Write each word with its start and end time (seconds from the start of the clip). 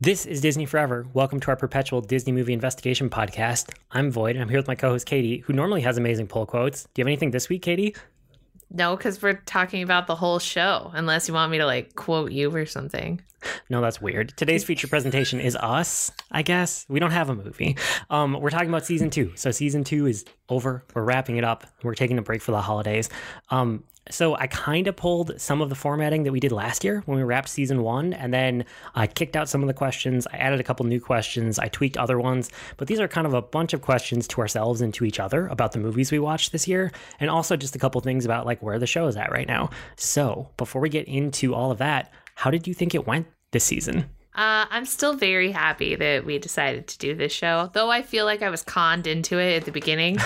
This 0.00 0.26
is 0.26 0.40
Disney 0.40 0.64
Forever. 0.64 1.08
Welcome 1.12 1.40
to 1.40 1.48
our 1.48 1.56
perpetual 1.56 2.00
Disney 2.00 2.30
movie 2.30 2.52
investigation 2.52 3.10
podcast. 3.10 3.74
I'm 3.90 4.12
Void, 4.12 4.36
and 4.36 4.42
I'm 4.42 4.48
here 4.48 4.60
with 4.60 4.68
my 4.68 4.76
co 4.76 4.90
host 4.90 5.06
Katie, 5.06 5.38
who 5.38 5.52
normally 5.52 5.80
has 5.80 5.98
amazing 5.98 6.28
pull 6.28 6.46
quotes. 6.46 6.84
Do 6.84 6.90
you 7.00 7.02
have 7.02 7.08
anything 7.08 7.32
this 7.32 7.48
week, 7.48 7.62
Katie? 7.62 7.96
No, 8.70 8.96
because 8.96 9.20
we're 9.20 9.42
talking 9.44 9.82
about 9.82 10.06
the 10.06 10.14
whole 10.14 10.38
show, 10.38 10.92
unless 10.94 11.26
you 11.26 11.34
want 11.34 11.50
me 11.50 11.58
to 11.58 11.66
like 11.66 11.96
quote 11.96 12.30
you 12.30 12.54
or 12.54 12.64
something. 12.64 13.20
No, 13.68 13.80
that's 13.80 14.00
weird. 14.00 14.36
Today's 14.36 14.62
feature 14.62 14.86
presentation 14.86 15.40
is 15.40 15.56
us, 15.56 16.12
I 16.30 16.42
guess. 16.42 16.86
We 16.88 17.00
don't 17.00 17.10
have 17.10 17.28
a 17.28 17.34
movie. 17.34 17.76
Um, 18.08 18.38
we're 18.40 18.50
talking 18.50 18.68
about 18.68 18.86
season 18.86 19.10
two. 19.10 19.32
So 19.34 19.50
season 19.50 19.82
two 19.82 20.06
is 20.06 20.24
over. 20.48 20.84
We're 20.94 21.02
wrapping 21.02 21.38
it 21.38 21.44
up. 21.44 21.66
We're 21.82 21.94
taking 21.94 22.18
a 22.18 22.22
break 22.22 22.40
for 22.40 22.52
the 22.52 22.60
holidays. 22.60 23.08
Um, 23.50 23.82
so 24.10 24.34
I 24.36 24.46
kind 24.46 24.86
of 24.86 24.96
pulled 24.96 25.40
some 25.40 25.60
of 25.60 25.68
the 25.68 25.74
formatting 25.74 26.22
that 26.24 26.32
we 26.32 26.40
did 26.40 26.52
last 26.52 26.84
year 26.84 27.02
when 27.06 27.18
we 27.18 27.24
wrapped 27.24 27.48
season 27.48 27.82
one, 27.82 28.12
and 28.12 28.32
then 28.32 28.64
I 28.94 29.06
kicked 29.06 29.36
out 29.36 29.48
some 29.48 29.62
of 29.62 29.66
the 29.66 29.74
questions. 29.74 30.26
I 30.32 30.36
added 30.36 30.60
a 30.60 30.64
couple 30.64 30.86
new 30.86 31.00
questions. 31.00 31.58
I 31.58 31.68
tweaked 31.68 31.96
other 31.96 32.18
ones, 32.18 32.50
but 32.76 32.88
these 32.88 33.00
are 33.00 33.08
kind 33.08 33.26
of 33.26 33.34
a 33.34 33.42
bunch 33.42 33.72
of 33.72 33.82
questions 33.82 34.26
to 34.28 34.40
ourselves 34.40 34.80
and 34.80 34.92
to 34.94 35.04
each 35.04 35.20
other 35.20 35.46
about 35.48 35.72
the 35.72 35.78
movies 35.78 36.12
we 36.12 36.18
watched 36.18 36.52
this 36.52 36.68
year, 36.68 36.92
and 37.20 37.30
also 37.30 37.56
just 37.56 37.76
a 37.76 37.78
couple 37.78 38.00
things 38.00 38.24
about 38.24 38.46
like 38.46 38.62
where 38.62 38.78
the 38.78 38.86
show 38.86 39.06
is 39.06 39.16
at 39.16 39.32
right 39.32 39.48
now. 39.48 39.70
So 39.96 40.50
before 40.56 40.80
we 40.80 40.88
get 40.88 41.06
into 41.08 41.54
all 41.54 41.70
of 41.70 41.78
that, 41.78 42.12
how 42.34 42.50
did 42.50 42.66
you 42.66 42.74
think 42.74 42.94
it 42.94 43.06
went 43.06 43.26
this 43.50 43.64
season? 43.64 44.08
Uh, 44.38 44.66
I'm 44.70 44.84
still 44.84 45.14
very 45.14 45.50
happy 45.50 45.96
that 45.96 46.24
we 46.24 46.38
decided 46.38 46.86
to 46.86 46.98
do 46.98 47.16
this 47.16 47.32
show, 47.32 47.70
though 47.72 47.90
I 47.90 48.02
feel 48.02 48.24
like 48.24 48.40
I 48.40 48.50
was 48.50 48.62
conned 48.62 49.08
into 49.08 49.40
it 49.40 49.56
at 49.56 49.64
the 49.64 49.72
beginning 49.72 50.18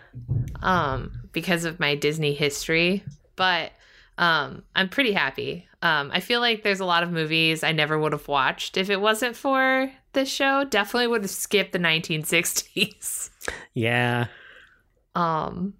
um, 0.62 1.12
because 1.30 1.64
of 1.64 1.78
my 1.78 1.94
Disney 1.94 2.34
history. 2.34 3.04
But 3.42 3.72
um, 4.18 4.62
I'm 4.76 4.88
pretty 4.88 5.10
happy. 5.10 5.66
Um, 5.82 6.12
I 6.14 6.20
feel 6.20 6.38
like 6.38 6.62
there's 6.62 6.78
a 6.78 6.84
lot 6.84 7.02
of 7.02 7.10
movies 7.10 7.64
I 7.64 7.72
never 7.72 7.98
would 7.98 8.12
have 8.12 8.28
watched 8.28 8.76
if 8.76 8.88
it 8.88 9.00
wasn't 9.00 9.34
for 9.34 9.90
this 10.12 10.28
show. 10.28 10.62
Definitely 10.62 11.08
would 11.08 11.22
have 11.22 11.30
skipped 11.30 11.72
the 11.72 11.80
1960s. 11.80 13.30
Yeah. 13.74 14.26
Um, 15.16 15.74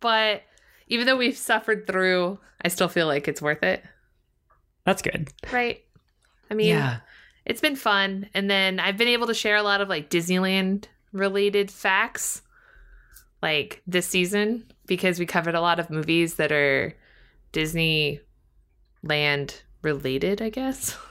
but 0.00 0.42
even 0.88 1.06
though 1.06 1.16
we've 1.18 1.36
suffered 1.36 1.86
through, 1.86 2.38
I 2.64 2.68
still 2.68 2.88
feel 2.88 3.06
like 3.06 3.28
it's 3.28 3.42
worth 3.42 3.62
it. 3.62 3.84
That's 4.86 5.02
good. 5.02 5.28
Right. 5.52 5.84
I 6.50 6.54
mean, 6.54 6.68
Yeah. 6.68 7.00
it's 7.44 7.60
been 7.60 7.76
fun. 7.76 8.30
And 8.32 8.50
then 8.50 8.80
I've 8.80 8.96
been 8.96 9.08
able 9.08 9.26
to 9.26 9.34
share 9.34 9.56
a 9.56 9.62
lot 9.62 9.82
of 9.82 9.90
like 9.90 10.08
Disneyland 10.08 10.84
related 11.12 11.70
facts 11.70 12.40
like 13.42 13.82
this 13.86 14.06
season 14.06 14.64
because 14.86 15.18
we 15.18 15.26
covered 15.26 15.54
a 15.54 15.60
lot 15.60 15.78
of 15.78 15.90
movies 15.90 16.36
that 16.36 16.52
are 16.52 16.94
Disneyland 17.52 18.20
related, 19.82 20.42
I 20.42 20.50
guess. 20.50 20.96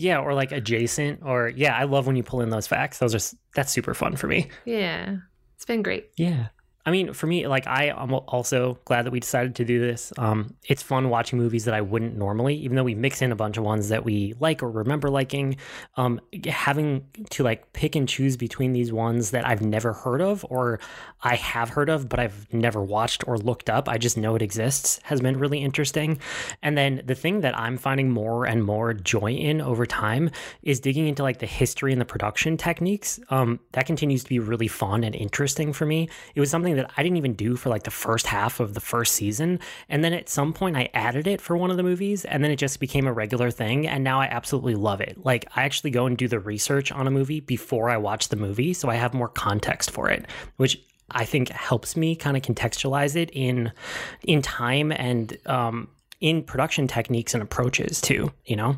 Yeah, 0.00 0.20
or 0.20 0.32
like 0.32 0.52
adjacent, 0.52 1.24
or 1.24 1.48
yeah, 1.48 1.76
I 1.76 1.82
love 1.82 2.06
when 2.06 2.14
you 2.14 2.22
pull 2.22 2.40
in 2.40 2.50
those 2.50 2.68
facts. 2.68 2.98
Those 2.98 3.16
are 3.16 3.36
that's 3.56 3.72
super 3.72 3.94
fun 3.94 4.14
for 4.14 4.28
me. 4.28 4.48
Yeah. 4.64 5.16
It's 5.56 5.64
been 5.64 5.82
great. 5.82 6.10
Yeah. 6.16 6.50
I 6.88 6.90
mean, 6.90 7.12
for 7.12 7.26
me, 7.26 7.46
like 7.46 7.66
I 7.66 7.92
am 7.94 8.14
also 8.14 8.78
glad 8.86 9.04
that 9.04 9.10
we 9.10 9.20
decided 9.20 9.56
to 9.56 9.64
do 9.66 9.78
this. 9.78 10.10
Um, 10.16 10.54
it's 10.64 10.82
fun 10.82 11.10
watching 11.10 11.38
movies 11.38 11.66
that 11.66 11.74
I 11.74 11.82
wouldn't 11.82 12.16
normally, 12.16 12.54
even 12.54 12.76
though 12.76 12.84
we 12.84 12.94
mix 12.94 13.20
in 13.20 13.30
a 13.30 13.36
bunch 13.36 13.58
of 13.58 13.64
ones 13.64 13.90
that 13.90 14.06
we 14.06 14.32
like 14.40 14.62
or 14.62 14.70
remember 14.70 15.10
liking. 15.10 15.58
Um, 15.98 16.18
having 16.46 17.04
to 17.28 17.42
like 17.42 17.74
pick 17.74 17.94
and 17.94 18.08
choose 18.08 18.38
between 18.38 18.72
these 18.72 18.90
ones 18.90 19.32
that 19.32 19.46
I've 19.46 19.60
never 19.60 19.92
heard 19.92 20.22
of 20.22 20.46
or 20.48 20.80
I 21.20 21.36
have 21.36 21.68
heard 21.68 21.90
of, 21.90 22.08
but 22.08 22.20
I've 22.20 22.50
never 22.54 22.82
watched 22.82 23.28
or 23.28 23.36
looked 23.36 23.68
up. 23.68 23.86
I 23.86 23.98
just 23.98 24.16
know 24.16 24.34
it 24.34 24.40
exists 24.40 24.98
has 25.02 25.20
been 25.20 25.38
really 25.38 25.58
interesting. 25.58 26.18
And 26.62 26.78
then 26.78 27.02
the 27.04 27.14
thing 27.14 27.42
that 27.42 27.58
I'm 27.58 27.76
finding 27.76 28.10
more 28.10 28.46
and 28.46 28.64
more 28.64 28.94
joy 28.94 29.32
in 29.32 29.60
over 29.60 29.84
time 29.84 30.30
is 30.62 30.80
digging 30.80 31.06
into 31.06 31.22
like 31.22 31.38
the 31.38 31.46
history 31.46 31.92
and 31.92 32.00
the 32.00 32.06
production 32.06 32.56
techniques. 32.56 33.20
Um, 33.28 33.60
that 33.72 33.84
continues 33.84 34.22
to 34.22 34.28
be 34.30 34.38
really 34.38 34.68
fun 34.68 35.04
and 35.04 35.14
interesting 35.14 35.74
for 35.74 35.84
me. 35.84 36.08
It 36.34 36.40
was 36.40 36.50
something 36.50 36.77
that 36.78 36.90
I 36.96 37.02
didn't 37.02 37.18
even 37.18 37.34
do 37.34 37.54
for 37.56 37.68
like 37.68 37.82
the 37.82 37.90
first 37.90 38.26
half 38.26 38.60
of 38.60 38.74
the 38.74 38.80
first 38.80 39.14
season. 39.14 39.60
And 39.88 40.02
then 40.02 40.12
at 40.12 40.28
some 40.28 40.52
point 40.52 40.76
I 40.76 40.88
added 40.94 41.26
it 41.26 41.40
for 41.40 41.56
one 41.56 41.70
of 41.70 41.76
the 41.76 41.82
movies 41.82 42.24
and 42.24 42.42
then 42.42 42.50
it 42.50 42.56
just 42.56 42.80
became 42.80 43.06
a 43.06 43.12
regular 43.12 43.50
thing. 43.50 43.86
And 43.86 44.02
now 44.02 44.20
I 44.20 44.26
absolutely 44.26 44.74
love 44.74 45.00
it. 45.00 45.24
Like 45.24 45.46
I 45.54 45.64
actually 45.64 45.90
go 45.90 46.06
and 46.06 46.16
do 46.16 46.28
the 46.28 46.40
research 46.40 46.90
on 46.90 47.06
a 47.06 47.10
movie 47.10 47.40
before 47.40 47.90
I 47.90 47.96
watch 47.96 48.28
the 48.28 48.36
movie. 48.36 48.72
So 48.72 48.88
I 48.88 48.94
have 48.94 49.14
more 49.14 49.28
context 49.28 49.90
for 49.90 50.08
it, 50.08 50.26
which 50.56 50.80
I 51.10 51.24
think 51.24 51.48
helps 51.50 51.96
me 51.96 52.16
kind 52.16 52.36
of 52.36 52.42
contextualize 52.42 53.16
it 53.16 53.30
in 53.32 53.72
in 54.22 54.42
time 54.42 54.92
and 54.92 55.36
um, 55.46 55.88
in 56.20 56.42
production 56.42 56.86
techniques 56.86 57.34
and 57.34 57.42
approaches 57.42 58.00
too. 58.00 58.32
You 58.44 58.56
know. 58.56 58.76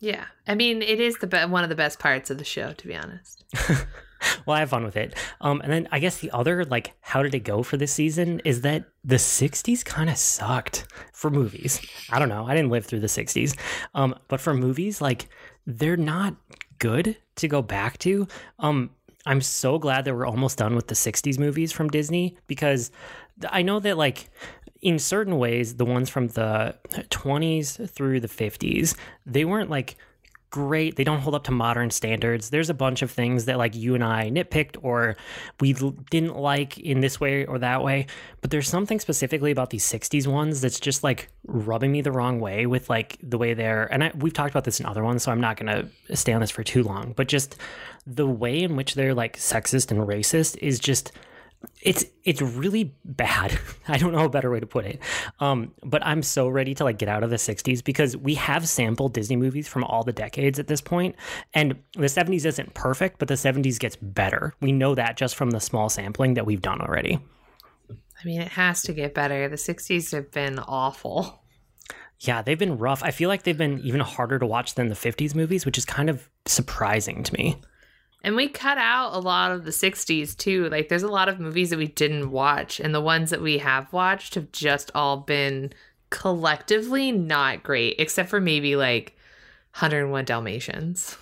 Yeah. 0.00 0.24
I 0.46 0.54
mean, 0.54 0.82
it 0.82 0.98
is 0.98 1.18
the 1.18 1.26
be- 1.26 1.44
one 1.44 1.62
of 1.62 1.68
the 1.68 1.76
best 1.76 1.98
parts 1.98 2.30
of 2.30 2.38
the 2.38 2.44
show, 2.44 2.72
to 2.72 2.86
be 2.86 2.96
honest. 2.96 3.44
well, 4.46 4.56
I 4.56 4.60
have 4.60 4.70
fun 4.70 4.84
with 4.84 4.96
it. 4.96 5.14
Um, 5.40 5.60
and 5.60 5.72
then 5.72 5.88
I 5.90 5.98
guess 5.98 6.18
the 6.18 6.30
other, 6.30 6.64
like, 6.64 6.94
how 7.00 7.22
did 7.22 7.34
it 7.34 7.40
go 7.40 7.62
for 7.62 7.76
this 7.76 7.92
season 7.92 8.40
is 8.44 8.62
that 8.62 8.84
the 9.04 9.16
60s 9.16 9.84
kind 9.84 10.10
of 10.10 10.16
sucked 10.16 10.86
for 11.12 11.30
movies. 11.30 11.80
I 12.10 12.18
don't 12.18 12.28
know. 12.28 12.46
I 12.46 12.54
didn't 12.54 12.70
live 12.70 12.86
through 12.86 13.00
the 13.00 13.06
60s. 13.06 13.56
Um, 13.94 14.14
but 14.28 14.40
for 14.40 14.54
movies, 14.54 15.00
like, 15.00 15.28
they're 15.66 15.96
not 15.96 16.36
good 16.78 17.16
to 17.36 17.48
go 17.48 17.62
back 17.62 17.98
to. 17.98 18.26
Um, 18.58 18.90
I'm 19.26 19.40
so 19.40 19.78
glad 19.78 20.04
that 20.06 20.14
we're 20.14 20.26
almost 20.26 20.58
done 20.58 20.74
with 20.74 20.86
the 20.86 20.94
60s 20.94 21.38
movies 21.38 21.72
from 21.72 21.88
Disney 21.88 22.38
because 22.46 22.90
I 23.48 23.62
know 23.62 23.80
that, 23.80 23.96
like, 23.96 24.30
in 24.82 24.98
certain 24.98 25.38
ways, 25.38 25.76
the 25.76 25.84
ones 25.84 26.08
from 26.08 26.28
the 26.28 26.76
20s 27.10 27.90
through 27.90 28.20
the 28.20 28.28
50s, 28.28 28.96
they 29.26 29.44
weren't 29.44 29.70
like 29.70 29.96
great. 30.50 30.96
They 30.96 31.04
don't 31.04 31.20
hold 31.20 31.34
up 31.34 31.44
to 31.44 31.52
modern 31.52 31.90
standards. 31.90 32.50
There's 32.50 32.70
a 32.70 32.74
bunch 32.74 33.02
of 33.02 33.10
things 33.10 33.44
that 33.44 33.58
like 33.58 33.74
you 33.74 33.94
and 33.94 34.02
I 34.02 34.30
nitpicked 34.30 34.76
or 34.82 35.16
we 35.60 35.72
didn't 36.10 36.36
like 36.36 36.78
in 36.78 37.00
this 37.00 37.20
way 37.20 37.46
or 37.46 37.58
that 37.58 37.82
way. 37.82 38.06
But 38.40 38.50
there's 38.50 38.68
something 38.68 39.00
specifically 39.00 39.50
about 39.50 39.70
these 39.70 39.84
60s 39.84 40.26
ones 40.26 40.60
that's 40.60 40.80
just 40.80 41.04
like 41.04 41.28
rubbing 41.46 41.92
me 41.92 42.00
the 42.02 42.12
wrong 42.12 42.40
way 42.40 42.66
with 42.66 42.90
like 42.90 43.16
the 43.22 43.38
way 43.38 43.54
they're 43.54 43.86
and 43.92 44.04
I, 44.04 44.12
we've 44.16 44.32
talked 44.32 44.50
about 44.50 44.64
this 44.64 44.80
in 44.80 44.86
other 44.86 45.04
ones, 45.04 45.22
so 45.22 45.32
I'm 45.32 45.40
not 45.40 45.56
going 45.56 45.88
to 46.08 46.16
stay 46.16 46.32
on 46.32 46.40
this 46.40 46.50
for 46.50 46.62
too 46.62 46.82
long. 46.82 47.12
But 47.16 47.28
just 47.28 47.56
the 48.06 48.26
way 48.26 48.62
in 48.62 48.76
which 48.76 48.94
they're 48.94 49.14
like 49.14 49.36
sexist 49.36 49.90
and 49.90 50.00
racist 50.00 50.56
is 50.58 50.78
just 50.78 51.12
it's 51.82 52.04
it's 52.24 52.42
really 52.42 52.94
bad. 53.04 53.58
I 53.88 53.98
don't 53.98 54.12
know 54.12 54.24
a 54.24 54.28
better 54.28 54.50
way 54.50 54.60
to 54.60 54.66
put 54.66 54.84
it. 54.84 55.00
Um, 55.40 55.72
but 55.82 56.04
I'm 56.04 56.22
so 56.22 56.48
ready 56.48 56.74
to 56.74 56.84
like 56.84 56.98
get 56.98 57.08
out 57.08 57.22
of 57.22 57.30
the 57.30 57.36
60s 57.36 57.82
because 57.82 58.16
we 58.16 58.34
have 58.34 58.68
sampled 58.68 59.14
Disney 59.14 59.36
movies 59.36 59.68
from 59.68 59.84
all 59.84 60.02
the 60.02 60.12
decades 60.12 60.58
at 60.58 60.66
this 60.66 60.80
point, 60.80 61.16
and 61.54 61.76
the 61.94 62.06
70s 62.06 62.44
isn't 62.44 62.74
perfect, 62.74 63.18
but 63.18 63.28
the 63.28 63.34
70s 63.34 63.78
gets 63.78 63.96
better. 63.96 64.54
We 64.60 64.72
know 64.72 64.94
that 64.94 65.16
just 65.16 65.36
from 65.36 65.50
the 65.50 65.60
small 65.60 65.88
sampling 65.88 66.34
that 66.34 66.46
we've 66.46 66.62
done 66.62 66.80
already. 66.80 67.18
I 67.90 68.26
mean, 68.26 68.40
it 68.40 68.48
has 68.48 68.82
to 68.82 68.92
get 68.92 69.14
better. 69.14 69.48
The 69.48 69.56
60s 69.56 70.12
have 70.12 70.30
been 70.30 70.58
awful. 70.58 71.42
Yeah, 72.20 72.42
they've 72.42 72.58
been 72.58 72.76
rough. 72.76 73.02
I 73.02 73.12
feel 73.12 73.30
like 73.30 73.44
they've 73.44 73.56
been 73.56 73.78
even 73.80 74.00
harder 74.00 74.38
to 74.38 74.44
watch 74.44 74.74
than 74.74 74.88
the 74.88 74.94
50s 74.94 75.34
movies, 75.34 75.64
which 75.64 75.78
is 75.78 75.86
kind 75.86 76.10
of 76.10 76.28
surprising 76.44 77.22
to 77.22 77.32
me. 77.32 77.56
And 78.22 78.36
we 78.36 78.48
cut 78.48 78.78
out 78.78 79.14
a 79.14 79.18
lot 79.18 79.52
of 79.52 79.64
the 79.64 79.70
60s 79.70 80.36
too. 80.36 80.68
Like, 80.68 80.88
there's 80.88 81.02
a 81.02 81.08
lot 81.08 81.28
of 81.28 81.40
movies 81.40 81.70
that 81.70 81.78
we 81.78 81.88
didn't 81.88 82.30
watch, 82.30 82.78
and 82.78 82.94
the 82.94 83.00
ones 83.00 83.30
that 83.30 83.40
we 83.40 83.58
have 83.58 83.92
watched 83.92 84.34
have 84.34 84.52
just 84.52 84.90
all 84.94 85.18
been 85.18 85.72
collectively 86.10 87.12
not 87.12 87.62
great, 87.62 87.96
except 87.98 88.28
for 88.28 88.40
maybe 88.40 88.76
like 88.76 89.16
101 89.72 90.24
Dalmatians. 90.24 91.16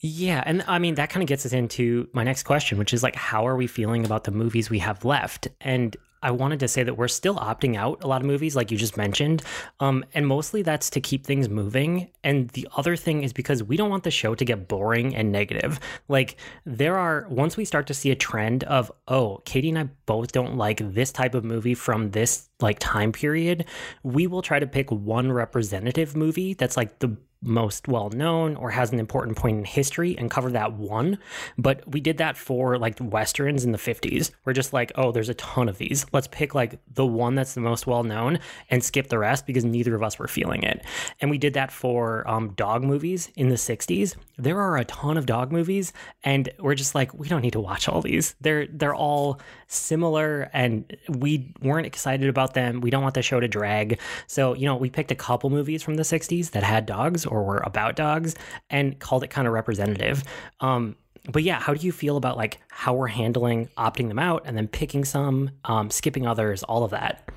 Yeah, 0.00 0.42
and 0.44 0.64
I 0.66 0.80
mean 0.80 0.96
that 0.96 1.10
kind 1.10 1.22
of 1.22 1.28
gets 1.28 1.46
us 1.46 1.52
into 1.52 2.08
my 2.12 2.24
next 2.24 2.42
question, 2.42 2.76
which 2.76 2.92
is 2.92 3.04
like 3.04 3.14
how 3.14 3.46
are 3.46 3.56
we 3.56 3.68
feeling 3.68 4.04
about 4.04 4.24
the 4.24 4.32
movies 4.32 4.68
we 4.68 4.80
have 4.80 5.04
left? 5.04 5.46
And 5.60 5.96
I 6.22 6.30
wanted 6.30 6.60
to 6.60 6.68
say 6.68 6.82
that 6.82 6.96
we're 6.96 7.08
still 7.08 7.36
opting 7.36 7.76
out 7.76 8.02
a 8.04 8.06
lot 8.06 8.20
of 8.20 8.26
movies, 8.26 8.54
like 8.54 8.70
you 8.70 8.78
just 8.78 8.96
mentioned, 8.96 9.42
um, 9.80 10.04
and 10.14 10.26
mostly 10.26 10.62
that's 10.62 10.90
to 10.90 11.00
keep 11.00 11.26
things 11.26 11.48
moving. 11.48 12.10
And 12.22 12.48
the 12.50 12.68
other 12.76 12.96
thing 12.96 13.22
is 13.22 13.32
because 13.32 13.62
we 13.62 13.76
don't 13.76 13.90
want 13.90 14.04
the 14.04 14.10
show 14.10 14.34
to 14.34 14.44
get 14.44 14.68
boring 14.68 15.14
and 15.14 15.32
negative. 15.32 15.80
Like 16.08 16.36
there 16.64 16.98
are 16.98 17.26
once 17.28 17.56
we 17.56 17.64
start 17.64 17.86
to 17.86 17.94
see 17.94 18.10
a 18.10 18.16
trend 18.16 18.64
of 18.64 18.92
oh, 19.08 19.42
Katie 19.44 19.68
and 19.70 19.78
I 19.78 19.88
both 20.06 20.32
don't 20.32 20.56
like 20.56 20.94
this 20.94 21.12
type 21.12 21.34
of 21.34 21.44
movie 21.44 21.74
from 21.74 22.10
this 22.10 22.48
like 22.60 22.78
time 22.78 23.12
period, 23.12 23.66
we 24.02 24.26
will 24.26 24.42
try 24.42 24.58
to 24.58 24.66
pick 24.66 24.90
one 24.90 25.32
representative 25.32 26.16
movie 26.16 26.54
that's 26.54 26.76
like 26.76 26.98
the 27.00 27.16
most 27.42 27.88
well 27.88 28.10
known 28.10 28.56
or 28.56 28.70
has 28.70 28.92
an 28.92 28.98
important 28.98 29.36
point 29.36 29.58
in 29.58 29.64
history 29.64 30.16
and 30.16 30.30
cover 30.30 30.50
that 30.50 30.72
one. 30.74 31.18
But 31.58 31.86
we 31.90 32.00
did 32.00 32.18
that 32.18 32.36
for 32.36 32.78
like 32.78 32.96
westerns 33.00 33.64
in 33.64 33.72
the 33.72 33.78
50s. 33.78 34.30
We're 34.44 34.52
just 34.52 34.72
like, 34.72 34.92
oh, 34.94 35.12
there's 35.12 35.28
a 35.28 35.34
ton 35.34 35.68
of 35.68 35.78
these. 35.78 36.06
Let's 36.12 36.28
pick 36.28 36.54
like 36.54 36.78
the 36.94 37.06
one 37.06 37.34
that's 37.34 37.54
the 37.54 37.60
most 37.60 37.86
well 37.86 38.04
known 38.04 38.38
and 38.70 38.82
skip 38.82 39.08
the 39.08 39.18
rest 39.18 39.46
because 39.46 39.64
neither 39.64 39.94
of 39.94 40.02
us 40.02 40.18
were 40.18 40.28
feeling 40.28 40.62
it. 40.62 40.84
And 41.20 41.30
we 41.30 41.38
did 41.38 41.54
that 41.54 41.72
for 41.72 42.28
um, 42.28 42.52
dog 42.54 42.82
movies 42.82 43.30
in 43.36 43.48
the 43.48 43.56
60s. 43.56 44.16
There 44.42 44.60
are 44.60 44.76
a 44.76 44.84
ton 44.84 45.16
of 45.16 45.26
dog 45.26 45.52
movies, 45.52 45.92
and 46.24 46.48
we're 46.58 46.74
just 46.74 46.94
like, 46.94 47.14
we 47.14 47.28
don't 47.28 47.42
need 47.42 47.52
to 47.52 47.60
watch 47.60 47.88
all 47.88 48.02
these. 48.02 48.34
They're 48.40 48.66
they're 48.66 48.94
all 48.94 49.40
similar, 49.68 50.50
and 50.52 50.96
we 51.08 51.54
weren't 51.62 51.86
excited 51.86 52.28
about 52.28 52.54
them. 52.54 52.80
We 52.80 52.90
don't 52.90 53.02
want 53.02 53.14
the 53.14 53.22
show 53.22 53.40
to 53.40 53.48
drag. 53.48 54.00
So 54.26 54.54
you 54.54 54.66
know, 54.66 54.76
we 54.76 54.90
picked 54.90 55.10
a 55.10 55.16
couple 55.16 55.50
movies 55.50 55.82
from 55.82 55.94
the 55.94 56.02
'60s 56.02 56.50
that 56.50 56.62
had 56.62 56.86
dogs 56.86 57.24
or 57.24 57.44
were 57.44 57.58
about 57.58 57.96
dogs, 57.96 58.34
and 58.68 58.98
called 58.98 59.22
it 59.22 59.28
kind 59.28 59.46
of 59.46 59.54
representative. 59.54 60.24
Um, 60.60 60.96
but 61.30 61.44
yeah, 61.44 61.60
how 61.60 61.74
do 61.74 61.84
you 61.86 61.92
feel 61.92 62.16
about 62.16 62.36
like 62.36 62.60
how 62.68 62.94
we're 62.94 63.06
handling 63.06 63.68
opting 63.78 64.08
them 64.08 64.18
out 64.18 64.42
and 64.44 64.56
then 64.56 64.66
picking 64.66 65.04
some, 65.04 65.50
um, 65.64 65.88
skipping 65.88 66.26
others, 66.26 66.64
all 66.64 66.82
of 66.82 66.90
that? 66.90 67.30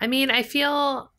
I 0.00 0.06
mean, 0.06 0.30
I 0.30 0.42
feel 0.42 1.10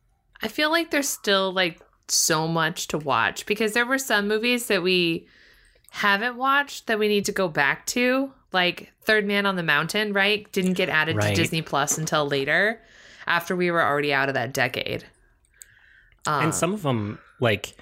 I 0.42 0.48
feel 0.48 0.72
like 0.72 0.92
there's 0.92 1.10
still 1.10 1.52
like 1.52 1.80
so 2.08 2.48
much 2.48 2.88
to 2.90 2.98
watch 2.98 3.46
because 3.46 3.74
there 3.74 3.86
were 3.86 3.98
some 3.98 4.28
movies 4.28 4.68
that 4.68 4.84
we 4.84 5.28
haven't 5.90 6.36
watched 6.38 6.88
that 6.88 7.00
we 7.00 7.08
need 7.08 7.26
to 7.26 7.32
go 7.32 7.48
back 7.48 7.86
to. 7.88 8.32
Like 8.52 8.92
Third 9.04 9.26
Man 9.26 9.46
on 9.46 9.56
the 9.56 9.64
Mountain, 9.64 10.14
right? 10.14 10.50
Didn't 10.52 10.74
get 10.74 10.90
added 10.90 11.16
Right. 11.18 11.30
to 11.30 11.36
Disney 11.36 11.62
Plus 11.62 11.98
until 11.98 12.26
later 12.28 12.80
after 13.26 13.56
we 13.56 13.72
were 13.72 13.84
already 13.84 14.14
out 14.14 14.28
of 14.30 14.36
that 14.36 14.54
decade. 14.54 15.06
Um, 16.28 16.46
and 16.46 16.56
some 16.56 16.74
of 16.74 16.84
them 16.84 17.20
like 17.40 17.76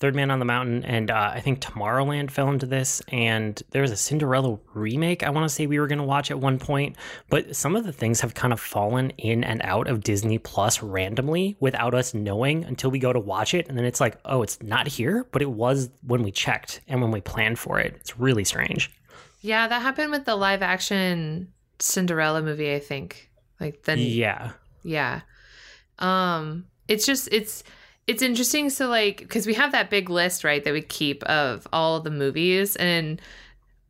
third 0.00 0.14
man 0.14 0.30
on 0.30 0.38
the 0.38 0.44
mountain 0.44 0.84
and 0.84 1.10
uh, 1.10 1.30
i 1.34 1.40
think 1.40 1.60
tomorrowland 1.60 2.30
fell 2.30 2.48
into 2.50 2.66
this 2.66 3.02
and 3.08 3.62
there 3.70 3.82
was 3.82 3.90
a 3.90 3.96
cinderella 3.96 4.58
remake 4.74 5.22
i 5.22 5.30
want 5.30 5.44
to 5.44 5.54
say 5.54 5.66
we 5.66 5.78
were 5.78 5.86
going 5.86 5.98
to 5.98 6.04
watch 6.04 6.30
at 6.30 6.38
one 6.38 6.58
point 6.58 6.96
but 7.28 7.54
some 7.54 7.74
of 7.76 7.84
the 7.84 7.92
things 7.92 8.20
have 8.20 8.34
kind 8.34 8.52
of 8.52 8.60
fallen 8.60 9.10
in 9.18 9.42
and 9.44 9.60
out 9.62 9.88
of 9.88 10.02
disney 10.02 10.38
plus 10.38 10.82
randomly 10.82 11.56
without 11.60 11.94
us 11.94 12.14
knowing 12.14 12.64
until 12.64 12.90
we 12.90 12.98
go 12.98 13.12
to 13.12 13.20
watch 13.20 13.54
it 13.54 13.68
and 13.68 13.76
then 13.76 13.84
it's 13.84 14.00
like 14.00 14.18
oh 14.24 14.42
it's 14.42 14.62
not 14.62 14.86
here 14.86 15.26
but 15.32 15.42
it 15.42 15.50
was 15.50 15.90
when 16.06 16.22
we 16.22 16.30
checked 16.30 16.80
and 16.86 17.02
when 17.02 17.10
we 17.10 17.20
planned 17.20 17.58
for 17.58 17.78
it 17.78 17.94
it's 17.96 18.18
really 18.18 18.44
strange 18.44 18.90
yeah, 19.40 19.68
that 19.68 19.82
happened 19.82 20.10
with 20.10 20.24
the 20.24 20.36
live 20.36 20.62
action 20.62 21.52
Cinderella 21.78 22.42
movie, 22.42 22.74
I 22.74 22.80
think. 22.80 23.30
Like 23.60 23.82
the 23.84 23.98
yeah 23.98 24.52
Yeah. 24.82 25.20
Um 25.98 26.66
it's 26.86 27.06
just 27.06 27.28
it's 27.32 27.64
it's 28.08 28.22
interesting 28.22 28.70
so 28.70 28.88
like 28.88 29.28
cuz 29.28 29.46
we 29.46 29.54
have 29.54 29.72
that 29.72 29.90
big 29.90 30.10
list 30.10 30.42
right 30.42 30.64
that 30.64 30.72
we 30.72 30.82
keep 30.82 31.22
of 31.24 31.68
all 31.72 32.00
the 32.00 32.10
movies 32.10 32.74
and 32.76 33.20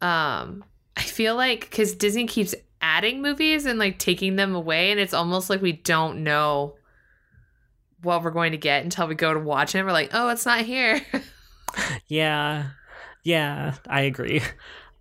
um 0.02 0.64
I 0.96 1.02
feel 1.02 1.36
like 1.36 1.70
cuz 1.70 1.94
Disney 1.94 2.26
keeps 2.26 2.54
adding 2.82 3.22
movies 3.22 3.64
and 3.64 3.78
like 3.78 3.98
taking 3.98 4.36
them 4.36 4.54
away 4.54 4.90
and 4.90 5.00
it's 5.00 5.14
almost 5.14 5.48
like 5.48 5.62
we 5.62 5.72
don't 5.72 6.22
know 6.22 6.74
what 8.02 8.22
we're 8.22 8.30
going 8.30 8.52
to 8.52 8.58
get 8.58 8.84
until 8.84 9.08
we 9.08 9.14
go 9.16 9.34
to 9.34 9.40
watch 9.40 9.74
it. 9.74 9.84
We're 9.84 9.90
like, 9.90 10.10
"Oh, 10.12 10.28
it's 10.28 10.46
not 10.46 10.60
here." 10.60 11.00
yeah 12.06 12.70
yeah 13.24 13.74
i 13.88 14.02
agree 14.02 14.40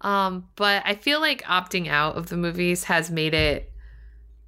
Um, 0.01 0.47
but 0.55 0.83
I 0.85 0.93
feel 0.95 1.19
like 1.19 1.41
opting 1.43 1.87
out 1.87 2.17
of 2.17 2.29
the 2.29 2.37
movies 2.37 2.83
has 2.83 3.09
made 3.09 3.33
it 3.33 3.71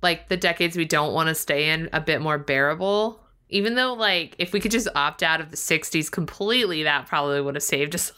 like 0.04 0.30
the 0.30 0.38
decades 0.38 0.78
we 0.78 0.86
don't 0.86 1.14
want 1.14 1.28
to 1.30 1.36
stay 1.36 1.70
in 1.70 1.90
a 1.92 2.00
bit 2.00 2.22
more 2.22 2.38
bearable. 2.38 3.20
Even 3.50 3.76
though, 3.76 3.94
like, 3.94 4.36
if 4.38 4.54
we 4.54 4.60
could 4.60 4.72
just 4.72 4.88
opt 4.96 5.24
out 5.24 5.42
of 5.42 5.50
the 5.50 5.58
60s 5.58 6.12
completely, 6.12 6.84
that 6.84 7.08
probably 7.08 7.42
would 7.42 7.56
have 7.56 7.64
saved 7.64 7.96
us 7.96 8.12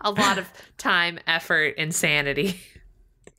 a 0.00 0.10
lot 0.10 0.38
of 0.38 0.48
time, 0.78 1.18
effort, 1.26 1.74
insanity. 1.76 2.60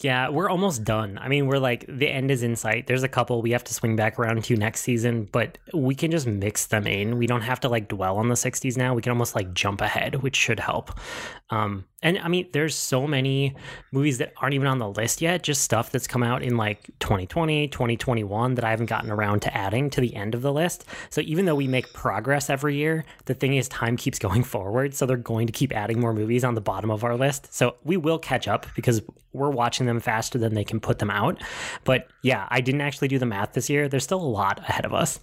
Yeah, 0.01 0.29
we're 0.29 0.49
almost 0.49 0.83
done. 0.83 1.17
I 1.21 1.29
mean, 1.29 1.47
we're 1.47 1.57
like 1.57 1.85
the 1.87 2.09
end 2.09 2.29
is 2.29 2.43
in 2.43 2.57
sight. 2.57 2.85
There's 2.85 3.03
a 3.03 3.07
couple 3.07 3.41
we 3.41 3.51
have 3.51 3.63
to 3.63 3.73
swing 3.73 3.95
back 3.95 4.19
around 4.19 4.43
to 4.43 4.55
next 4.57 4.81
season, 4.81 5.29
but 5.31 5.57
we 5.73 5.95
can 5.95 6.11
just 6.11 6.27
mix 6.27 6.67
them 6.67 6.85
in. 6.85 7.17
We 7.17 7.27
don't 7.27 7.41
have 7.41 7.61
to 7.61 7.69
like 7.69 7.87
dwell 7.87 8.17
on 8.17 8.27
the 8.27 8.35
60s 8.35 8.75
now. 8.75 8.93
We 8.93 9.01
can 9.01 9.11
almost 9.11 9.35
like 9.35 9.53
jump 9.53 9.79
ahead, 9.79 10.21
which 10.21 10.35
should 10.35 10.59
help. 10.59 10.99
Um, 11.49 11.85
and 12.05 12.19
I 12.19 12.27
mean, 12.27 12.47
there's 12.51 12.75
so 12.75 13.07
many 13.07 13.55
movies 13.91 14.19
that 14.19 14.31
aren't 14.37 14.53
even 14.53 14.67
on 14.67 14.77
the 14.77 14.87
list 14.87 15.23
yet, 15.23 15.41
just 15.41 15.63
stuff 15.63 15.89
that's 15.89 16.05
come 16.05 16.21
out 16.21 16.43
in 16.43 16.55
like 16.55 16.91
2020, 16.99 17.67
2021 17.69 18.53
that 18.53 18.63
I 18.63 18.69
haven't 18.69 18.85
gotten 18.85 19.09
around 19.09 19.41
to 19.41 19.57
adding 19.57 19.89
to 19.89 20.01
the 20.01 20.15
end 20.15 20.35
of 20.35 20.43
the 20.43 20.53
list. 20.53 20.85
So 21.09 21.21
even 21.21 21.45
though 21.45 21.55
we 21.55 21.67
make 21.67 21.91
progress 21.93 22.47
every 22.47 22.75
year, 22.75 23.05
the 23.25 23.33
thing 23.33 23.55
is, 23.55 23.67
time 23.69 23.97
keeps 23.97 24.19
going 24.25 24.43
forward. 24.43 24.93
So 24.93 25.07
they're 25.07 25.17
going 25.17 25.47
to 25.47 25.53
keep 25.53 25.75
adding 25.75 25.99
more 25.99 26.13
movies 26.13 26.43
on 26.43 26.53
the 26.53 26.61
bottom 26.61 26.91
of 26.91 27.03
our 27.03 27.17
list. 27.17 27.51
So 27.51 27.75
we 27.83 27.97
will 27.97 28.19
catch 28.19 28.47
up 28.47 28.67
because 28.75 29.01
we're 29.33 29.49
watching 29.49 29.87
them 29.87 29.99
faster 29.99 30.37
than 30.37 30.53
they 30.53 30.63
can 30.63 30.79
put 30.79 30.99
them 30.99 31.09
out. 31.09 31.41
But 31.85 32.07
yeah, 32.21 32.47
I 32.51 32.61
didn't 32.61 32.81
actually 32.81 33.07
do 33.07 33.17
the 33.17 33.25
math 33.25 33.53
this 33.53 33.67
year. 33.67 33.89
There's 33.89 34.03
still 34.03 34.21
a 34.21 34.23
lot 34.23 34.59
ahead 34.59 34.85
of 34.85 34.93
us. 34.93 35.19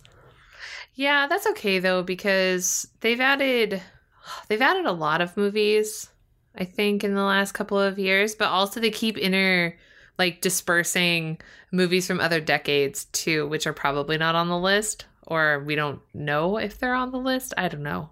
Yeah, 0.96 1.29
that's 1.29 1.46
okay 1.46 1.79
though 1.79 2.02
because 2.02 2.88
they've 3.02 3.20
added 3.20 3.81
they've 4.49 4.61
added 4.61 4.87
a 4.87 4.93
lot 4.93 5.20
of 5.20 5.37
movies 5.37 6.08
I 6.56 6.64
think 6.64 7.04
in 7.04 7.14
the 7.14 7.22
last 7.22 7.52
couple 7.52 7.78
of 7.78 7.99
years, 7.99 8.34
but 8.34 8.49
also 8.49 8.81
they 8.81 8.90
keep 8.90 9.16
inner 9.19 9.76
like 10.19 10.40
dispersing 10.40 11.38
movies 11.70 12.06
from 12.06 12.20
other 12.20 12.40
decades 12.40 13.06
too, 13.06 13.49
which 13.49 13.66
are 13.66 13.72
probably 13.72 14.19
not 14.19 14.34
on 14.34 14.49
the 14.49 14.58
list 14.58 15.06
or 15.26 15.60
we 15.60 15.75
don't 15.75 16.00
know 16.12 16.58
if 16.58 16.78
they're 16.78 16.94
on 16.94 17.10
the 17.10 17.19
list. 17.19 17.54
I 17.56 17.69
don't 17.69 17.82
know. 17.82 18.10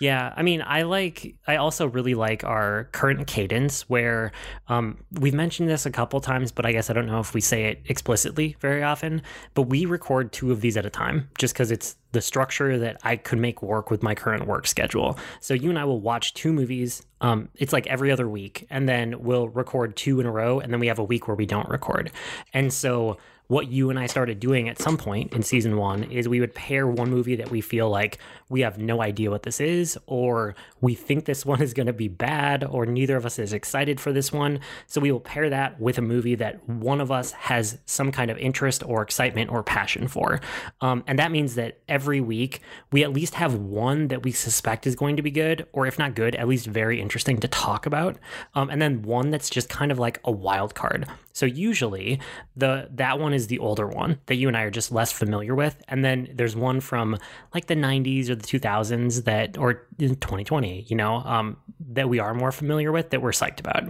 Yeah, 0.00 0.32
I 0.36 0.42
mean, 0.42 0.64
I 0.66 0.82
like. 0.82 1.36
I 1.46 1.56
also 1.56 1.86
really 1.86 2.14
like 2.14 2.42
our 2.42 2.88
current 2.90 3.28
cadence, 3.28 3.88
where 3.88 4.32
um, 4.66 4.98
we've 5.12 5.32
mentioned 5.34 5.68
this 5.68 5.86
a 5.86 5.92
couple 5.92 6.20
times, 6.20 6.50
but 6.50 6.66
I 6.66 6.72
guess 6.72 6.90
I 6.90 6.92
don't 6.92 7.06
know 7.06 7.20
if 7.20 7.34
we 7.34 7.40
say 7.40 7.66
it 7.66 7.82
explicitly 7.86 8.56
very 8.58 8.82
often. 8.82 9.22
But 9.54 9.62
we 9.62 9.86
record 9.86 10.32
two 10.32 10.50
of 10.50 10.60
these 10.60 10.76
at 10.76 10.84
a 10.84 10.90
time, 10.90 11.28
just 11.38 11.54
because 11.54 11.70
it's 11.70 11.94
the 12.10 12.20
structure 12.20 12.78
that 12.78 12.98
I 13.04 13.14
could 13.14 13.38
make 13.38 13.62
work 13.62 13.90
with 13.90 14.02
my 14.02 14.14
current 14.14 14.48
work 14.48 14.66
schedule. 14.66 15.18
So 15.40 15.54
you 15.54 15.70
and 15.70 15.78
I 15.78 15.84
will 15.84 16.00
watch 16.00 16.34
two 16.34 16.52
movies. 16.52 17.04
Um, 17.20 17.48
it's 17.54 17.72
like 17.72 17.86
every 17.86 18.10
other 18.10 18.28
week, 18.28 18.66
and 18.70 18.88
then 18.88 19.22
we'll 19.22 19.48
record 19.48 19.96
two 19.96 20.18
in 20.18 20.26
a 20.26 20.32
row, 20.32 20.58
and 20.58 20.72
then 20.72 20.80
we 20.80 20.88
have 20.88 20.98
a 20.98 21.04
week 21.04 21.28
where 21.28 21.36
we 21.36 21.46
don't 21.46 21.68
record. 21.68 22.10
And 22.52 22.72
so 22.72 23.18
what 23.52 23.70
you 23.70 23.90
and 23.90 23.98
I 23.98 24.06
started 24.06 24.40
doing 24.40 24.68
at 24.70 24.80
some 24.80 24.96
point 24.96 25.34
in 25.34 25.42
season 25.42 25.76
one 25.76 26.04
is 26.04 26.26
we 26.26 26.40
would 26.40 26.54
pair 26.54 26.86
one 26.86 27.10
movie 27.10 27.36
that 27.36 27.50
we 27.50 27.60
feel 27.60 27.90
like 27.90 28.18
we 28.52 28.60
have 28.60 28.76
no 28.76 29.00
idea 29.00 29.30
what 29.30 29.44
this 29.44 29.60
is, 29.60 29.98
or 30.06 30.54
we 30.82 30.94
think 30.94 31.24
this 31.24 31.46
one 31.46 31.62
is 31.62 31.72
going 31.72 31.86
to 31.86 31.92
be 31.92 32.06
bad, 32.06 32.62
or 32.62 32.84
neither 32.84 33.16
of 33.16 33.24
us 33.24 33.38
is 33.38 33.54
excited 33.54 33.98
for 33.98 34.12
this 34.12 34.30
one. 34.30 34.60
So 34.86 35.00
we 35.00 35.10
will 35.10 35.20
pair 35.20 35.48
that 35.48 35.80
with 35.80 35.96
a 35.96 36.02
movie 36.02 36.34
that 36.34 36.68
one 36.68 37.00
of 37.00 37.10
us 37.10 37.32
has 37.32 37.78
some 37.86 38.12
kind 38.12 38.30
of 38.30 38.36
interest 38.36 38.84
or 38.84 39.00
excitement 39.00 39.50
or 39.50 39.62
passion 39.62 40.06
for. 40.06 40.40
Um, 40.82 41.02
and 41.06 41.18
that 41.18 41.32
means 41.32 41.54
that 41.54 41.78
every 41.88 42.20
week 42.20 42.60
we 42.92 43.02
at 43.02 43.12
least 43.12 43.34
have 43.34 43.54
one 43.54 44.08
that 44.08 44.22
we 44.22 44.32
suspect 44.32 44.86
is 44.86 44.94
going 44.96 45.16
to 45.16 45.22
be 45.22 45.30
good, 45.30 45.66
or 45.72 45.86
if 45.86 45.98
not 45.98 46.14
good, 46.14 46.34
at 46.34 46.46
least 46.46 46.66
very 46.66 47.00
interesting 47.00 47.38
to 47.40 47.48
talk 47.48 47.86
about. 47.86 48.18
Um, 48.54 48.68
and 48.68 48.82
then 48.82 49.00
one 49.00 49.30
that's 49.30 49.48
just 49.48 49.70
kind 49.70 49.90
of 49.90 49.98
like 49.98 50.20
a 50.24 50.30
wild 50.30 50.74
card. 50.74 51.08
So 51.32 51.46
usually 51.46 52.20
the 52.54 52.88
that 52.92 53.18
one 53.18 53.32
is 53.32 53.46
the 53.46 53.58
older 53.58 53.86
one 53.86 54.18
that 54.26 54.34
you 54.34 54.48
and 54.48 54.56
I 54.56 54.62
are 54.62 54.70
just 54.70 54.92
less 54.92 55.10
familiar 55.10 55.54
with, 55.54 55.82
and 55.88 56.04
then 56.04 56.28
there's 56.34 56.54
one 56.54 56.80
from 56.80 57.16
like 57.54 57.66
the 57.66 57.74
90s 57.74 58.28
or 58.28 58.34
the 58.42 58.58
2000s 58.58 59.24
that 59.24 59.56
or 59.56 59.86
in 59.98 60.16
2020, 60.16 60.86
you 60.88 60.96
know, 60.96 61.16
um, 61.16 61.56
that 61.92 62.08
we 62.08 62.18
are 62.18 62.34
more 62.34 62.52
familiar 62.52 62.92
with 62.92 63.10
that 63.10 63.22
we're 63.22 63.30
psyched 63.30 63.60
about. 63.60 63.84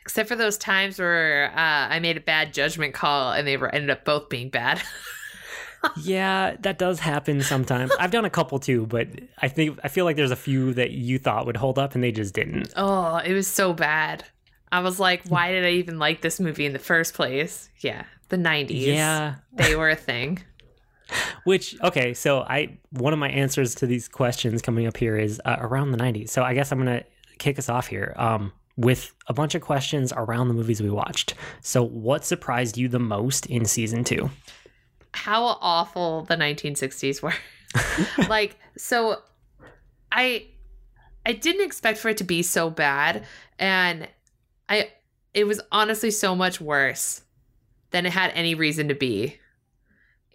Except 0.00 0.28
for 0.28 0.36
those 0.36 0.58
times 0.58 0.98
where 0.98 1.50
uh, 1.54 1.88
I 1.88 2.00
made 2.00 2.16
a 2.16 2.20
bad 2.20 2.52
judgment 2.52 2.92
call 2.94 3.32
and 3.32 3.46
they 3.46 3.56
were 3.56 3.68
ended 3.72 3.90
up 3.90 4.04
both 4.04 4.28
being 4.28 4.48
bad. 4.50 4.82
yeah, 5.96 6.56
that 6.60 6.78
does 6.78 6.98
happen 7.00 7.42
sometimes. 7.42 7.92
I've 7.98 8.10
done 8.10 8.24
a 8.24 8.30
couple 8.30 8.58
too, 8.58 8.86
but 8.86 9.08
I 9.38 9.48
think 9.48 9.78
I 9.84 9.88
feel 9.88 10.04
like 10.04 10.16
there's 10.16 10.30
a 10.30 10.36
few 10.36 10.74
that 10.74 10.90
you 10.90 11.18
thought 11.18 11.46
would 11.46 11.56
hold 11.56 11.78
up 11.78 11.94
and 11.94 12.02
they 12.02 12.12
just 12.12 12.34
didn't. 12.34 12.72
oh, 12.76 13.16
it 13.16 13.32
was 13.32 13.46
so 13.46 13.72
bad. 13.72 14.24
I 14.70 14.80
was 14.80 14.98
like, 14.98 15.22
why 15.28 15.52
did 15.52 15.64
I 15.66 15.72
even 15.72 15.98
like 15.98 16.22
this 16.22 16.40
movie 16.40 16.64
in 16.64 16.72
the 16.72 16.78
first 16.78 17.12
place? 17.14 17.68
Yeah, 17.80 18.04
the 18.30 18.38
90s. 18.38 18.86
Yeah, 18.86 19.34
They 19.52 19.76
were 19.76 19.90
a 19.90 19.96
thing. 19.96 20.38
Which 21.44 21.80
okay, 21.82 22.14
so 22.14 22.40
I 22.40 22.78
one 22.90 23.12
of 23.12 23.18
my 23.18 23.28
answers 23.28 23.74
to 23.76 23.86
these 23.86 24.08
questions 24.08 24.62
coming 24.62 24.86
up 24.86 24.96
here 24.96 25.16
is 25.16 25.40
uh, 25.44 25.56
around 25.58 25.92
the 25.92 25.98
90s. 25.98 26.30
So 26.30 26.42
I 26.42 26.54
guess 26.54 26.72
I'm 26.72 26.78
gonna 26.78 27.04
kick 27.38 27.58
us 27.58 27.68
off 27.68 27.86
here 27.86 28.14
um, 28.16 28.52
with 28.76 29.12
a 29.26 29.34
bunch 29.34 29.54
of 29.54 29.62
questions 29.62 30.12
around 30.16 30.48
the 30.48 30.54
movies 30.54 30.80
we 30.80 30.90
watched. 30.90 31.34
So 31.60 31.82
what 31.82 32.24
surprised 32.24 32.78
you 32.78 32.88
the 32.88 32.98
most 32.98 33.46
in 33.46 33.64
season 33.64 34.04
two? 34.04 34.30
How 35.14 35.44
awful 35.60 36.22
the 36.22 36.36
1960s 36.36 37.22
were. 37.22 37.34
like, 38.28 38.56
so 38.76 39.22
I 40.10 40.46
I 41.24 41.32
didn't 41.32 41.64
expect 41.64 41.98
for 41.98 42.08
it 42.08 42.16
to 42.18 42.24
be 42.24 42.42
so 42.42 42.70
bad 42.70 43.24
and 43.58 44.08
I 44.68 44.90
it 45.34 45.44
was 45.44 45.60
honestly 45.70 46.10
so 46.10 46.34
much 46.34 46.60
worse 46.60 47.22
than 47.90 48.06
it 48.06 48.12
had 48.12 48.32
any 48.34 48.54
reason 48.54 48.88
to 48.88 48.94
be. 48.94 49.38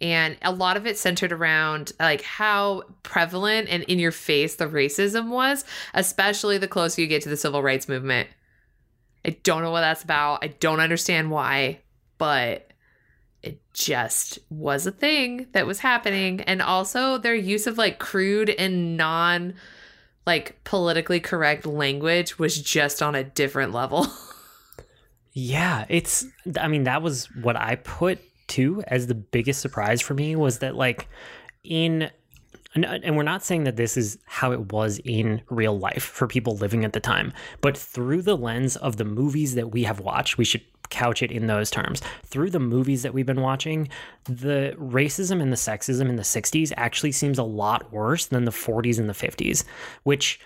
And 0.00 0.36
a 0.42 0.52
lot 0.52 0.76
of 0.76 0.86
it 0.86 0.96
centered 0.96 1.32
around 1.32 1.92
like 1.98 2.22
how 2.22 2.84
prevalent 3.02 3.68
and 3.68 3.82
in 3.84 3.98
your 3.98 4.12
face 4.12 4.56
the 4.56 4.66
racism 4.66 5.28
was, 5.28 5.64
especially 5.94 6.58
the 6.58 6.68
closer 6.68 7.00
you 7.00 7.06
get 7.06 7.22
to 7.22 7.28
the 7.28 7.36
civil 7.36 7.62
rights 7.62 7.88
movement. 7.88 8.28
I 9.24 9.30
don't 9.42 9.62
know 9.62 9.70
what 9.70 9.80
that's 9.80 10.04
about. 10.04 10.44
I 10.44 10.48
don't 10.48 10.80
understand 10.80 11.30
why, 11.30 11.80
but 12.16 12.70
it 13.42 13.60
just 13.74 14.38
was 14.50 14.86
a 14.86 14.92
thing 14.92 15.48
that 15.52 15.66
was 15.66 15.80
happening. 15.80 16.42
And 16.42 16.62
also 16.62 17.18
their 17.18 17.34
use 17.34 17.66
of 17.66 17.78
like 17.78 17.98
crude 17.98 18.50
and 18.50 18.96
non 18.96 19.54
like 20.26 20.62
politically 20.62 21.20
correct 21.20 21.66
language 21.66 22.38
was 22.38 22.60
just 22.60 23.02
on 23.02 23.14
a 23.14 23.24
different 23.24 23.72
level. 23.72 24.06
Yeah, 25.40 25.84
it's 25.88 26.26
I 26.60 26.66
mean 26.66 26.82
that 26.84 27.00
was 27.00 27.26
what 27.36 27.54
I 27.54 27.76
put 27.76 28.18
too 28.48 28.82
as 28.88 29.06
the 29.06 29.14
biggest 29.14 29.60
surprise 29.60 30.00
for 30.00 30.14
me 30.14 30.34
was 30.34 30.58
that 30.58 30.74
like 30.74 31.08
in 31.64 32.10
and 32.74 33.16
we're 33.16 33.22
not 33.22 33.42
saying 33.42 33.64
that 33.64 33.76
this 33.76 33.96
is 33.96 34.18
how 34.26 34.52
it 34.52 34.72
was 34.72 35.00
in 35.04 35.40
real 35.48 35.78
life 35.78 36.02
for 36.02 36.26
people 36.26 36.56
living 36.56 36.84
at 36.84 36.92
the 36.92 37.00
time, 37.00 37.32
but 37.60 37.76
through 37.76 38.22
the 38.22 38.36
lens 38.36 38.76
of 38.76 38.98
the 38.98 39.04
movies 39.04 39.54
that 39.54 39.72
we 39.72 39.84
have 39.84 40.00
watched, 40.00 40.36
we 40.36 40.44
should 40.44 40.62
couch 40.90 41.22
it 41.22 41.32
in 41.32 41.46
those 41.46 41.70
terms. 41.70 42.02
Through 42.24 42.50
the 42.50 42.60
movies 42.60 43.02
that 43.02 43.14
we've 43.14 43.26
been 43.26 43.40
watching, 43.40 43.88
the 44.24 44.74
racism 44.78 45.40
and 45.42 45.52
the 45.52 45.56
sexism 45.56 46.08
in 46.08 46.16
the 46.16 46.22
60s 46.22 46.72
actually 46.76 47.12
seems 47.12 47.38
a 47.38 47.42
lot 47.42 47.92
worse 47.92 48.26
than 48.26 48.44
the 48.44 48.50
40s 48.50 48.98
and 48.98 49.08
the 49.08 49.14
50s, 49.14 49.64
which 50.04 50.40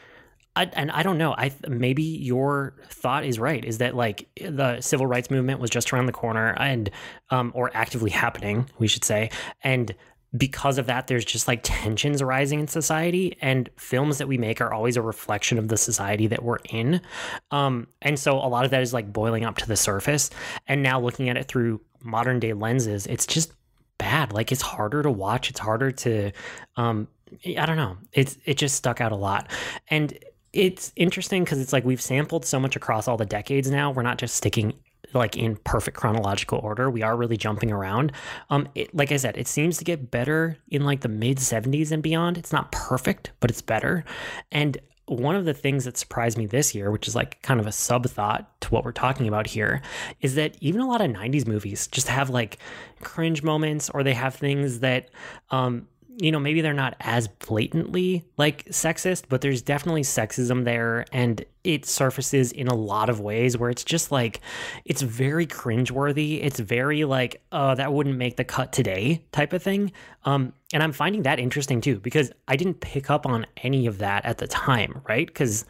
I, 0.54 0.64
and 0.64 0.90
I 0.90 1.02
don't 1.02 1.18
know. 1.18 1.34
I 1.36 1.52
maybe 1.66 2.02
your 2.02 2.74
thought 2.88 3.24
is 3.24 3.38
right. 3.38 3.64
Is 3.64 3.78
that 3.78 3.94
like 3.94 4.28
the 4.36 4.80
civil 4.80 5.06
rights 5.06 5.30
movement 5.30 5.60
was 5.60 5.70
just 5.70 5.92
around 5.92 6.06
the 6.06 6.12
corner 6.12 6.54
and 6.58 6.90
um, 7.30 7.52
or 7.54 7.70
actively 7.74 8.10
happening, 8.10 8.68
we 8.78 8.86
should 8.86 9.04
say, 9.04 9.30
and 9.64 9.94
because 10.36 10.78
of 10.78 10.86
that, 10.86 11.08
there's 11.08 11.24
just 11.24 11.46
like 11.46 11.60
tensions 11.62 12.22
arising 12.22 12.60
in 12.60 12.66
society, 12.66 13.36
and 13.42 13.68
films 13.76 14.18
that 14.18 14.28
we 14.28 14.38
make 14.38 14.60
are 14.60 14.72
always 14.72 14.96
a 14.96 15.02
reflection 15.02 15.58
of 15.58 15.68
the 15.68 15.76
society 15.76 16.26
that 16.26 16.42
we're 16.42 16.58
in. 16.70 17.02
Um, 17.50 17.86
and 18.00 18.18
so 18.18 18.38
a 18.38 18.48
lot 18.48 18.64
of 18.64 18.70
that 18.70 18.82
is 18.82 18.94
like 18.94 19.12
boiling 19.12 19.44
up 19.44 19.58
to 19.58 19.68
the 19.68 19.76
surface. 19.76 20.30
And 20.66 20.82
now 20.82 20.98
looking 21.00 21.28
at 21.28 21.36
it 21.36 21.48
through 21.48 21.82
modern 22.00 22.40
day 22.40 22.54
lenses, 22.54 23.06
it's 23.06 23.26
just 23.26 23.52
bad. 23.98 24.32
Like 24.32 24.52
it's 24.52 24.62
harder 24.62 25.02
to 25.02 25.10
watch. 25.10 25.50
It's 25.50 25.60
harder 25.60 25.92
to, 25.92 26.32
um, 26.76 27.08
I 27.44 27.66
don't 27.66 27.76
know. 27.76 27.98
It's 28.12 28.38
it 28.46 28.56
just 28.56 28.76
stuck 28.76 29.00
out 29.00 29.12
a 29.12 29.16
lot, 29.16 29.50
and 29.88 30.18
it's 30.52 30.92
interesting 30.96 31.44
because 31.44 31.60
it's 31.60 31.72
like 31.72 31.84
we've 31.84 32.00
sampled 32.00 32.44
so 32.44 32.60
much 32.60 32.76
across 32.76 33.08
all 33.08 33.16
the 33.16 33.26
decades 33.26 33.70
now. 33.70 33.90
We're 33.90 34.02
not 34.02 34.18
just 34.18 34.36
sticking 34.36 34.74
like 35.14 35.36
in 35.36 35.56
perfect 35.56 35.96
chronological 35.96 36.58
order. 36.58 36.90
We 36.90 37.02
are 37.02 37.16
really 37.16 37.36
jumping 37.36 37.70
around. 37.70 38.12
Um, 38.50 38.68
it, 38.74 38.94
like 38.94 39.12
I 39.12 39.16
said, 39.16 39.36
it 39.36 39.46
seems 39.46 39.76
to 39.78 39.84
get 39.84 40.10
better 40.10 40.56
in 40.68 40.84
like 40.84 41.00
the 41.00 41.08
mid 41.08 41.38
70s 41.38 41.90
and 41.90 42.02
beyond. 42.02 42.38
It's 42.38 42.52
not 42.52 42.72
perfect, 42.72 43.32
but 43.40 43.50
it's 43.50 43.62
better. 43.62 44.04
And 44.50 44.78
one 45.06 45.34
of 45.34 45.44
the 45.44 45.54
things 45.54 45.84
that 45.84 45.96
surprised 45.96 46.38
me 46.38 46.46
this 46.46 46.74
year, 46.74 46.90
which 46.90 47.08
is 47.08 47.14
like 47.14 47.42
kind 47.42 47.60
of 47.60 47.66
a 47.66 47.72
sub 47.72 48.06
thought 48.06 48.60
to 48.62 48.68
what 48.70 48.84
we're 48.84 48.92
talking 48.92 49.28
about 49.28 49.46
here, 49.46 49.82
is 50.20 50.36
that 50.36 50.56
even 50.60 50.80
a 50.80 50.88
lot 50.88 51.00
of 51.00 51.10
90s 51.10 51.46
movies 51.46 51.86
just 51.88 52.08
have 52.08 52.30
like 52.30 52.58
cringe 53.00 53.42
moments 53.42 53.90
or 53.90 54.02
they 54.02 54.14
have 54.14 54.34
things 54.34 54.80
that 54.80 55.10
um, 55.50 55.88
you 56.18 56.30
know, 56.30 56.38
maybe 56.38 56.60
they're 56.60 56.74
not 56.74 56.94
as 57.00 57.28
blatantly 57.28 58.24
like 58.36 58.64
sexist, 58.66 59.24
but 59.28 59.40
there's 59.40 59.62
definitely 59.62 60.02
sexism 60.02 60.64
there. 60.64 61.06
And 61.12 61.44
it 61.64 61.86
surfaces 61.86 62.52
in 62.52 62.68
a 62.68 62.74
lot 62.74 63.08
of 63.08 63.20
ways 63.20 63.56
where 63.56 63.70
it's 63.70 63.84
just 63.84 64.12
like, 64.12 64.40
it's 64.84 65.02
very 65.02 65.46
cringeworthy. 65.46 66.42
It's 66.42 66.60
very 66.60 67.04
like, 67.04 67.42
oh, 67.52 67.74
that 67.74 67.92
wouldn't 67.92 68.16
make 68.16 68.36
the 68.36 68.44
cut 68.44 68.72
today 68.72 69.24
type 69.32 69.52
of 69.52 69.62
thing. 69.62 69.92
Um, 70.24 70.52
and 70.72 70.82
I'm 70.82 70.92
finding 70.92 71.22
that 71.22 71.38
interesting 71.38 71.80
too, 71.80 71.98
because 71.98 72.30
I 72.46 72.56
didn't 72.56 72.80
pick 72.80 73.10
up 73.10 73.26
on 73.26 73.46
any 73.58 73.86
of 73.86 73.98
that 73.98 74.24
at 74.24 74.38
the 74.38 74.46
time, 74.46 75.00
right? 75.08 75.26
Because 75.26 75.64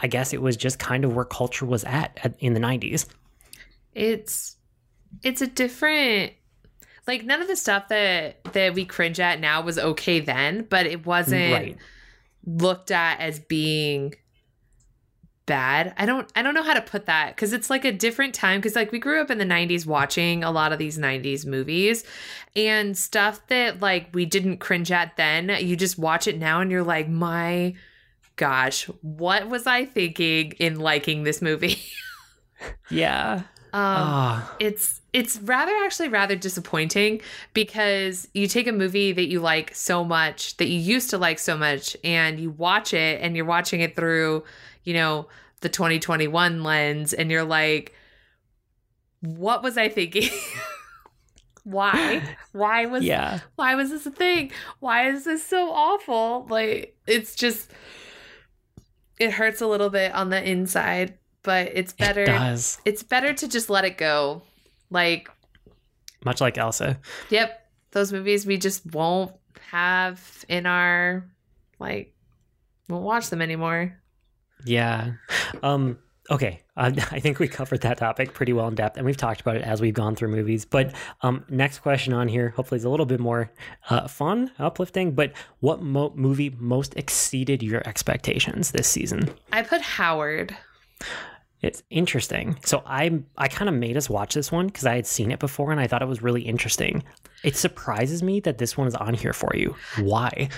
I 0.00 0.08
guess 0.08 0.32
it 0.32 0.42
was 0.42 0.56
just 0.56 0.78
kind 0.78 1.04
of 1.04 1.14
where 1.14 1.24
culture 1.24 1.64
was 1.64 1.84
at, 1.84 2.18
at 2.22 2.36
in 2.40 2.52
the 2.54 2.60
90s. 2.60 3.06
It's, 3.94 4.56
it's 5.22 5.40
a 5.40 5.46
different 5.46 6.32
like 7.06 7.24
none 7.24 7.40
of 7.42 7.48
the 7.48 7.56
stuff 7.56 7.88
that 7.88 8.42
that 8.52 8.74
we 8.74 8.84
cringe 8.84 9.20
at 9.20 9.40
now 9.40 9.60
was 9.60 9.78
okay 9.78 10.20
then, 10.20 10.66
but 10.68 10.86
it 10.86 11.06
wasn't 11.06 11.52
right. 11.52 11.76
looked 12.44 12.90
at 12.90 13.20
as 13.20 13.38
being 13.38 14.14
bad. 15.46 15.94
I 15.96 16.06
don't 16.06 16.30
I 16.34 16.42
don't 16.42 16.54
know 16.54 16.64
how 16.64 16.74
to 16.74 16.80
put 16.80 17.06
that 17.06 17.36
cuz 17.36 17.52
it's 17.52 17.70
like 17.70 17.84
a 17.84 17.92
different 17.92 18.34
time 18.34 18.60
cuz 18.60 18.74
like 18.74 18.90
we 18.90 18.98
grew 18.98 19.20
up 19.20 19.30
in 19.30 19.38
the 19.38 19.44
90s 19.44 19.86
watching 19.86 20.42
a 20.42 20.50
lot 20.50 20.72
of 20.72 20.78
these 20.80 20.98
90s 20.98 21.46
movies 21.46 22.04
and 22.56 22.98
stuff 22.98 23.46
that 23.46 23.80
like 23.80 24.08
we 24.12 24.26
didn't 24.26 24.58
cringe 24.58 24.90
at 24.90 25.16
then, 25.16 25.56
you 25.60 25.76
just 25.76 25.98
watch 25.98 26.26
it 26.26 26.38
now 26.38 26.60
and 26.60 26.70
you're 26.70 26.82
like, 26.82 27.08
"My 27.08 27.74
gosh, 28.34 28.84
what 29.02 29.48
was 29.48 29.66
I 29.66 29.84
thinking 29.84 30.52
in 30.58 30.80
liking 30.80 31.22
this 31.22 31.40
movie?" 31.40 31.80
yeah. 32.90 33.42
Um, 33.76 33.98
oh. 34.08 34.56
It's 34.58 35.02
it's 35.12 35.38
rather 35.40 35.72
actually 35.84 36.08
rather 36.08 36.34
disappointing 36.34 37.20
because 37.52 38.26
you 38.32 38.48
take 38.48 38.66
a 38.66 38.72
movie 38.72 39.12
that 39.12 39.26
you 39.26 39.38
like 39.38 39.74
so 39.74 40.02
much 40.02 40.56
that 40.56 40.68
you 40.68 40.78
used 40.78 41.10
to 41.10 41.18
like 41.18 41.38
so 41.38 41.58
much 41.58 41.94
and 42.02 42.40
you 42.40 42.50
watch 42.50 42.94
it 42.94 43.20
and 43.20 43.36
you're 43.36 43.44
watching 43.44 43.82
it 43.82 43.94
through 43.94 44.44
you 44.84 44.94
know 44.94 45.28
the 45.60 45.68
2021 45.68 46.62
lens 46.62 47.12
and 47.12 47.30
you're 47.30 47.44
like 47.44 47.92
what 49.20 49.62
was 49.62 49.76
I 49.76 49.90
thinking? 49.90 50.30
why? 51.64 52.22
Why 52.52 52.86
was 52.86 53.04
yeah. 53.04 53.40
why 53.56 53.74
was 53.74 53.90
this 53.90 54.06
a 54.06 54.10
thing? 54.10 54.52
Why 54.80 55.10
is 55.10 55.24
this 55.24 55.44
so 55.44 55.70
awful? 55.70 56.46
Like 56.48 56.96
it's 57.06 57.34
just 57.34 57.70
it 59.18 59.32
hurts 59.32 59.60
a 59.60 59.66
little 59.66 59.90
bit 59.90 60.14
on 60.14 60.30
the 60.30 60.42
inside 60.42 61.18
but 61.46 61.70
it's 61.74 61.92
better. 61.92 62.24
It 62.24 62.26
does. 62.26 62.78
It's 62.84 63.04
better 63.04 63.32
to 63.32 63.48
just 63.48 63.70
let 63.70 63.84
it 63.84 63.96
go. 63.96 64.42
Like, 64.90 65.30
much 66.24 66.40
like 66.40 66.58
Elsa. 66.58 66.98
Yep. 67.30 67.62
Those 67.92 68.12
movies 68.12 68.44
we 68.44 68.58
just 68.58 68.84
won't 68.92 69.32
have 69.70 70.44
in 70.48 70.66
our, 70.66 71.24
like, 71.78 72.12
won't 72.88 73.04
watch 73.04 73.30
them 73.30 73.40
anymore. 73.40 73.96
Yeah. 74.64 75.12
Um, 75.62 75.98
okay. 76.28 76.62
I, 76.76 76.88
I 76.88 77.20
think 77.20 77.38
we 77.38 77.46
covered 77.46 77.82
that 77.82 77.98
topic 77.98 78.34
pretty 78.34 78.52
well 78.52 78.66
in 78.66 78.74
depth, 78.74 78.96
and 78.96 79.06
we've 79.06 79.16
talked 79.16 79.40
about 79.40 79.54
it 79.54 79.62
as 79.62 79.80
we've 79.80 79.94
gone 79.94 80.16
through 80.16 80.28
movies. 80.30 80.64
But 80.64 80.94
um, 81.22 81.44
next 81.48 81.78
question 81.78 82.12
on 82.12 82.26
here, 82.26 82.50
hopefully, 82.50 82.78
is 82.78 82.84
a 82.84 82.90
little 82.90 83.06
bit 83.06 83.20
more 83.20 83.52
uh, 83.88 84.08
fun, 84.08 84.50
uplifting. 84.58 85.12
But 85.12 85.32
what 85.60 85.80
mo- 85.80 86.12
movie 86.16 86.50
most 86.58 86.94
exceeded 86.96 87.62
your 87.62 87.86
expectations 87.88 88.72
this 88.72 88.88
season? 88.88 89.30
I 89.52 89.62
put 89.62 89.80
Howard. 89.80 90.56
It's 91.66 91.82
interesting. 91.90 92.58
So 92.64 92.82
I 92.86 93.20
I 93.36 93.48
kind 93.48 93.68
of 93.68 93.74
made 93.74 93.96
us 93.96 94.08
watch 94.08 94.34
this 94.34 94.52
one 94.52 94.66
because 94.66 94.86
I 94.86 94.94
had 94.94 95.06
seen 95.06 95.30
it 95.30 95.38
before 95.38 95.72
and 95.72 95.80
I 95.80 95.86
thought 95.86 96.02
it 96.02 96.08
was 96.08 96.22
really 96.22 96.42
interesting. 96.42 97.02
It 97.42 97.56
surprises 97.56 98.22
me 98.22 98.40
that 98.40 98.58
this 98.58 98.76
one 98.76 98.86
is 98.86 98.94
on 98.94 99.14
here 99.14 99.32
for 99.32 99.50
you. 99.54 99.74
Why? 99.98 100.48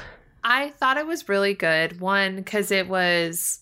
I 0.44 0.70
thought 0.70 0.96
it 0.96 1.06
was 1.06 1.28
really 1.28 1.54
good. 1.54 2.00
One 2.00 2.36
because 2.36 2.70
it 2.70 2.88
was 2.88 3.60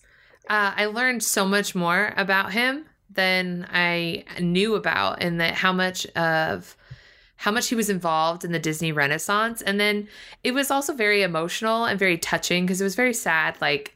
uh, 0.49 0.73
I 0.75 0.85
learned 0.85 1.23
so 1.23 1.45
much 1.45 1.75
more 1.75 2.13
about 2.17 2.53
him 2.53 2.85
than 3.09 3.67
I 3.71 4.23
knew 4.39 4.75
about, 4.75 5.21
and 5.21 5.39
that 5.41 5.53
how 5.55 5.73
much 5.73 6.05
of 6.07 6.75
how 7.37 7.51
much 7.51 7.67
he 7.67 7.75
was 7.75 7.89
involved 7.89 8.43
in 8.43 8.51
the 8.51 8.59
Disney 8.59 8.91
Renaissance. 8.91 9.61
And 9.61 9.79
then 9.79 10.07
it 10.43 10.53
was 10.53 10.71
also 10.71 10.93
very 10.93 11.21
emotional 11.21 11.85
and 11.85 11.99
very 11.99 12.17
touching 12.17 12.65
because 12.65 12.81
it 12.81 12.83
was 12.83 12.95
very 12.95 13.13
sad. 13.13 13.55
Like 13.61 13.93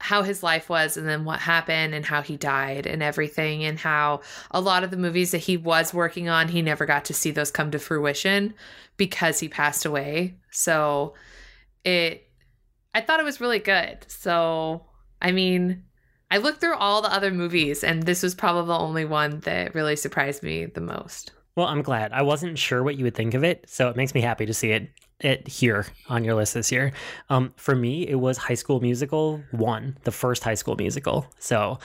how 0.00 0.22
his 0.22 0.42
life 0.42 0.70
was 0.70 0.96
and 0.96 1.06
then 1.06 1.24
what 1.24 1.38
happened 1.38 1.94
and 1.94 2.06
how 2.06 2.22
he 2.22 2.36
died 2.36 2.86
and 2.86 3.02
everything 3.02 3.64
and 3.64 3.78
how 3.78 4.22
a 4.50 4.60
lot 4.60 4.82
of 4.82 4.90
the 4.90 4.96
movies 4.96 5.30
that 5.30 5.38
he 5.38 5.58
was 5.58 5.92
working 5.92 6.28
on 6.28 6.48
he 6.48 6.62
never 6.62 6.86
got 6.86 7.04
to 7.04 7.14
see 7.14 7.30
those 7.30 7.50
come 7.50 7.70
to 7.70 7.78
fruition 7.78 8.54
because 8.96 9.38
he 9.38 9.48
passed 9.48 9.84
away. 9.84 10.34
So 10.50 11.14
it 11.84 12.26
i 12.94 13.00
thought 13.00 13.20
it 13.20 13.24
was 13.24 13.40
really 13.40 13.58
good. 13.58 13.98
So 14.08 14.86
i 15.20 15.32
mean 15.32 15.84
i 16.30 16.38
looked 16.38 16.60
through 16.60 16.76
all 16.76 17.02
the 17.02 17.12
other 17.12 17.30
movies 17.30 17.84
and 17.84 18.02
this 18.02 18.22
was 18.22 18.34
probably 18.34 18.68
the 18.68 18.78
only 18.78 19.04
one 19.04 19.40
that 19.40 19.74
really 19.74 19.96
surprised 19.96 20.42
me 20.42 20.64
the 20.64 20.80
most. 20.80 21.32
Well 21.56 21.66
i'm 21.66 21.82
glad. 21.82 22.12
I 22.12 22.22
wasn't 22.22 22.58
sure 22.58 22.82
what 22.82 22.96
you 22.96 23.04
would 23.04 23.14
think 23.14 23.34
of 23.34 23.44
it 23.44 23.68
so 23.68 23.90
it 23.90 23.96
makes 23.96 24.14
me 24.14 24.22
happy 24.22 24.46
to 24.46 24.54
see 24.54 24.70
it 24.70 24.88
it 25.20 25.46
here 25.46 25.86
on 26.08 26.24
your 26.24 26.34
list 26.34 26.54
this 26.54 26.72
year. 26.72 26.92
Um, 27.28 27.52
for 27.56 27.74
me, 27.74 28.06
it 28.06 28.16
was 28.16 28.38
High 28.38 28.54
School 28.54 28.80
Musical 28.80 29.42
one, 29.50 29.96
the 30.04 30.12
first 30.12 30.44
High 30.44 30.54
School 30.54 30.76
Musical. 30.76 31.26
So 31.38 31.78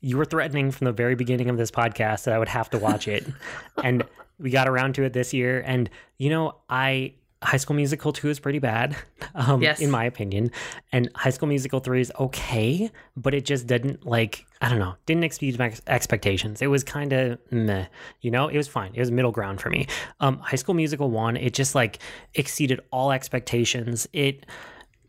you 0.00 0.16
were 0.16 0.24
threatening 0.24 0.70
from 0.70 0.86
the 0.86 0.92
very 0.92 1.14
beginning 1.14 1.48
of 1.50 1.56
this 1.56 1.70
podcast 1.70 2.24
that 2.24 2.34
I 2.34 2.38
would 2.38 2.48
have 2.48 2.70
to 2.70 2.78
watch 2.78 3.08
it, 3.08 3.26
and 3.84 4.02
we 4.38 4.50
got 4.50 4.68
around 4.68 4.94
to 4.96 5.04
it 5.04 5.12
this 5.12 5.32
year. 5.32 5.62
And 5.66 5.90
you 6.18 6.30
know, 6.30 6.56
I 6.68 7.14
High 7.42 7.56
School 7.56 7.76
Musical 7.76 8.12
2 8.12 8.28
is 8.28 8.38
pretty 8.38 8.58
bad, 8.58 8.96
um, 9.34 9.62
yes. 9.62 9.80
in 9.80 9.90
my 9.90 10.04
opinion. 10.04 10.50
And 10.92 11.08
High 11.14 11.30
School 11.30 11.48
Musical 11.48 11.80
3 11.80 12.00
is 12.00 12.12
okay, 12.20 12.90
but 13.16 13.32
it 13.32 13.46
just 13.46 13.66
didn't, 13.66 14.04
like, 14.04 14.44
I 14.60 14.68
don't 14.68 14.78
know, 14.78 14.94
didn't 15.06 15.24
exceed 15.24 15.58
my 15.58 15.72
expectations. 15.86 16.60
It 16.60 16.66
was 16.66 16.84
kind 16.84 17.12
of 17.14 17.38
meh, 17.50 17.86
you 18.20 18.30
know? 18.30 18.48
It 18.48 18.56
was 18.58 18.68
fine. 18.68 18.92
It 18.94 19.00
was 19.00 19.10
middle 19.10 19.32
ground 19.32 19.60
for 19.60 19.70
me. 19.70 19.86
Um, 20.20 20.38
High 20.38 20.56
School 20.56 20.74
Musical 20.74 21.10
1, 21.10 21.38
it 21.38 21.54
just, 21.54 21.74
like, 21.74 22.00
exceeded 22.34 22.80
all 22.90 23.10
expectations. 23.10 24.06
It 24.12 24.46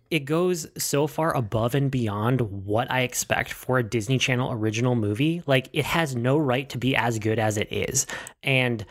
it 0.10 0.26
goes 0.26 0.68
so 0.78 1.08
far 1.08 1.34
above 1.34 1.74
and 1.74 1.90
beyond 1.90 2.42
what 2.42 2.92
I 2.92 3.02
expect 3.02 3.54
for 3.54 3.80
a 3.80 3.84
Disney 3.84 4.18
Channel 4.18 4.52
original 4.52 4.94
movie. 4.94 5.42
Like, 5.48 5.70
it 5.72 5.86
has 5.86 6.18
no 6.18 6.38
right 6.38 6.68
to 6.70 6.78
be 6.78 6.98
as 6.98 7.18
good 7.18 7.40
as 7.40 7.58
it 7.58 7.72
is. 7.72 8.08
And 8.44 8.86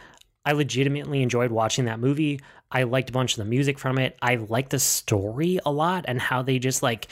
I 0.47 0.53
legitimately 0.53 1.23
enjoyed 1.23 1.51
watching 1.51 1.85
that 1.85 2.01
movie. 2.01 2.41
I 2.73 2.85
liked 2.85 3.11
a 3.11 3.13
bunch 3.13 3.33
of 3.33 3.39
the 3.39 3.45
music 3.51 3.79
from 3.79 3.99
it. 3.99 4.17
I 4.23 4.37
liked 4.37 4.71
the 4.71 4.79
story 4.79 5.59
a 5.67 5.73
lot 5.73 6.05
and 6.07 6.21
how 6.21 6.43
they 6.43 6.59
just 6.59 6.83
like 6.83 7.09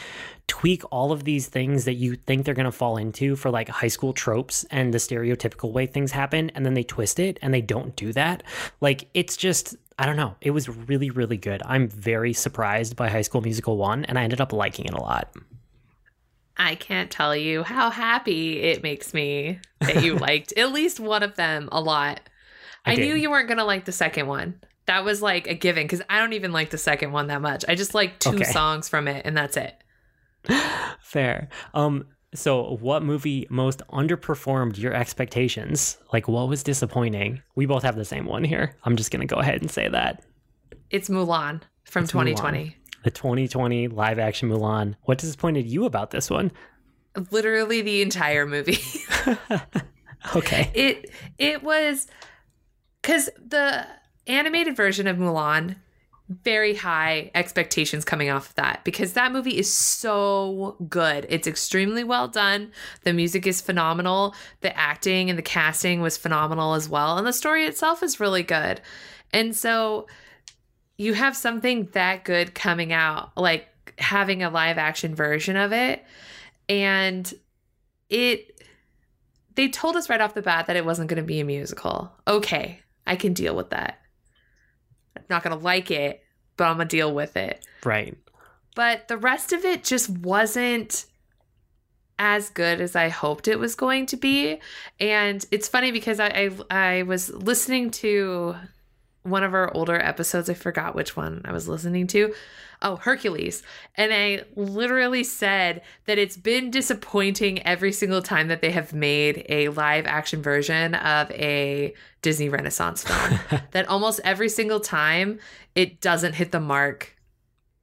tweak 0.47 0.83
all 0.91 1.11
of 1.11 1.25
these 1.25 1.49
things 1.49 1.85
that 1.85 1.95
you 1.95 2.15
think 2.15 2.45
they're 2.45 2.55
going 2.55 2.65
to 2.65 2.73
fall 2.73 2.97
into 2.97 3.35
for 3.37 3.51
like 3.51 3.69
high 3.69 3.89
school 3.89 4.13
tropes 4.13 4.65
and 4.71 4.95
the 4.95 4.99
stereotypical 4.99 5.73
way 5.73 5.87
things 5.87 6.13
happen. 6.13 6.51
And 6.51 6.65
then 6.65 6.75
they 6.75 6.85
twist 6.85 7.19
it 7.19 7.39
and 7.43 7.53
they 7.53 7.61
don't 7.61 7.95
do 7.97 8.13
that. 8.13 8.43
Like, 8.81 9.09
it's 9.15 9.37
just, 9.37 9.77
I 9.99 10.07
don't 10.07 10.17
know. 10.17 10.37
It 10.41 10.53
was 10.53 10.69
really, 10.69 11.11
really 11.11 11.37
good. 11.37 11.61
I'm 11.65 11.89
very 11.89 12.33
surprised 12.33 12.95
by 12.95 13.09
High 13.09 13.23
School 13.23 13.41
Musical 13.41 13.77
1, 13.77 14.05
and 14.05 14.19
I 14.19 14.23
ended 14.23 14.41
up 14.41 14.53
liking 14.53 14.87
it 14.87 14.95
a 14.95 15.01
lot. 15.01 15.35
I 16.57 16.75
can't 16.75 17.11
tell 17.11 17.37
you 17.37 17.63
how 17.63 17.91
happy 17.91 18.61
it 18.63 18.83
makes 18.83 19.15
me 19.15 19.61
that 19.81 20.03
you 20.03 20.15
liked 20.19 20.53
at 20.57 20.73
least 20.73 20.99
one 20.99 21.23
of 21.23 21.37
them 21.37 21.69
a 21.71 21.81
lot. 21.81 22.21
I, 22.85 22.93
I 22.93 22.95
knew 22.97 23.15
you 23.15 23.31
weren't 23.31 23.49
going 23.49 23.59
to 23.59 23.65
like 23.65 23.85
the 23.85 23.93
second 23.93 24.27
one. 24.27 24.61
That 24.89 25.05
was 25.05 25.21
like 25.21 25.47
a 25.47 25.55
given 25.55 25.85
because 25.85 26.01
I 26.09 26.19
don't 26.19 26.33
even 26.33 26.51
like 26.51 26.71
the 26.71 26.79
second 26.79 27.13
one 27.13 27.27
that 27.27 27.43
much. 27.43 27.63
I 27.69 27.75
just 27.75 27.95
like 27.95 28.19
two 28.19 28.31
okay. 28.31 28.45
songs 28.45 28.89
from 28.89 29.07
it 29.07 29.27
and 29.27 29.37
that's 29.37 29.59
it. 29.59 29.77
Fair. 31.03 31.51
Um 31.75 32.07
so 32.35 32.79
what 32.81 33.03
movie 33.03 33.47
most 33.51 33.83
underperformed 33.93 34.79
your 34.79 34.95
expectations? 34.95 35.99
Like 36.11 36.27
what 36.27 36.49
was 36.49 36.63
disappointing? 36.63 37.43
We 37.55 37.67
both 37.67 37.83
have 37.83 37.97
the 37.97 38.05
same 38.07 38.25
one 38.25 38.45
here. 38.45 38.77
I'm 38.85 38.97
just 38.97 39.11
going 39.11 39.21
to 39.21 39.35
go 39.35 39.41
ahead 39.41 39.61
and 39.61 39.71
say 39.71 39.89
that. 39.89 40.25
It's 40.91 41.11
Mulan 41.11 41.61
from 41.85 42.05
it's 42.05 42.13
2020. 42.13 42.59
Mulan 42.59 42.75
the 43.05 43.11
2020 43.11 43.89
live 43.89 44.19
action 44.19 44.49
Mulan. 44.49 44.95
What 45.03 45.19
disappointed 45.19 45.67
you 45.67 45.85
about 45.85 46.13
this 46.13 46.31
one? 46.31 46.51
Literally 47.31 47.83
the 47.83 48.01
entire 48.01 48.47
movie. 48.47 48.79
okay. 50.35 50.71
It 50.75 51.11
it 51.39 51.63
was 51.63 52.07
cuz 53.03 53.29
the 53.37 53.87
animated 54.29 54.77
version 54.77 55.07
of 55.07 55.17
Mulan 55.17 55.77
very 56.29 56.75
high 56.75 57.31
expectations 57.35 58.05
coming 58.05 58.29
off 58.29 58.51
of 58.51 58.55
that 58.57 58.85
because 58.85 59.15
that 59.15 59.33
movie 59.33 59.57
is 59.57 59.73
so 59.73 60.77
good. 60.89 61.27
It's 61.31 61.47
extremely 61.47 62.05
well 62.05 62.29
done. 62.29 62.71
The 63.05 63.15
music 63.15 63.47
is 63.47 63.63
phenomenal. 63.63 64.35
The 64.61 64.77
acting 64.77 65.31
and 65.31 65.39
the 65.39 65.43
casting 65.43 66.03
was 66.03 66.19
phenomenal 66.19 66.75
as 66.75 66.89
well. 66.89 67.17
And 67.17 67.27
the 67.27 67.33
story 67.33 67.65
itself 67.65 68.03
is 68.03 68.21
really 68.21 68.43
good. 68.43 68.83
And 69.33 69.57
so 69.57 70.07
you 70.99 71.15
have 71.15 71.35
something 71.35 71.89
that 71.93 72.25
good 72.25 72.55
coming 72.55 72.93
out, 72.93 73.31
like 73.37 73.69
having 73.99 74.43
a 74.43 74.51
live 74.51 74.77
action 74.77 75.15
version 75.15 75.57
of 75.57 75.73
it. 75.73 76.05
And 76.69 77.33
it, 78.11 78.63
they 79.55 79.69
told 79.69 79.97
us 79.97 80.11
right 80.11 80.21
off 80.21 80.35
the 80.35 80.43
bat 80.43 80.67
that 80.67 80.77
it 80.77 80.85
wasn't 80.85 81.09
going 81.09 81.23
to 81.23 81.27
be 81.27 81.41
a 81.41 81.45
musical. 81.45 82.13
Okay, 82.27 82.81
I 83.07 83.17
can 83.17 83.33
deal 83.33 83.57
with 83.57 83.71
that. 83.71 83.99
Not 85.31 85.43
going 85.43 85.57
to 85.57 85.63
like 85.63 85.91
it, 85.91 86.23
but 86.57 86.65
I'm 86.65 86.77
going 86.77 86.89
to 86.89 86.97
deal 86.97 87.15
with 87.15 87.37
it. 87.37 87.65
Right. 87.85 88.17
But 88.75 89.09
the 89.09 89.17
rest 89.17 89.53
of 89.53 89.65
it 89.65 89.85
just 89.85 90.09
wasn't 90.09 91.07
as 92.19 92.51
good 92.51 92.81
as 92.81 92.97
I 92.97 93.09
hoped 93.09 93.49
it 93.49 93.59
was 93.59 93.75
going 93.75 94.07
to 94.07 94.17
be. 94.17 94.61
And 94.99 95.45
it's 95.51 95.69
funny 95.69 95.93
because 95.93 96.21
I, 96.21 96.51
I, 96.71 96.99
I 96.99 97.03
was 97.03 97.31
listening 97.31 97.91
to 97.93 98.57
one 99.31 99.45
of 99.45 99.55
our 99.55 99.75
older 99.75 99.97
episodes. 99.97 100.49
I 100.51 100.55
forgot 100.55 100.95
which 100.95 101.17
one 101.17 101.43
I 101.45 101.53
was 101.53 101.69
listening 101.69 102.07
to. 102.09 102.35
Oh, 102.81 102.97
Hercules. 102.97 103.63
And 103.97 104.13
I 104.13 104.45
literally 104.55 105.25
said 105.25 105.83
that 106.07 106.19
it's 106.19 106.37
been 106.37 106.71
disappointing 106.71 107.61
every 107.67 107.93
single 107.93 108.23
time 108.23 108.49
that 108.49 108.61
they 108.61 108.71
have 108.71 108.93
made 108.93 109.45
a 109.49 109.69
live 109.71 110.07
action 110.07 110.43
version 110.43 110.95
of 110.95 111.31
a 111.33 111.93
Disney 112.23 112.49
Renaissance 112.49 113.03
film. 113.03 113.41
that 113.73 113.89
almost 113.89 114.21
every 114.23 114.49
single 114.49 114.81
time 114.81 115.41
it 115.75 116.01
doesn't 116.01 116.35
hit 116.35 116.53
the 116.53 116.61
mark 116.61 117.17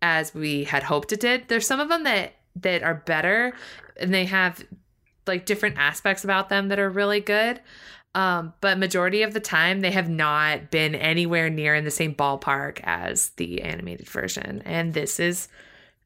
as 0.01 0.33
we 0.33 0.63
had 0.63 0.83
hoped 0.83 1.11
it 1.11 1.19
did. 1.19 1.47
There's 1.49 1.67
some 1.67 1.79
of 1.79 1.89
them 1.89 2.03
that 2.03 2.33
that 2.57 2.83
are 2.83 2.95
better 2.95 3.53
and 3.97 4.13
they 4.13 4.25
have 4.25 4.63
like 5.27 5.45
different 5.45 5.77
aspects 5.77 6.23
about 6.23 6.49
them 6.49 6.69
that 6.69 6.79
are 6.79 6.89
really 6.89 7.19
good. 7.19 7.59
Um, 8.15 8.53
but 8.61 8.79
majority 8.79 9.21
of 9.23 9.33
the 9.33 9.39
time, 9.41 9.81
they 9.81 9.91
have 9.91 10.09
not 10.09 10.71
been 10.71 10.95
anywhere 10.95 11.49
near 11.49 11.75
in 11.75 11.83
the 11.83 11.91
same 11.91 12.15
ballpark 12.15 12.79
as 12.83 13.29
the 13.31 13.61
animated 13.61 14.07
version, 14.07 14.61
and 14.65 14.93
this 14.93 15.19
is 15.19 15.49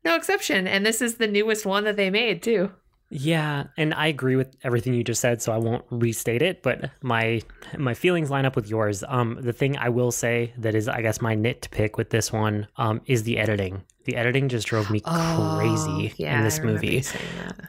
no 0.03 0.15
exception. 0.15 0.67
And 0.67 0.85
this 0.85 1.01
is 1.01 1.15
the 1.15 1.27
newest 1.27 1.65
one 1.65 1.83
that 1.83 1.95
they 1.95 2.09
made 2.09 2.41
too. 2.41 2.71
Yeah, 3.11 3.65
and 3.75 3.93
I 3.93 4.07
agree 4.07 4.35
with 4.35 4.55
everything 4.63 4.93
you 4.93 5.03
just 5.03 5.21
said, 5.21 5.41
so 5.41 5.51
I 5.51 5.57
won't 5.57 5.83
restate 5.89 6.41
it. 6.41 6.61
But 6.61 6.91
my 7.01 7.41
my 7.77 7.93
feelings 7.93 8.29
line 8.29 8.45
up 8.45 8.55
with 8.55 8.69
yours. 8.69 9.03
Um, 9.07 9.39
the 9.41 9.53
thing 9.53 9.77
I 9.77 9.89
will 9.89 10.11
say 10.11 10.53
that 10.57 10.75
is, 10.75 10.87
I 10.87 11.01
guess, 11.01 11.21
my 11.21 11.35
nit 11.35 11.67
pick 11.71 11.97
with 11.97 12.11
this 12.11 12.31
one, 12.31 12.67
um, 12.77 13.01
is 13.05 13.23
the 13.23 13.39
editing. 13.39 13.83
The 14.09 14.15
editing 14.15 14.49
just 14.49 14.65
drove 14.65 14.89
me 14.89 15.03
oh, 15.05 15.57
crazy 15.59 16.15
yeah, 16.17 16.39
in 16.39 16.43
this 16.43 16.59
movie. 16.61 17.03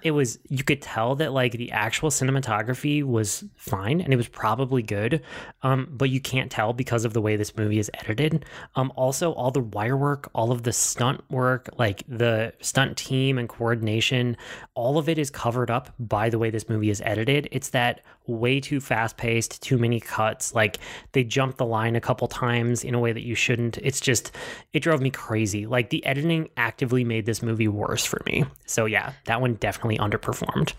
It 0.02 0.12
was 0.12 0.38
you 0.48 0.64
could 0.64 0.80
tell 0.80 1.14
that 1.16 1.34
like 1.34 1.52
the 1.52 1.70
actual 1.70 2.08
cinematography 2.08 3.04
was 3.04 3.44
fine 3.56 4.00
and 4.00 4.10
it 4.10 4.16
was 4.16 4.26
probably 4.26 4.82
good, 4.82 5.22
um, 5.62 5.88
but 5.90 6.08
you 6.08 6.18
can't 6.18 6.50
tell 6.50 6.72
because 6.72 7.04
of 7.04 7.12
the 7.12 7.20
way 7.20 7.36
this 7.36 7.54
movie 7.58 7.78
is 7.78 7.90
edited. 7.92 8.46
Um, 8.74 8.90
also 8.96 9.32
all 9.32 9.50
the 9.50 9.60
wire 9.60 9.98
work, 9.98 10.30
all 10.34 10.50
of 10.50 10.62
the 10.62 10.72
stunt 10.72 11.22
work, 11.30 11.68
like 11.76 12.04
the 12.08 12.54
stunt 12.62 12.96
team 12.96 13.36
and 13.36 13.46
coordination, 13.46 14.34
all 14.72 14.96
of 14.96 15.10
it 15.10 15.18
is 15.18 15.28
covered 15.28 15.70
up 15.70 15.92
by 15.98 16.30
the 16.30 16.38
way 16.38 16.48
this 16.48 16.70
movie 16.70 16.88
is 16.88 17.02
edited. 17.04 17.50
It's 17.52 17.68
that 17.68 18.00
way 18.26 18.60
too 18.60 18.80
fast 18.80 19.16
paced, 19.16 19.62
too 19.62 19.78
many 19.78 20.00
cuts. 20.00 20.54
Like 20.54 20.78
they 21.12 21.24
jumped 21.24 21.58
the 21.58 21.66
line 21.66 21.96
a 21.96 22.00
couple 22.00 22.28
times 22.28 22.84
in 22.84 22.94
a 22.94 23.00
way 23.00 23.12
that 23.12 23.22
you 23.22 23.34
shouldn't. 23.34 23.78
It's 23.78 24.00
just 24.00 24.32
it 24.72 24.80
drove 24.80 25.00
me 25.00 25.10
crazy. 25.10 25.66
Like 25.66 25.90
the 25.90 26.04
editing 26.06 26.48
actively 26.56 27.04
made 27.04 27.26
this 27.26 27.42
movie 27.42 27.68
worse 27.68 28.04
for 28.04 28.20
me. 28.26 28.44
So 28.66 28.86
yeah, 28.86 29.12
that 29.24 29.40
one 29.40 29.54
definitely 29.54 29.98
underperformed. 29.98 30.72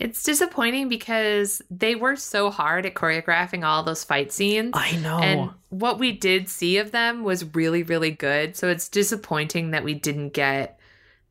It's 0.00 0.24
disappointing 0.24 0.88
because 0.88 1.62
they 1.70 1.94
worked 1.94 2.20
so 2.20 2.50
hard 2.50 2.84
at 2.84 2.94
choreographing 2.94 3.64
all 3.64 3.84
those 3.84 4.02
fight 4.02 4.32
scenes. 4.32 4.72
I 4.74 4.96
know. 4.96 5.18
And 5.20 5.50
what 5.68 6.00
we 6.00 6.10
did 6.10 6.48
see 6.48 6.78
of 6.78 6.90
them 6.90 7.22
was 7.22 7.54
really, 7.54 7.84
really 7.84 8.10
good. 8.10 8.56
So 8.56 8.68
it's 8.68 8.88
disappointing 8.88 9.70
that 9.70 9.84
we 9.84 9.94
didn't 9.94 10.30
get 10.30 10.80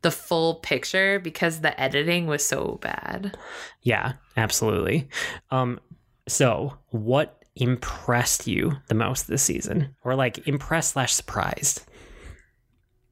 the 0.04 0.10
full 0.10 0.56
picture 0.56 1.18
because 1.18 1.62
the 1.62 1.78
editing 1.80 2.26
was 2.26 2.46
so 2.46 2.78
bad. 2.82 3.36
Yeah, 3.80 4.12
absolutely. 4.36 5.08
Um, 5.50 5.80
so 6.28 6.76
what 6.90 7.42
impressed 7.56 8.46
you 8.46 8.76
the 8.88 8.94
most 8.94 9.26
this 9.26 9.42
season? 9.42 9.96
Or 10.04 10.14
like 10.14 10.46
impressed 10.46 10.92
slash 10.92 11.14
surprised? 11.14 11.86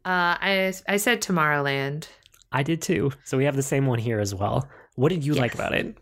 Uh, 0.04 0.36
I 0.38 0.74
I 0.86 0.98
said 0.98 1.22
Tomorrowland. 1.22 2.08
I 2.52 2.62
did 2.62 2.82
too. 2.82 3.12
So 3.24 3.38
we 3.38 3.46
have 3.46 3.56
the 3.56 3.62
same 3.62 3.86
one 3.86 3.98
here 3.98 4.20
as 4.20 4.34
well. 4.34 4.68
What 4.96 5.08
did 5.08 5.24
you 5.24 5.32
yes. 5.32 5.40
like 5.40 5.54
about 5.54 5.74
it? 5.74 5.96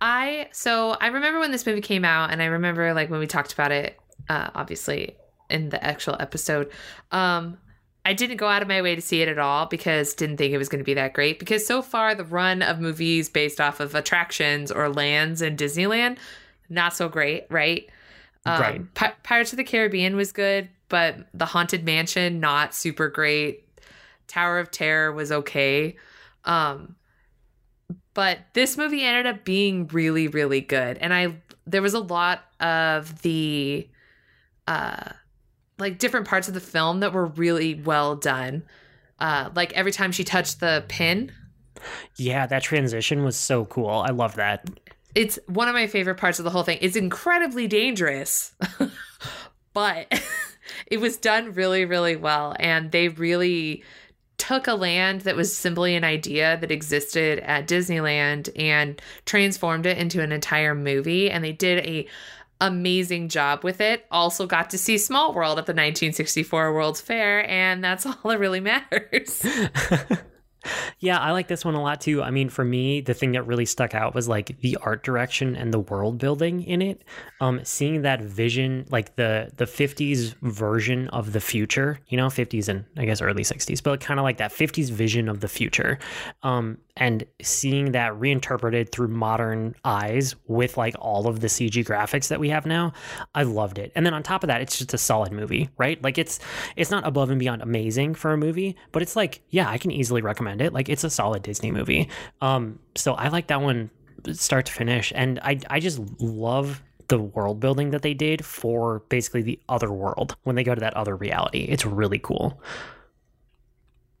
I 0.00 0.48
so 0.50 0.96
I 1.00 1.06
remember 1.06 1.38
when 1.38 1.52
this 1.52 1.64
movie 1.64 1.80
came 1.80 2.04
out, 2.04 2.32
and 2.32 2.42
I 2.42 2.46
remember 2.46 2.92
like 2.92 3.08
when 3.08 3.20
we 3.20 3.28
talked 3.28 3.52
about 3.52 3.70
it, 3.70 3.96
uh, 4.28 4.50
obviously 4.52 5.16
in 5.48 5.68
the 5.68 5.82
actual 5.84 6.16
episode. 6.18 6.72
Um, 7.12 7.58
I 8.04 8.12
didn't 8.12 8.36
go 8.36 8.48
out 8.48 8.62
of 8.62 8.68
my 8.68 8.82
way 8.82 8.94
to 8.94 9.00
see 9.00 9.22
it 9.22 9.28
at 9.28 9.38
all 9.38 9.66
because 9.66 10.14
didn't 10.14 10.36
think 10.36 10.52
it 10.52 10.58
was 10.58 10.68
going 10.68 10.80
to 10.80 10.84
be 10.84 10.94
that 10.94 11.14
great. 11.14 11.38
Because 11.38 11.66
so 11.66 11.80
far 11.80 12.14
the 12.14 12.24
run 12.24 12.60
of 12.60 12.78
movies 12.80 13.28
based 13.28 13.60
off 13.60 13.80
of 13.80 13.94
attractions 13.94 14.70
or 14.70 14.88
lands 14.88 15.40
in 15.40 15.56
Disneyland, 15.56 16.18
not 16.68 16.94
so 16.94 17.08
great, 17.08 17.46
right? 17.48 17.88
Um, 18.44 18.60
right. 18.60 18.94
P- 18.94 19.06
Pirates 19.22 19.52
of 19.52 19.56
the 19.56 19.64
Caribbean 19.64 20.16
was 20.16 20.32
good 20.32 20.68
but 20.88 21.16
the 21.34 21.46
Haunted 21.46 21.84
Mansion 21.84 22.38
not 22.38 22.72
super 22.72 23.08
great. 23.08 23.64
Tower 24.28 24.58
of 24.60 24.70
Terror 24.70 25.12
was 25.12 25.32
okay. 25.32 25.96
Um 26.44 26.96
but 28.14 28.38
this 28.52 28.76
movie 28.76 29.02
ended 29.02 29.26
up 29.26 29.44
being 29.44 29.88
really 29.88 30.28
really 30.28 30.60
good 30.60 30.98
and 30.98 31.12
I 31.12 31.34
there 31.66 31.82
was 31.82 31.94
a 31.94 32.00
lot 32.00 32.44
of 32.60 33.22
the 33.22 33.88
uh 34.68 35.10
like 35.78 35.98
different 35.98 36.26
parts 36.26 36.48
of 36.48 36.54
the 36.54 36.60
film 36.60 37.00
that 37.00 37.12
were 37.12 37.26
really 37.26 37.74
well 37.74 38.16
done. 38.16 38.64
Uh 39.18 39.50
like 39.54 39.72
every 39.72 39.92
time 39.92 40.12
she 40.12 40.24
touched 40.24 40.60
the 40.60 40.84
pin. 40.88 41.32
Yeah, 42.16 42.46
that 42.46 42.62
transition 42.62 43.24
was 43.24 43.36
so 43.36 43.64
cool. 43.64 43.90
I 43.90 44.10
love 44.10 44.36
that. 44.36 44.68
It's 45.14 45.38
one 45.46 45.68
of 45.68 45.74
my 45.74 45.86
favorite 45.86 46.16
parts 46.16 46.38
of 46.38 46.44
the 46.44 46.50
whole 46.50 46.62
thing. 46.62 46.78
It's 46.80 46.96
incredibly 46.96 47.68
dangerous. 47.68 48.52
but 49.74 50.06
it 50.86 50.98
was 50.98 51.16
done 51.16 51.52
really, 51.52 51.84
really 51.84 52.16
well. 52.16 52.56
And 52.58 52.90
they 52.90 53.08
really 53.08 53.84
took 54.38 54.66
a 54.66 54.74
land 54.74 55.22
that 55.22 55.36
was 55.36 55.56
simply 55.56 55.94
an 55.94 56.04
idea 56.04 56.58
that 56.60 56.70
existed 56.70 57.38
at 57.40 57.68
Disneyland 57.68 58.48
and 58.60 59.00
transformed 59.26 59.86
it 59.86 59.98
into 59.98 60.22
an 60.22 60.32
entire 60.32 60.74
movie. 60.74 61.30
And 61.30 61.44
they 61.44 61.52
did 61.52 61.86
a 61.86 62.06
amazing 62.60 63.28
job 63.28 63.64
with 63.64 63.80
it. 63.80 64.06
Also 64.10 64.46
got 64.46 64.70
to 64.70 64.78
see 64.78 64.98
Small 64.98 65.34
World 65.34 65.58
at 65.58 65.66
the 65.66 65.72
1964 65.72 66.72
World's 66.72 67.00
Fair, 67.00 67.48
and 67.48 67.82
that's 67.82 68.06
all 68.06 68.18
that 68.24 68.38
really 68.38 68.60
matters. 68.60 69.44
Yeah, 70.98 71.18
I 71.18 71.32
like 71.32 71.48
this 71.48 71.64
one 71.64 71.74
a 71.74 71.82
lot 71.82 72.00
too. 72.00 72.22
I 72.22 72.30
mean, 72.30 72.48
for 72.48 72.64
me, 72.64 73.00
the 73.00 73.14
thing 73.14 73.32
that 73.32 73.46
really 73.46 73.66
stuck 73.66 73.94
out 73.94 74.14
was 74.14 74.28
like 74.28 74.60
the 74.60 74.78
art 74.80 75.04
direction 75.04 75.56
and 75.56 75.72
the 75.72 75.78
world 75.78 76.18
building 76.18 76.62
in 76.62 76.82
it. 76.82 77.02
Um, 77.40 77.60
seeing 77.64 78.02
that 78.02 78.22
vision, 78.22 78.86
like 78.90 79.16
the 79.16 79.50
the 79.56 79.66
50s 79.66 80.34
version 80.40 81.08
of 81.08 81.32
the 81.32 81.40
future, 81.40 81.98
you 82.08 82.16
know, 82.16 82.28
50s 82.28 82.68
and 82.68 82.84
I 82.96 83.04
guess 83.04 83.20
early 83.20 83.42
60s, 83.42 83.82
but 83.82 84.00
kind 84.00 84.18
of 84.18 84.24
like 84.24 84.38
that 84.38 84.52
50s 84.52 84.90
vision 84.90 85.28
of 85.28 85.40
the 85.40 85.48
future. 85.48 85.98
Um, 86.42 86.78
and 86.96 87.24
seeing 87.42 87.92
that 87.92 88.18
reinterpreted 88.18 88.92
through 88.92 89.08
modern 89.08 89.74
eyes 89.84 90.36
with 90.46 90.76
like 90.76 90.94
all 91.00 91.26
of 91.26 91.40
the 91.40 91.48
CG 91.48 91.84
graphics 91.84 92.28
that 92.28 92.38
we 92.38 92.50
have 92.50 92.66
now, 92.66 92.92
I 93.34 93.42
loved 93.42 93.78
it. 93.78 93.90
And 93.96 94.06
then 94.06 94.14
on 94.14 94.22
top 94.22 94.44
of 94.44 94.48
that, 94.48 94.60
it's 94.60 94.78
just 94.78 94.94
a 94.94 94.98
solid 94.98 95.32
movie, 95.32 95.70
right? 95.76 96.00
Like 96.02 96.18
it's 96.18 96.38
it's 96.76 96.90
not 96.90 97.06
above 97.06 97.30
and 97.30 97.38
beyond 97.38 97.62
amazing 97.62 98.14
for 98.14 98.32
a 98.32 98.36
movie, 98.36 98.76
but 98.92 99.02
it's 99.02 99.16
like, 99.16 99.40
yeah, 99.50 99.68
I 99.68 99.78
can 99.78 99.90
easily 99.90 100.22
recommend 100.22 100.60
it. 100.60 100.72
Like 100.72 100.88
it's 100.88 101.02
a 101.02 101.10
solid 101.10 101.42
Disney 101.42 101.72
movie. 101.72 102.08
Um, 102.40 102.78
so 102.94 103.14
I 103.14 103.28
like 103.28 103.48
that 103.48 103.60
one 103.60 103.90
start 104.32 104.66
to 104.66 104.72
finish, 104.72 105.12
and 105.16 105.40
I 105.40 105.58
I 105.68 105.80
just 105.80 105.98
love 106.20 106.80
the 107.08 107.18
world 107.18 107.60
building 107.60 107.90
that 107.90 108.02
they 108.02 108.14
did 108.14 108.44
for 108.44 109.00
basically 109.08 109.42
the 109.42 109.58
other 109.68 109.92
world 109.92 110.36
when 110.44 110.56
they 110.56 110.64
go 110.64 110.74
to 110.74 110.80
that 110.80 110.94
other 110.94 111.16
reality. 111.16 111.62
It's 111.64 111.84
really 111.84 112.18
cool. 112.18 112.62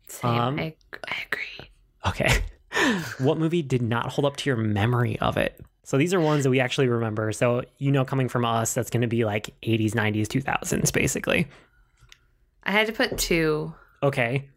Same. 0.08 0.30
Um, 0.30 0.58
I, 0.58 0.74
I 1.08 1.16
agree. 1.30 1.70
Okay. 2.06 2.44
what 3.18 3.38
movie 3.38 3.62
did 3.62 3.82
not 3.82 4.12
hold 4.12 4.24
up 4.26 4.36
to 4.38 4.50
your 4.50 4.56
memory 4.56 5.18
of 5.20 5.36
it? 5.36 5.60
So 5.84 5.98
these 5.98 6.14
are 6.14 6.20
ones 6.20 6.44
that 6.44 6.50
we 6.50 6.60
actually 6.60 6.88
remember. 6.88 7.30
So 7.32 7.62
you 7.78 7.92
know, 7.92 8.04
coming 8.04 8.28
from 8.28 8.44
us, 8.44 8.74
that's 8.74 8.90
going 8.90 9.02
to 9.02 9.06
be 9.08 9.24
like 9.24 9.54
80s, 9.62 9.92
90s, 9.92 10.26
2000s, 10.26 10.92
basically. 10.92 11.46
I 12.64 12.70
had 12.72 12.86
to 12.86 12.92
put 12.92 13.18
two. 13.18 13.74
Okay. 14.02 14.48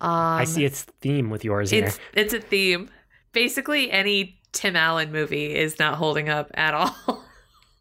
Um, 0.00 0.10
I 0.10 0.44
see 0.44 0.64
its 0.64 0.82
theme 1.00 1.30
with 1.30 1.44
yours 1.44 1.70
here. 1.70 1.86
It's 1.86 1.98
it's 2.12 2.34
a 2.34 2.40
theme. 2.40 2.90
Basically, 3.32 3.90
any 3.90 4.40
Tim 4.52 4.76
Allen 4.76 5.12
movie 5.12 5.54
is 5.54 5.78
not 5.78 5.94
holding 5.94 6.28
up 6.28 6.50
at 6.54 6.74
all. 6.74 7.22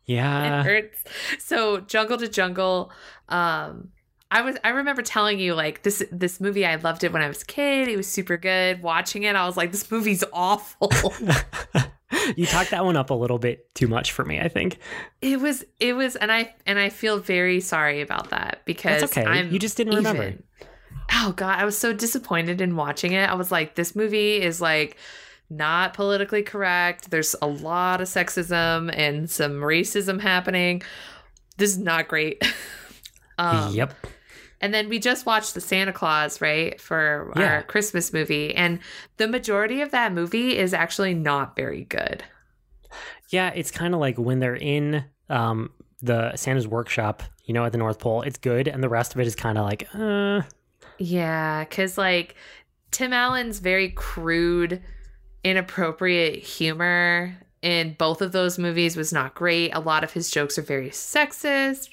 Yeah. 0.08 0.60
it 0.62 0.66
hurts. 0.66 1.04
So 1.40 1.80
Jungle 1.80 2.20
to 2.20 2.28
Jungle. 2.28 2.92
Um, 3.28 3.90
I 4.36 4.42
was 4.42 4.58
I 4.66 4.70
remember 4.72 5.02
telling 5.02 5.40
you 5.40 5.56
like 5.56 5.84
this 5.84 6.04
this 6.12 6.42
movie 6.42 6.66
I 6.66 6.76
loved 6.76 7.06
it 7.06 7.14
when 7.14 7.22
I 7.22 7.30
was 7.30 7.44
a 7.44 7.46
kid. 7.46 7.88
It 7.88 7.96
was 7.96 8.06
super 8.06 8.36
good. 8.36 8.84
Watching 8.84 9.24
it, 9.24 9.34
I 9.34 9.46
was 9.46 9.56
like, 9.56 9.72
this 9.72 9.90
movie's 9.90 10.26
awful. 10.34 10.92
you 12.36 12.46
talked 12.46 12.72
that 12.72 12.84
one 12.84 12.98
up 12.98 13.12
a 13.12 13.14
little 13.14 13.40
bit 13.40 13.74
too 13.76 13.88
much 13.88 14.12
for 14.12 14.26
me, 14.26 14.42
I 14.42 14.50
think. 14.50 14.80
it 15.22 15.40
was 15.40 15.64
it 15.80 15.94
was, 15.94 16.18
and 16.18 16.34
I 16.34 16.54
and 16.66 16.78
I 16.78 16.90
feel 16.90 17.18
very 17.20 17.62
sorry 17.62 18.02
about 18.02 18.32
that 18.32 18.60
because 18.66 19.00
That's 19.00 19.18
okay. 19.18 19.26
I'm 19.26 19.54
You 19.54 19.58
just 19.58 19.78
didn't 19.78 19.96
remember. 19.96 20.34
Oh 21.14 21.32
god, 21.38 21.58
I 21.58 21.64
was 21.64 21.78
so 21.78 21.94
disappointed 21.94 22.60
in 22.60 22.76
watching 22.76 23.14
it. 23.14 23.30
I 23.30 23.36
was 23.36 23.54
like, 23.54 23.76
this 23.76 23.96
movie 23.96 24.42
is 24.42 24.60
like 24.60 24.98
not 25.50 25.94
politically 25.94 26.44
correct. 26.44 27.10
There's 27.10 27.38
a 27.42 27.48
lot 27.48 28.02
of 28.02 28.10
sexism 28.10 28.94
and 28.94 29.30
some 29.30 29.54
racism 29.62 30.20
happening. 30.20 30.82
This 31.56 31.70
is 31.70 31.78
not 31.78 32.10
great. 32.10 32.44
um, 33.38 33.74
yep. 33.74 33.94
And 34.66 34.74
then 34.74 34.90
we 34.90 34.98
just 34.98 35.28
watched 35.28 35.54
the 35.54 35.62
Santa 35.62 35.94
Claus, 35.94 36.42
right, 36.42 36.82
for 36.82 37.32
Yeah. 37.38 37.54
our 37.58 37.62
Christmas 37.62 38.12
movie, 38.12 38.56
and 38.56 38.80
the 39.18 39.28
majority 39.28 39.82
of 39.82 39.92
that 39.92 40.12
movie 40.12 40.58
is 40.58 40.74
actually 40.74 41.14
not 41.14 41.56
very 41.56 41.84
good. 41.84 42.24
Yeah, 43.30 43.52
it's 43.54 43.70
kind 43.70 43.94
of 43.94 44.00
like 44.00 44.18
when 44.18 44.40
they're 44.40 44.56
in 44.56 45.06
um, 45.30 45.70
the 46.02 46.36
Santa's 46.36 46.68
workshop, 46.68 47.22
you 47.46 47.54
know, 47.54 47.64
at 47.64 47.74
the 47.74 47.78
North 47.78 48.00
Pole, 48.00 48.24
it's 48.24 48.40
good, 48.40 48.68
and 48.68 48.82
the 48.82 48.90
rest 48.90 49.14
of 49.14 49.22
it 49.22 49.28
is 49.28 49.36
kind 49.36 49.60
of 49.60 49.66
like, 49.66 49.88
uh, 49.94 50.42
Yeah, 50.98 51.64
because 51.64 51.96
like 51.96 52.34
Tim 52.90 53.14
Allen's 53.14 53.60
very 53.60 53.90
crude, 53.92 54.82
inappropriate 55.44 56.42
humor 56.42 57.38
in 57.62 57.94
both 58.00 58.24
of 58.24 58.32
those 58.32 58.58
movies 58.58 58.98
was 58.98 59.14
not 59.14 59.36
great. 59.36 59.76
A 59.76 59.80
lot 59.80 60.04
of 60.04 60.14
his 60.14 60.32
jokes 60.32 60.58
are 60.58 60.64
very 60.64 60.90
sexist, 60.90 61.90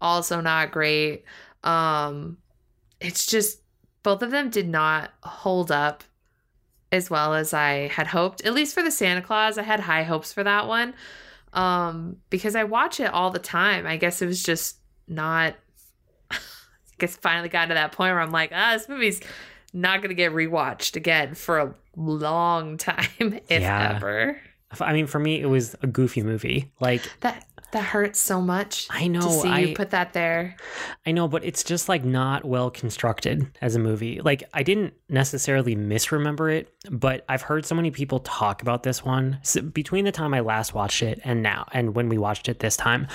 also 0.00 0.40
not 0.40 0.70
great. 0.70 1.24
Um, 1.64 2.38
it's 3.00 3.26
just 3.26 3.60
both 4.02 4.22
of 4.22 4.30
them 4.30 4.50
did 4.50 4.68
not 4.68 5.10
hold 5.22 5.70
up 5.70 6.04
as 6.90 7.10
well 7.10 7.34
as 7.34 7.52
I 7.52 7.88
had 7.88 8.06
hoped. 8.08 8.44
At 8.44 8.54
least 8.54 8.74
for 8.74 8.82
the 8.82 8.90
Santa 8.90 9.20
Claus, 9.22 9.58
I 9.58 9.62
had 9.62 9.80
high 9.80 10.02
hopes 10.04 10.32
for 10.32 10.42
that 10.44 10.66
one. 10.66 10.94
Um, 11.52 12.16
because 12.30 12.54
I 12.56 12.64
watch 12.64 13.00
it 13.00 13.12
all 13.12 13.30
the 13.30 13.38
time. 13.38 13.86
I 13.86 13.96
guess 13.96 14.20
it 14.22 14.26
was 14.26 14.42
just 14.42 14.76
not 15.06 15.54
I 16.30 16.36
guess 16.98 17.16
finally 17.16 17.48
got 17.48 17.66
to 17.66 17.74
that 17.74 17.92
point 17.92 18.12
where 18.12 18.20
I'm 18.20 18.32
like, 18.32 18.50
ah, 18.54 18.72
this 18.74 18.88
movie's 18.88 19.20
not 19.72 20.00
gonna 20.02 20.14
get 20.14 20.32
rewatched 20.32 20.96
again 20.96 21.34
for 21.34 21.58
a 21.58 21.74
long 21.96 22.76
time, 22.78 23.06
if 23.48 23.60
Yeah. 23.62 23.94
ever. 23.96 24.40
I 24.80 24.92
mean, 24.92 25.06
for 25.06 25.18
me, 25.18 25.40
it 25.40 25.46
was 25.46 25.74
a 25.82 25.86
goofy 25.86 26.22
movie. 26.22 26.70
Like, 26.80 27.02
That 27.20 27.46
that 27.72 27.84
hurts 27.84 28.18
so 28.18 28.40
much. 28.40 28.86
I 28.90 29.08
know, 29.08 29.20
to 29.20 29.30
see 29.30 29.48
I- 29.48 29.58
you 29.60 29.74
put 29.74 29.90
that 29.90 30.12
there. 30.14 30.56
I 31.06 31.12
know, 31.12 31.28
but 31.28 31.44
it's 31.44 31.62
just 31.62 31.88
like 31.88 32.04
not 32.04 32.44
well 32.44 32.70
constructed 32.70 33.46
as 33.60 33.74
a 33.74 33.78
movie. 33.78 34.20
Like 34.20 34.44
I 34.54 34.62
didn't 34.62 34.94
necessarily 35.08 35.74
misremember 35.74 36.50
it, 36.50 36.72
but 36.90 37.24
I've 37.28 37.42
heard 37.42 37.64
so 37.66 37.74
many 37.74 37.90
people 37.90 38.20
talk 38.20 38.62
about 38.62 38.82
this 38.82 39.04
one 39.04 39.38
so 39.42 39.60
between 39.62 40.04
the 40.04 40.12
time 40.12 40.32
I 40.34 40.40
last 40.40 40.74
watched 40.74 41.02
it 41.02 41.20
and 41.24 41.42
now, 41.42 41.66
and 41.72 41.94
when 41.94 42.08
we 42.08 42.18
watched 42.18 42.48
it 42.48 42.60
this 42.60 42.76
time. 42.76 43.06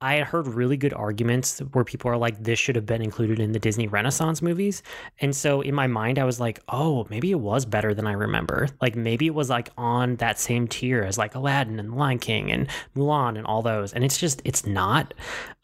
I 0.00 0.14
had 0.14 0.26
heard 0.26 0.46
really 0.46 0.76
good 0.76 0.92
arguments 0.94 1.60
where 1.72 1.84
people 1.84 2.10
are 2.10 2.16
like, 2.16 2.42
"This 2.42 2.58
should 2.58 2.76
have 2.76 2.86
been 2.86 3.02
included 3.02 3.38
in 3.40 3.52
the 3.52 3.58
Disney 3.58 3.86
Renaissance 3.86 4.42
movies," 4.42 4.82
and 5.20 5.34
so 5.34 5.60
in 5.60 5.74
my 5.74 5.86
mind, 5.86 6.18
I 6.18 6.24
was 6.24 6.40
like, 6.40 6.60
"Oh, 6.68 7.06
maybe 7.10 7.30
it 7.30 7.40
was 7.40 7.64
better 7.64 7.94
than 7.94 8.06
I 8.06 8.12
remember. 8.12 8.68
Like 8.80 8.96
maybe 8.96 9.26
it 9.26 9.34
was 9.34 9.48
like 9.50 9.70
on 9.78 10.16
that 10.16 10.38
same 10.38 10.68
tier 10.68 11.02
as 11.02 11.16
like 11.18 11.34
Aladdin 11.34 11.78
and 11.78 11.94
Lion 11.96 12.18
King 12.18 12.50
and 12.50 12.66
Mulan 12.96 13.36
and 13.38 13.46
all 13.46 13.62
those." 13.62 13.92
And 13.92 14.01
it's 14.04 14.18
just, 14.18 14.42
it's 14.44 14.66
not. 14.66 15.14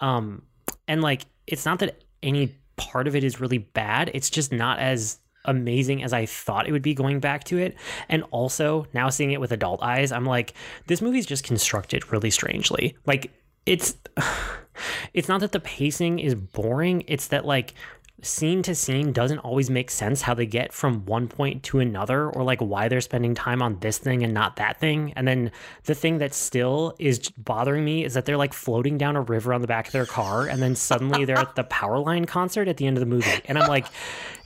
Um, 0.00 0.42
and 0.86 1.02
like 1.02 1.26
it's 1.46 1.64
not 1.64 1.78
that 1.80 2.02
any 2.22 2.56
part 2.76 3.06
of 3.06 3.14
it 3.14 3.24
is 3.24 3.40
really 3.40 3.58
bad. 3.58 4.10
It's 4.14 4.30
just 4.30 4.52
not 4.52 4.78
as 4.78 5.18
amazing 5.44 6.02
as 6.02 6.12
i 6.12 6.26
thought 6.26 6.68
it 6.68 6.72
would 6.72 6.82
be 6.82 6.94
going 6.94 7.20
back 7.20 7.44
to 7.44 7.58
it. 7.58 7.76
And 8.08 8.22
also 8.30 8.86
now 8.92 9.08
seeing 9.08 9.32
it 9.32 9.40
with 9.40 9.52
adult 9.52 9.82
eyes 9.82 10.12
i'm 10.12 10.26
like 10.26 10.52
this 10.88 11.00
movie's 11.00 11.26
just 11.26 11.44
constructed 11.44 12.12
really 12.12 12.30
strangely. 12.30 12.96
Like 13.06 13.30
it's 13.64 13.94
it's 15.14 15.28
not 15.28 15.40
that 15.40 15.52
the 15.52 15.60
pacing 15.60 16.18
is 16.18 16.34
boring. 16.34 17.04
It's 17.06 17.28
that 17.28 17.44
like 17.44 17.74
scene 18.22 18.62
to 18.62 18.74
scene 18.74 19.12
doesn't 19.12 19.38
always 19.38 19.70
make 19.70 19.90
sense 19.90 20.22
how 20.22 20.34
they 20.34 20.46
get 20.46 20.72
from 20.72 21.04
one 21.06 21.28
point 21.28 21.62
to 21.62 21.78
another 21.78 22.28
or 22.28 22.42
like 22.42 22.60
why 22.60 22.88
they're 22.88 23.00
spending 23.00 23.34
time 23.34 23.62
on 23.62 23.78
this 23.78 23.98
thing 23.98 24.24
and 24.24 24.34
not 24.34 24.56
that 24.56 24.80
thing. 24.80 25.12
And 25.14 25.26
then 25.26 25.52
the 25.84 25.94
thing 25.94 26.18
that 26.18 26.34
still 26.34 26.94
is 26.98 27.30
bothering 27.30 27.84
me 27.84 28.04
is 28.04 28.14
that 28.14 28.24
they're 28.24 28.36
like 28.36 28.52
floating 28.52 28.98
down 28.98 29.14
a 29.14 29.20
river 29.20 29.54
on 29.54 29.60
the 29.60 29.68
back 29.68 29.86
of 29.86 29.92
their 29.92 30.06
car 30.06 30.46
and 30.46 30.60
then 30.60 30.74
suddenly 30.74 31.24
they're 31.24 31.38
at 31.38 31.54
the 31.54 31.64
powerline 31.64 32.26
concert 32.26 32.66
at 32.66 32.76
the 32.76 32.86
end 32.86 32.96
of 32.96 33.00
the 33.00 33.06
movie. 33.06 33.40
And 33.44 33.58
i'm 33.58 33.68
like 33.68 33.86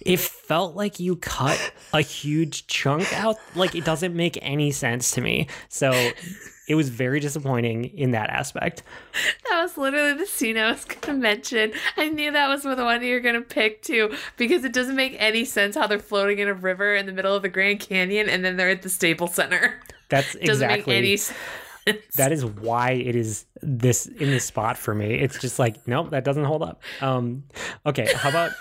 it 0.05 0.19
felt 0.19 0.75
like 0.75 1.01
you 1.01 1.17
cut 1.17 1.73
a 1.93 2.01
huge 2.01 2.67
chunk 2.67 3.13
out. 3.13 3.37
Like 3.55 3.75
it 3.75 3.85
doesn't 3.85 4.15
make 4.15 4.39
any 4.43 4.71
sense 4.71 5.13
to 5.13 5.21
me. 5.21 5.49
So 5.69 5.93
it 6.73 6.75
was 6.75 6.89
very 6.89 7.21
disappointing 7.21 7.85
in 7.97 8.13
that 8.13 8.31
aspect 8.31 8.83
That 9.51 9.63
was 9.63 9.77
literally 9.77 10.15
the 10.15 10.25
scene 10.27 10.57
I 10.57 10.71
was 10.73 10.85
gonna 10.87 11.19
mention. 11.19 11.73
I 11.99 12.09
knew 12.09 12.33
that 12.33 12.49
was 12.49 12.63
the 12.63 12.75
one 12.77 13.03
you 13.03 13.13
were 13.15 13.21
gonna 13.21 13.43
pick 13.43 13.83
too, 13.83 14.15
because 14.39 14.65
it 14.65 14.73
doesn't 14.73 14.97
make 14.97 15.15
any 15.19 15.45
sense 15.45 15.77
how 15.77 15.87
they're 15.87 15.99
floating 15.99 16.39
in 16.39 16.49
a 16.49 16.55
river 16.55 16.95
in 16.95 17.05
the 17.05 17.13
middle 17.13 17.35
of 17.35 17.43
the 17.43 17.51
Grand 17.51 17.81
Canyon 17.81 18.29
and 18.31 18.43
then 18.43 18.57
they're 18.57 18.71
at 18.71 18.81
the 18.83 18.89
Staples 18.89 19.35
Center. 19.35 19.81
that's 20.09 20.33
Doesn't 20.33 20.43
exactly 20.65 20.95
make 20.95 20.99
any 21.05 21.17
sense. 21.19 21.37
that 22.17 22.33
is 22.33 22.45
why 22.45 22.93
it 22.93 23.15
is 23.15 23.45
this 23.61 24.07
in 24.07 24.31
this 24.31 24.45
spot 24.47 24.79
for 24.79 24.95
me. 24.95 25.15
It's 25.15 25.39
just 25.39 25.59
like, 25.59 25.87
nope, 25.87 26.11
that 26.11 26.25
doesn't 26.25 26.45
hold 26.45 26.63
up. 26.63 26.83
Um, 27.03 27.45
okay, 27.85 28.11
how 28.15 28.31
about 28.31 28.53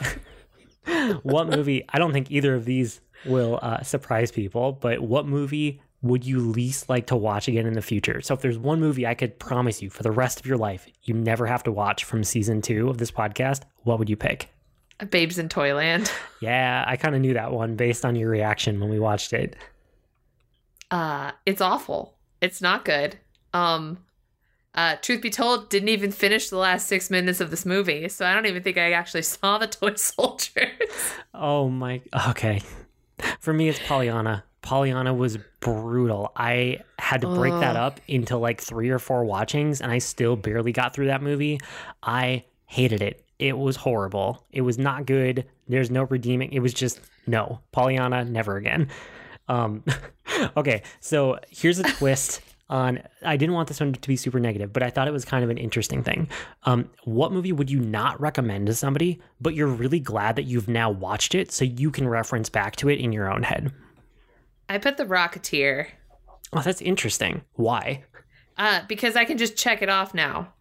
what 1.23 1.47
movie? 1.47 1.85
I 1.89 1.99
don't 1.99 2.11
think 2.11 2.31
either 2.31 2.53
of 2.55 2.65
these 2.65 2.99
will 3.25 3.59
uh, 3.61 3.81
surprise 3.83 4.31
people, 4.31 4.73
but 4.73 4.99
what 5.01 5.25
movie 5.27 5.81
would 6.01 6.25
you 6.25 6.39
least 6.39 6.89
like 6.89 7.07
to 7.07 7.15
watch 7.15 7.47
again 7.47 7.67
in 7.67 7.73
the 7.73 7.81
future? 7.81 8.21
So, 8.21 8.33
if 8.33 8.41
there's 8.41 8.57
one 8.57 8.79
movie 8.79 9.05
I 9.05 9.13
could 9.13 9.37
promise 9.39 9.81
you 9.81 9.89
for 9.89 10.03
the 10.03 10.11
rest 10.11 10.39
of 10.39 10.45
your 10.45 10.57
life, 10.57 10.87
you 11.03 11.13
never 11.13 11.45
have 11.45 11.63
to 11.63 11.71
watch 11.71 12.03
from 12.03 12.23
season 12.23 12.61
two 12.61 12.89
of 12.89 12.97
this 12.97 13.11
podcast, 13.11 13.63
what 13.83 13.99
would 13.99 14.09
you 14.09 14.15
pick? 14.15 14.49
Babes 15.09 15.37
in 15.39 15.49
Toyland. 15.49 16.11
Yeah, 16.41 16.83
I 16.87 16.97
kind 16.97 17.15
of 17.15 17.21
knew 17.21 17.33
that 17.33 17.51
one 17.51 17.75
based 17.75 18.05
on 18.05 18.15
your 18.15 18.29
reaction 18.29 18.79
when 18.79 18.89
we 18.89 18.99
watched 18.99 19.33
it. 19.33 19.55
Uh, 20.89 21.31
it's 21.45 21.61
awful. 21.61 22.17
It's 22.41 22.61
not 22.61 22.85
good. 22.85 23.17
Um, 23.53 23.99
uh, 24.73 24.95
truth 25.01 25.21
be 25.21 25.29
told, 25.29 25.69
didn't 25.69 25.89
even 25.89 26.11
finish 26.11 26.49
the 26.49 26.57
last 26.57 26.87
six 26.87 27.09
minutes 27.09 27.41
of 27.41 27.51
this 27.51 27.65
movie, 27.65 28.07
so 28.09 28.25
I 28.25 28.33
don't 28.33 28.45
even 28.45 28.63
think 28.63 28.77
I 28.77 28.91
actually 28.91 29.21
saw 29.23 29.57
the 29.57 29.67
toy 29.67 29.95
soldiers. 29.95 31.13
Oh 31.33 31.69
my. 31.69 32.01
Okay. 32.29 32.61
For 33.39 33.53
me, 33.53 33.69
it's 33.69 33.79
Pollyanna. 33.79 34.43
Pollyanna 34.61 35.13
was 35.13 35.37
brutal. 35.59 36.31
I 36.35 36.79
had 36.99 37.21
to 37.21 37.27
break 37.27 37.53
that 37.53 37.75
up 37.75 37.99
into 38.07 38.37
like 38.37 38.61
three 38.61 38.89
or 38.89 38.99
four 38.99 39.25
watchings, 39.25 39.81
and 39.81 39.91
I 39.91 39.97
still 39.97 40.35
barely 40.35 40.71
got 40.71 40.93
through 40.93 41.07
that 41.07 41.23
movie. 41.23 41.59
I 42.03 42.45
hated 42.67 43.01
it. 43.01 43.25
It 43.39 43.57
was 43.57 43.75
horrible. 43.75 44.45
It 44.51 44.61
was 44.61 44.77
not 44.77 45.07
good. 45.07 45.45
There's 45.67 45.89
no 45.89 46.03
redeeming. 46.03 46.51
It 46.53 46.59
was 46.59 46.73
just 46.73 47.01
no. 47.25 47.59
Pollyanna, 47.71 48.25
never 48.25 48.57
again. 48.57 48.89
Um, 49.47 49.83
okay, 50.57 50.83
so 50.99 51.39
here's 51.49 51.79
a 51.79 51.83
twist 51.83 52.41
on. 52.69 52.99
I 53.23 53.37
didn't 53.37 53.55
want 53.55 53.67
this 53.67 53.79
one 53.79 53.93
to 53.93 54.07
be 54.07 54.15
super 54.15 54.39
negative, 54.39 54.71
but 54.71 54.83
I 54.83 54.91
thought 54.91 55.07
it 55.07 55.11
was 55.11 55.25
kind 55.25 55.43
of 55.43 55.49
an 55.49 55.57
interesting 55.57 56.03
thing. 56.03 56.29
Um, 56.63 56.89
what 57.03 57.31
movie 57.31 57.51
would 57.51 57.71
you 57.71 57.79
not 57.79 58.21
recommend 58.21 58.67
to 58.67 58.75
somebody, 58.75 59.19
but 59.41 59.55
you're 59.55 59.67
really 59.67 59.99
glad 59.99 60.35
that 60.35 60.43
you've 60.43 60.67
now 60.67 60.91
watched 60.91 61.33
it 61.33 61.51
so 61.51 61.65
you 61.65 61.89
can 61.89 62.07
reference 62.07 62.49
back 62.49 62.75
to 62.77 62.89
it 62.89 62.99
in 62.99 63.11
your 63.11 63.31
own 63.31 63.41
head? 63.41 63.71
I 64.71 64.77
put 64.77 64.95
The 64.95 65.05
Rocketeer. 65.05 65.87
Oh, 66.53 66.61
that's 66.61 66.81
interesting. 66.81 67.41
Why? 67.55 68.05
Uh, 68.57 68.81
because 68.87 69.17
I 69.17 69.25
can 69.25 69.37
just 69.37 69.57
check 69.57 69.81
it 69.81 69.89
off 69.89 70.13
now. 70.13 70.53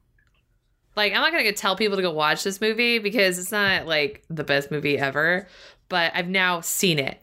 Like, 0.96 1.12
I'm 1.12 1.20
not 1.20 1.31
gonna 1.31 1.53
tell 1.53 1.77
people 1.77 1.96
to 1.96 2.03
go 2.03 2.11
watch 2.11 2.42
this 2.42 2.61
movie 2.61 2.99
because 2.99 3.38
it's 3.38 3.53
not 3.53 3.87
like 3.87 4.25
the 4.29 4.42
best 4.42 4.73
movie 4.73 4.99
ever, 4.99 5.46
but 5.88 6.11
I've 6.12 6.29
now 6.29 6.61
seen 6.61 6.99
it. 6.99 7.23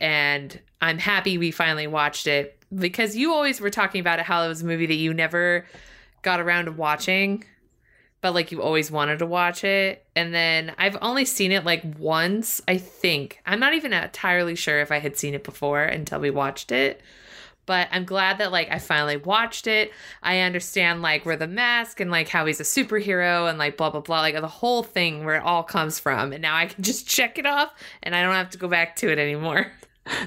And 0.00 0.58
I'm 0.80 0.96
happy 0.96 1.36
we 1.36 1.50
finally 1.50 1.86
watched 1.86 2.26
it 2.26 2.58
because 2.74 3.14
you 3.14 3.34
always 3.34 3.60
were 3.60 3.68
talking 3.68 4.00
about 4.00 4.18
it 4.18 4.24
how 4.24 4.42
it 4.44 4.48
was 4.48 4.62
a 4.62 4.66
movie 4.66 4.86
that 4.86 4.94
you 4.94 5.12
never 5.12 5.66
got 6.22 6.40
around 6.40 6.64
to 6.64 6.72
watching, 6.72 7.44
but 8.22 8.32
like 8.32 8.50
you 8.50 8.62
always 8.62 8.90
wanted 8.90 9.18
to 9.18 9.26
watch 9.26 9.64
it. 9.64 10.06
And 10.16 10.32
then 10.32 10.72
I've 10.78 10.96
only 11.02 11.26
seen 11.26 11.52
it 11.52 11.64
like 11.64 11.82
once, 11.98 12.62
I 12.66 12.78
think. 12.78 13.40
I'm 13.44 13.60
not 13.60 13.74
even 13.74 13.92
entirely 13.92 14.54
sure 14.54 14.80
if 14.80 14.90
I 14.90 14.98
had 14.98 15.18
seen 15.18 15.34
it 15.34 15.44
before 15.44 15.82
until 15.82 16.20
we 16.20 16.30
watched 16.30 16.72
it 16.72 17.02
but 17.66 17.88
I'm 17.92 18.04
glad 18.04 18.38
that 18.38 18.52
like 18.52 18.70
I 18.70 18.78
finally 18.78 19.16
watched 19.16 19.66
it. 19.66 19.92
I 20.22 20.40
understand 20.40 21.02
like 21.02 21.24
where 21.24 21.36
the 21.36 21.46
mask 21.46 22.00
and 22.00 22.10
like 22.10 22.28
how 22.28 22.44
he's 22.46 22.60
a 22.60 22.64
superhero 22.64 23.48
and 23.48 23.58
like 23.58 23.76
blah 23.76 23.90
blah 23.90 24.00
blah, 24.00 24.20
like 24.20 24.38
the 24.40 24.48
whole 24.48 24.82
thing 24.82 25.24
where 25.24 25.36
it 25.36 25.42
all 25.42 25.62
comes 25.62 25.98
from. 25.98 26.32
And 26.32 26.42
now 26.42 26.56
I 26.56 26.66
can 26.66 26.82
just 26.82 27.06
check 27.08 27.38
it 27.38 27.46
off 27.46 27.72
and 28.02 28.14
I 28.14 28.22
don't 28.22 28.34
have 28.34 28.50
to 28.50 28.58
go 28.58 28.68
back 28.68 28.96
to 28.96 29.10
it 29.10 29.18
anymore. 29.18 29.72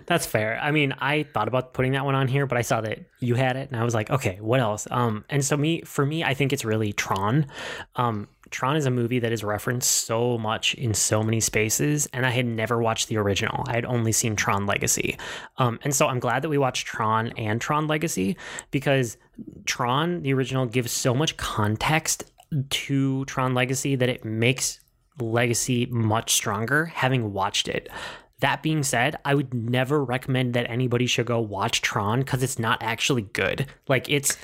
That's 0.05 0.25
fair. 0.25 0.59
I 0.61 0.71
mean, 0.71 0.93
I 0.99 1.23
thought 1.23 1.47
about 1.47 1.73
putting 1.73 1.93
that 1.93 2.05
one 2.05 2.15
on 2.15 2.27
here, 2.27 2.45
but 2.45 2.57
I 2.57 2.61
saw 2.61 2.81
that 2.81 2.99
you 3.19 3.35
had 3.35 3.57
it 3.57 3.69
and 3.71 3.79
I 3.79 3.83
was 3.83 3.93
like, 3.93 4.09
okay, 4.09 4.37
what 4.39 4.59
else? 4.59 4.87
Um 4.89 5.25
and 5.29 5.43
so 5.43 5.57
me 5.57 5.81
for 5.81 6.05
me, 6.05 6.23
I 6.23 6.33
think 6.33 6.53
it's 6.53 6.65
really 6.65 6.93
Tron. 6.93 7.47
Um 7.95 8.27
Tron 8.51 8.75
is 8.75 8.85
a 8.85 8.91
movie 8.91 9.19
that 9.19 9.31
is 9.31 9.43
referenced 9.43 9.89
so 9.89 10.37
much 10.37 10.75
in 10.75 10.93
so 10.93 11.23
many 11.23 11.39
spaces, 11.39 12.07
and 12.13 12.25
I 12.25 12.29
had 12.29 12.45
never 12.45 12.81
watched 12.81 13.07
the 13.07 13.17
original. 13.17 13.63
I 13.67 13.73
had 13.73 13.85
only 13.85 14.11
seen 14.11 14.35
Tron 14.35 14.65
Legacy. 14.65 15.17
Um, 15.57 15.79
and 15.83 15.93
so 15.93 16.07
I'm 16.07 16.19
glad 16.19 16.41
that 16.43 16.49
we 16.49 16.57
watched 16.57 16.85
Tron 16.85 17.29
and 17.37 17.59
Tron 17.59 17.87
Legacy 17.87 18.37
because 18.71 19.17
Tron, 19.65 20.21
the 20.21 20.33
original, 20.33 20.65
gives 20.65 20.91
so 20.91 21.13
much 21.13 21.37
context 21.37 22.31
to 22.69 23.25
Tron 23.25 23.53
Legacy 23.53 23.95
that 23.95 24.09
it 24.09 24.23
makes 24.23 24.79
Legacy 25.19 25.85
much 25.87 26.33
stronger 26.33 26.85
having 26.85 27.33
watched 27.33 27.67
it. 27.67 27.89
That 28.39 28.61
being 28.61 28.83
said, 28.83 29.17
I 29.23 29.33
would 29.33 29.53
never 29.53 30.03
recommend 30.03 30.53
that 30.53 30.69
anybody 30.69 31.07
should 31.07 31.25
go 31.25 31.39
watch 31.39 31.81
Tron 31.81 32.19
because 32.19 32.43
it's 32.43 32.59
not 32.59 32.81
actually 32.83 33.23
good. 33.23 33.67
Like, 33.87 34.09
it's 34.09 34.37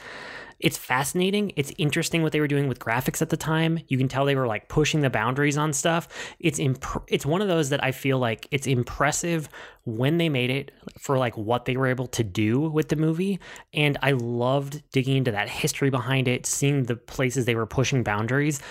it's 0.61 0.77
fascinating. 0.77 1.51
It's 1.55 1.73
interesting 1.77 2.21
what 2.21 2.31
they 2.31 2.39
were 2.39 2.47
doing 2.47 2.67
with 2.67 2.79
graphics 2.79 3.21
at 3.21 3.29
the 3.29 3.37
time. 3.37 3.79
You 3.87 3.97
can 3.97 4.07
tell 4.07 4.25
they 4.25 4.35
were 4.35 4.47
like 4.47 4.69
pushing 4.69 5.01
the 5.01 5.09
boundaries 5.09 5.57
on 5.57 5.73
stuff. 5.73 6.07
It's 6.39 6.59
imp- 6.59 7.03
it's 7.07 7.25
one 7.25 7.41
of 7.41 7.47
those 7.47 7.69
that 7.69 7.83
I 7.83 7.91
feel 7.91 8.19
like 8.19 8.47
it's 8.51 8.67
impressive 8.67 9.49
when 9.83 10.17
they 10.17 10.29
made 10.29 10.51
it 10.51 10.71
for 10.99 11.17
like 11.17 11.35
what 11.35 11.65
they 11.65 11.75
were 11.75 11.87
able 11.87 12.07
to 12.07 12.23
do 12.23 12.59
with 12.59 12.89
the 12.89 12.95
movie 12.95 13.39
and 13.73 13.97
I 14.03 14.11
loved 14.11 14.83
digging 14.91 15.17
into 15.17 15.31
that 15.31 15.49
history 15.49 15.89
behind 15.89 16.27
it, 16.27 16.45
seeing 16.45 16.83
the 16.83 16.95
places 16.95 17.45
they 17.45 17.55
were 17.55 17.65
pushing 17.65 18.03
boundaries. 18.03 18.61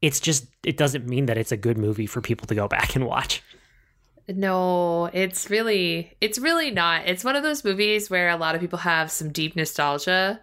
It's 0.00 0.20
just 0.20 0.46
it 0.64 0.76
doesn't 0.76 1.08
mean 1.08 1.26
that 1.26 1.38
it's 1.38 1.52
a 1.52 1.56
good 1.56 1.78
movie 1.78 2.06
for 2.06 2.20
people 2.20 2.46
to 2.46 2.54
go 2.54 2.68
back 2.68 2.94
and 2.94 3.06
watch. 3.06 3.42
No, 4.36 5.06
it's 5.12 5.50
really 5.50 6.12
it's 6.20 6.38
really 6.38 6.70
not. 6.70 7.06
It's 7.06 7.24
one 7.24 7.36
of 7.36 7.42
those 7.42 7.64
movies 7.64 8.10
where 8.10 8.28
a 8.28 8.36
lot 8.36 8.54
of 8.54 8.60
people 8.60 8.80
have 8.80 9.10
some 9.10 9.30
deep 9.30 9.56
nostalgia 9.56 10.40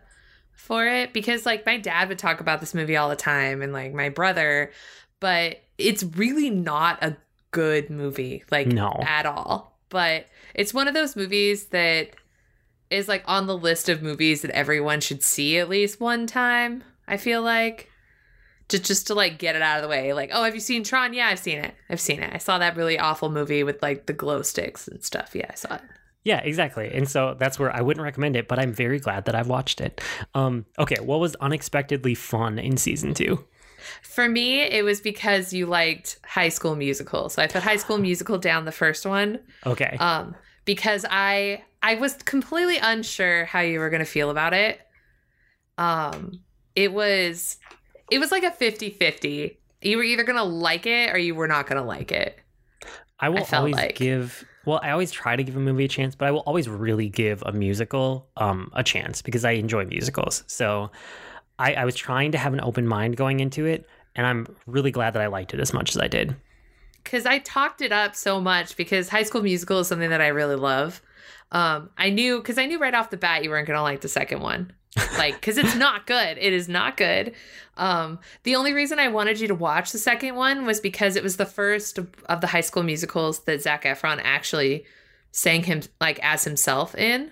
for 0.54 0.86
it 0.86 1.14
because 1.14 1.46
like 1.46 1.66
my 1.66 1.78
dad 1.78 2.10
would 2.10 2.20
talk 2.20 2.40
about 2.42 2.60
this 2.60 2.74
movie 2.74 2.98
all 2.98 3.10
the 3.10 3.16
time 3.16 3.62
and 3.62 3.74
like 3.74 3.94
my 3.94 4.10
brother, 4.10 4.72
but 5.20 5.62
it's 5.78 6.04
really 6.04 6.50
not 6.50 7.02
a 7.04 7.16
good 7.52 7.90
movie 7.90 8.44
like 8.52 8.68
No. 8.68 8.94
at 9.06 9.26
all. 9.26 9.78
But 9.90 10.28
it's 10.54 10.74
one 10.74 10.88
of 10.88 10.94
those 10.94 11.16
movies 11.16 11.66
that 11.68 12.10
is 12.90 13.08
like 13.08 13.24
on 13.28 13.48
the 13.48 13.58
list 13.58 13.90
of 13.90 14.02
movies 14.02 14.42
that 14.42 14.52
everyone 14.52 15.00
should 15.00 15.24
see 15.24 15.58
at 15.58 15.70
least 15.70 16.00
one 16.00 16.28
time, 16.28 16.84
I 17.08 17.18
feel 17.18 17.42
like. 17.42 17.89
Just 18.70 18.86
just 18.86 19.08
to 19.08 19.16
like 19.16 19.40
get 19.40 19.56
it 19.56 19.62
out 19.62 19.78
of 19.78 19.84
the 19.84 19.90
way. 19.90 20.14
Like, 20.14 20.30
oh, 20.32 20.44
have 20.44 20.54
you 20.54 20.62
seen 20.62 20.84
Tron? 20.84 21.14
Yeah, 21.14 21.28
I've 21.28 21.40
seen 21.40 21.58
it. 21.58 21.74
I've 21.90 22.00
seen 22.00 22.22
it. 22.22 22.32
I 22.34 22.38
saw 22.38 22.60
that 22.60 22.76
really 22.76 23.00
awful 23.00 23.30
movie 23.30 23.64
with 23.64 23.82
like 23.82 24.06
the 24.06 24.14
glow 24.14 24.42
sticks 24.44 24.88
and 24.88 25.04
stuff. 25.04 25.32
Yeah, 25.34 25.48
I 25.50 25.56
saw 25.56 25.76
it. 25.76 25.82
Yeah, 26.24 26.40
exactly. 26.40 26.92
And 26.94 27.10
so 27.10 27.36
that's 27.40 27.58
where 27.58 27.76
I 27.76 27.82
wouldn't 27.82 28.04
recommend 28.04 28.36
it, 28.36 28.48
but 28.48 28.60
I'm 28.60 28.74
very 28.74 29.00
glad 29.00 29.26
that 29.26 29.36
I've 29.36 29.48
watched 29.48 29.82
it. 29.82 30.02
Um, 30.36 30.66
okay, 30.78 30.98
what 31.02 31.20
was 31.20 31.36
unexpectedly 31.36 32.14
fun 32.14 32.60
in 32.60 32.78
season 32.78 33.14
two? 33.14 33.46
For 34.04 34.28
me, 34.28 34.62
it 34.62 34.84
was 34.84 35.02
because 35.02 35.54
you 35.54 35.66
liked 35.66 36.20
High 36.26 36.50
School 36.50 36.76
Musical. 36.76 37.30
So 37.30 37.42
I 37.42 37.48
put 37.48 37.64
High 37.64 37.78
School 37.78 37.98
Musical 37.98 38.38
down 38.38 38.66
the 38.66 38.72
first 38.72 39.06
one. 39.06 39.40
Okay. 39.66 39.98
Um, 40.00 40.36
because 40.66 41.06
I 41.10 41.64
I 41.82 41.96
was 41.96 42.14
completely 42.14 42.78
unsure 42.78 43.46
how 43.46 43.62
you 43.62 43.80
were 43.80 43.90
gonna 43.90 44.06
feel 44.06 44.30
about 44.30 44.54
it. 44.54 44.82
Um, 45.78 46.42
it 46.76 46.92
was 46.92 47.58
it 48.12 48.20
was 48.20 48.32
like 48.32 48.44
a 48.44 48.52
50-50. 48.52 49.58
You 49.82 49.98
were 49.98 50.04
either 50.04 50.24
gonna 50.24 50.44
like 50.44 50.86
it 50.86 51.14
or 51.14 51.18
you 51.18 51.36
were 51.36 51.48
not 51.48 51.68
gonna 51.68 51.84
like 51.86 52.12
it. 52.12 52.38
I 53.20 53.30
will 53.30 53.46
I 53.52 53.58
always 53.58 53.76
like- 53.76 53.96
give 53.96 54.46
well, 54.66 54.80
I 54.84 54.92
always 54.92 55.12
try 55.12 55.36
to 55.36 55.44
give 55.44 55.56
a 55.56 55.60
movie 55.60 55.86
a 55.86 55.88
chance, 55.88 56.16
but 56.16 56.28
I 56.28 56.32
will 56.32 56.42
always 56.42 56.68
really 56.70 57.10
give 57.10 57.42
a 57.46 57.52
musical 57.52 58.28
um 58.38 58.70
a 58.74 58.84
chance 58.84 59.22
because 59.22 59.44
I 59.46 59.52
enjoy 59.52 59.86
musicals. 59.86 60.44
So 60.48 60.92
I, 61.58 61.74
I 61.74 61.86
was 61.86 61.96
trying 61.96 62.32
to 62.34 62.38
have 62.38 62.54
an 62.54 62.62
open 62.62 62.88
mind 62.88 63.18
going 63.18 63.40
into 63.40 63.66
it, 63.66 63.86
and 64.16 64.26
I'm 64.28 64.48
really 64.68 64.92
glad 64.92 65.14
that 65.14 65.22
I 65.22 65.28
liked 65.28 65.54
it 65.54 65.60
as 65.60 65.74
much 65.74 65.90
as 65.96 65.98
I 66.02 66.08
did. 66.08 66.36
because 67.04 67.26
I 67.26 67.40
talked 67.40 67.82
it 67.82 67.92
up 67.92 68.16
so 68.16 68.40
much 68.40 68.78
because 68.78 69.10
High 69.10 69.24
School 69.24 69.42
Musical 69.42 69.80
is 69.80 69.88
something 69.88 70.10
that 70.10 70.22
I 70.22 70.28
really 70.28 70.56
love. 70.56 71.02
Um, 71.52 71.90
I 71.98 72.12
knew 72.12 72.38
because 72.38 72.58
I 72.58 72.66
knew 72.66 72.80
right 72.80 72.94
off 72.94 73.10
the 73.10 73.18
bat 73.18 73.44
you 73.44 73.50
weren't 73.50 73.68
gonna 73.68 73.82
like 73.82 74.02
the 74.02 74.08
second 74.08 74.42
one, 74.42 74.72
like 75.18 75.36
because 75.36 75.58
it's 75.58 75.76
not 75.76 76.06
good. 76.08 76.38
It 76.40 76.54
is 76.54 76.68
not 76.68 76.98
good. 76.98 77.34
Um, 77.78 78.20
the 78.44 78.56
only 78.56 78.74
reason 78.74 79.00
I 79.00 79.08
wanted 79.08 79.40
you 79.40 79.48
to 79.48 79.56
watch 79.56 79.92
the 79.92 79.98
second 79.98 80.36
one 80.36 80.66
was 80.66 80.80
because 80.80 81.16
it 81.16 81.24
was 81.24 81.38
the 81.38 81.46
first 81.46 81.98
of 81.98 82.42
the 82.42 82.48
High 82.48 82.62
School 82.62 82.84
musicals 82.84 83.42
that 83.46 83.62
Zac 83.62 83.84
Efron 83.84 84.20
actually 84.24 84.86
sang 85.32 85.64
him 85.64 85.82
like 86.02 86.20
as 86.22 86.44
himself 86.44 86.96
in. 86.96 87.32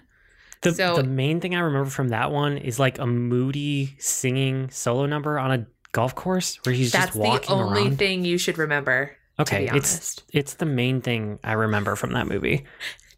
The, 0.62 0.74
So- 0.74 0.96
the 0.96 1.04
main 1.04 1.42
thing 1.42 1.56
I 1.56 1.60
remember 1.60 1.90
from 1.90 2.10
that 2.10 2.32
one 2.32 2.58
is 2.58 2.80
like 2.80 2.98
a 3.00 3.06
moody 3.06 3.96
singing 4.00 4.70
solo 4.70 5.06
number 5.06 5.38
on 5.38 5.52
a 5.52 5.66
golf 5.92 6.16
course 6.16 6.60
where 6.64 6.74
he's 6.76 6.92
just 6.92 7.16
walking 7.16 7.28
around. 7.28 7.36
That's 7.36 7.48
the 7.48 7.54
only 7.54 7.82
around. 7.90 7.98
thing 7.98 8.26
you 8.26 8.38
should 8.38 8.58
remember. 8.58 9.16
okay, 9.40 9.70
be 9.70 9.78
it's 9.78 10.22
it's 10.32 10.54
the 10.56 10.66
main 10.66 11.02
thing 11.02 11.40
I 11.44 11.54
remember 11.54 11.96
from 11.96 12.14
that 12.14 12.28
movie. 12.28 12.66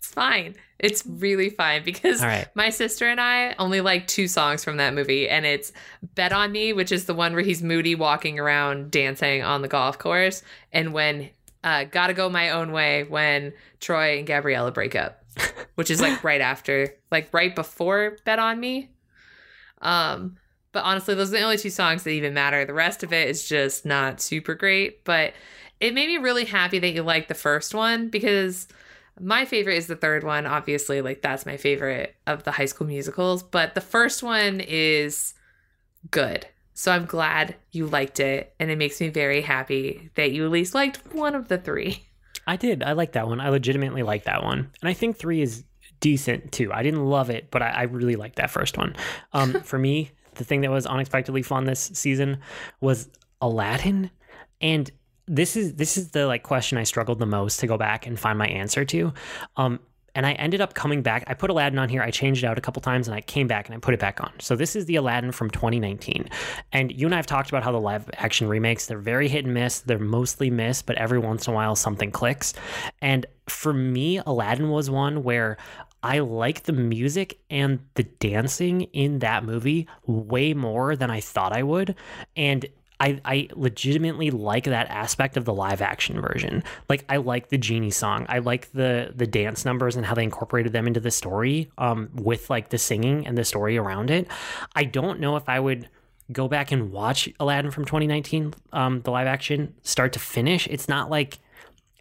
It's 0.10 0.16
fine. 0.16 0.56
It's 0.80 1.06
really 1.06 1.52
fine 1.52 1.84
because 1.84 2.24
right. 2.24 2.48
my 2.56 2.72
sister 2.72 3.08
and 3.08 3.22
I 3.22 3.54
only 3.60 3.80
like 3.80 4.08
two 4.08 4.28
songs 4.28 4.64
from 4.64 4.78
that 4.78 4.96
movie, 4.96 5.30
and 5.30 5.46
it's 5.46 5.72
Bet 6.16 6.34
on 6.34 6.52
Me, 6.52 6.74
which 6.74 6.92
is 6.92 7.06
the 7.06 7.14
one 7.14 7.34
where 7.34 7.44
he's 7.44 7.62
moody 7.62 7.94
walking 7.94 8.40
around 8.40 8.90
dancing 8.90 9.44
on 9.44 9.62
the 9.62 9.68
golf 9.68 10.00
course, 10.00 10.42
and 10.74 10.94
when 10.94 11.30
uh, 11.64 11.84
Gotta 11.84 12.16
Go 12.16 12.28
My 12.28 12.50
Own 12.50 12.72
Way, 12.72 13.04
when 13.04 13.54
Troy 13.80 14.18
and 14.18 14.26
Gabriella 14.26 14.72
break 14.72 14.96
up, 14.96 15.24
which 15.76 15.92
is 15.92 16.02
like 16.02 16.24
right 16.24 16.42
after, 16.42 16.96
like 17.12 17.32
right 17.32 17.54
before 17.54 18.18
Bet 18.26 18.40
on 18.40 18.60
Me. 18.60 18.90
Um, 19.84 20.38
but 20.72 20.86
honestly, 20.86 21.14
those 21.14 21.30
are 21.30 21.38
the 21.38 21.44
only 21.44 21.58
two 21.58 21.70
songs 21.70 22.02
that 22.02 22.10
even 22.10 22.34
matter. 22.34 22.66
The 22.66 22.74
rest 22.74 23.04
of 23.04 23.14
it 23.14 23.30
is 23.30 23.48
just 23.48 23.86
not 23.86 24.22
super 24.22 24.56
great, 24.56 25.04
but 25.04 25.34
it 25.80 25.94
made 25.94 26.08
me 26.08 26.18
really 26.18 26.46
happy 26.46 26.80
that 26.80 26.90
you 26.94 27.04
liked 27.04 27.28
the 27.28 27.36
first 27.36 27.76
one 27.76 28.10
because 28.10 28.68
my 29.20 29.46
favorite 29.46 29.78
is 29.78 29.88
the 29.88 29.96
third 29.96 30.24
one 30.24 30.46
obviously 30.46 31.02
like 31.02 31.22
that's 31.22 31.46
my 31.46 31.58
favorite 31.58 32.16
of 32.28 32.44
the 32.44 32.52
high 32.52 32.66
school 32.66 32.88
musicals 32.88 33.44
but 33.44 33.76
the 33.76 33.82
first 33.82 34.24
one 34.24 34.60
is 34.60 35.34
good 36.12 36.48
so 36.74 36.92
i'm 36.92 37.06
glad 37.06 37.56
you 37.72 37.86
liked 37.86 38.20
it 38.20 38.54
and 38.60 38.72
it 38.72 38.78
makes 38.78 39.00
me 39.02 39.10
very 39.10 39.42
happy 39.42 40.10
that 40.16 40.32
you 40.32 40.46
at 40.46 40.52
least 40.52 40.74
liked 40.74 41.14
one 41.14 41.36
of 41.36 41.48
the 41.48 41.58
three 41.58 42.04
I 42.50 42.56
did. 42.56 42.82
I 42.82 42.94
like 42.94 43.12
that 43.12 43.28
one. 43.28 43.40
I 43.40 43.50
legitimately 43.50 44.02
like 44.02 44.24
that 44.24 44.44
one, 44.44 44.72
and 44.82 44.90
I 44.90 44.94
think 44.94 45.18
three 45.18 45.44
is 45.44 45.64
decent 46.00 46.52
too. 46.52 46.74
I 46.74 46.82
didn't 46.82 47.06
love 47.06 47.30
it, 47.30 47.52
but 47.52 47.62
I, 47.62 47.70
I 47.70 47.82
really 47.84 48.16
liked 48.16 48.38
that 48.38 48.50
first 48.50 48.76
one. 48.76 48.96
Um, 49.34 49.54
for 49.64 49.78
me, 49.78 50.10
the 50.34 50.44
thing 50.44 50.62
that 50.62 50.72
was 50.72 50.88
unexpectedly 50.88 51.44
fun 51.44 51.66
this 51.66 51.92
season 51.94 52.40
was 52.82 53.08
Aladdin, 53.40 54.10
and 54.62 54.90
this 55.30 55.56
is 55.56 55.76
this 55.76 55.96
is 55.96 56.10
the 56.10 56.26
like 56.26 56.44
question 56.44 56.78
I 56.78 56.84
struggled 56.84 57.20
the 57.20 57.26
most 57.26 57.60
to 57.60 57.68
go 57.68 57.78
back 57.78 58.08
and 58.08 58.20
find 58.20 58.38
my 58.38 58.48
answer 58.48 58.84
to. 58.86 59.14
Um, 59.56 59.80
and 60.16 60.26
I 60.26 60.34
ended 60.34 60.60
up 60.60 60.74
coming 60.74 61.04
back. 61.04 61.24
I 61.28 61.36
put 61.36 61.52
Aladdin 61.52 61.78
on 61.78 61.88
here. 61.88 62.02
I 62.02 62.10
changed 62.10 62.44
it 62.44 62.48
out 62.48 62.58
a 62.58 62.62
couple 62.62 62.82
times 62.82 63.08
and 63.08 63.16
I 63.16 63.22
came 63.22 63.48
back 63.48 63.68
and 63.68 63.76
I 63.76 63.80
put 63.80 63.94
it 63.94 64.00
back 64.00 64.22
on. 64.22 64.34
So 64.40 64.56
this 64.56 64.76
is 64.76 64.86
the 64.86 64.96
Aladdin 64.96 65.32
from 65.32 65.52
2019. 65.52 66.28
And 66.74 66.92
you 66.92 67.06
and 67.06 67.14
I 67.14 67.18
have 67.18 67.28
talked 67.28 67.50
about 67.50 67.64
how 67.64 67.72
the 67.72 67.80
live 67.80 68.10
action 68.14 68.48
remakes, 68.48 68.88
they're 68.88 68.98
very 68.98 69.28
hit 69.28 69.46
and 69.46 69.54
miss. 69.54 69.80
They're 69.80 70.00
mostly 70.00 70.50
miss, 70.50 70.82
but 70.82 70.98
every 70.98 71.20
once 71.20 71.48
in 71.48 71.54
a 71.54 71.56
while 71.56 71.76
something 71.76 72.12
clicks. 72.12 72.54
And 73.02 73.28
for 73.48 73.72
me, 73.72 74.18
Aladdin 74.18 74.72
was 74.72 74.90
one 74.90 75.24
where 75.24 75.58
I 76.02 76.20
like 76.20 76.64
the 76.64 76.74
music 76.74 77.40
and 77.50 77.80
the 77.94 78.04
dancing 78.04 78.84
in 78.94 79.20
that 79.20 79.44
movie 79.44 79.88
way 80.08 80.54
more 80.54 80.96
than 80.96 81.12
I 81.12 81.20
thought 81.20 81.54
I 81.54 81.64
would. 81.64 81.96
And 82.36 82.66
I, 83.00 83.22
I 83.24 83.48
legitimately 83.54 84.30
like 84.32 84.66
that 84.66 84.90
aspect 84.90 85.38
of 85.38 85.46
the 85.46 85.54
live 85.54 85.82
action 85.82 86.20
version. 86.20 86.64
Like 86.90 87.06
I 87.08 87.18
like 87.18 87.50
the 87.50 87.58
genie 87.58 87.92
song. 87.92 88.26
I 88.28 88.40
like 88.40 88.72
the 88.74 89.14
the 89.16 89.28
dance 89.28 89.64
numbers 89.66 89.96
and 89.96 90.06
how 90.06 90.16
they 90.16 90.24
incorporated 90.24 90.74
them 90.74 90.88
into 90.88 91.00
the 91.00 91.12
story 91.12 91.72
um, 91.78 92.10
with 92.14 92.50
like 92.50 92.70
the 92.70 92.78
singing 92.78 93.26
and 93.26 93.38
the 93.38 93.46
story 93.46 93.78
around 93.78 94.12
it. 94.12 94.28
I 94.76 94.84
don't 94.84 95.20
know 95.20 95.38
if 95.38 95.48
I 95.48 95.60
would 95.60 95.90
go 96.32 96.48
back 96.48 96.72
and 96.72 96.92
watch 96.92 97.30
Aladdin 97.40 97.72
from 97.72 97.86
2019, 97.86 98.54
um, 98.72 99.02
the 99.02 99.12
live 99.12 99.28
action, 99.28 99.74
start 99.82 100.14
to 100.14 100.20
finish. 100.20 100.68
It's 100.68 100.88
not 100.88 101.10
like 101.10 101.40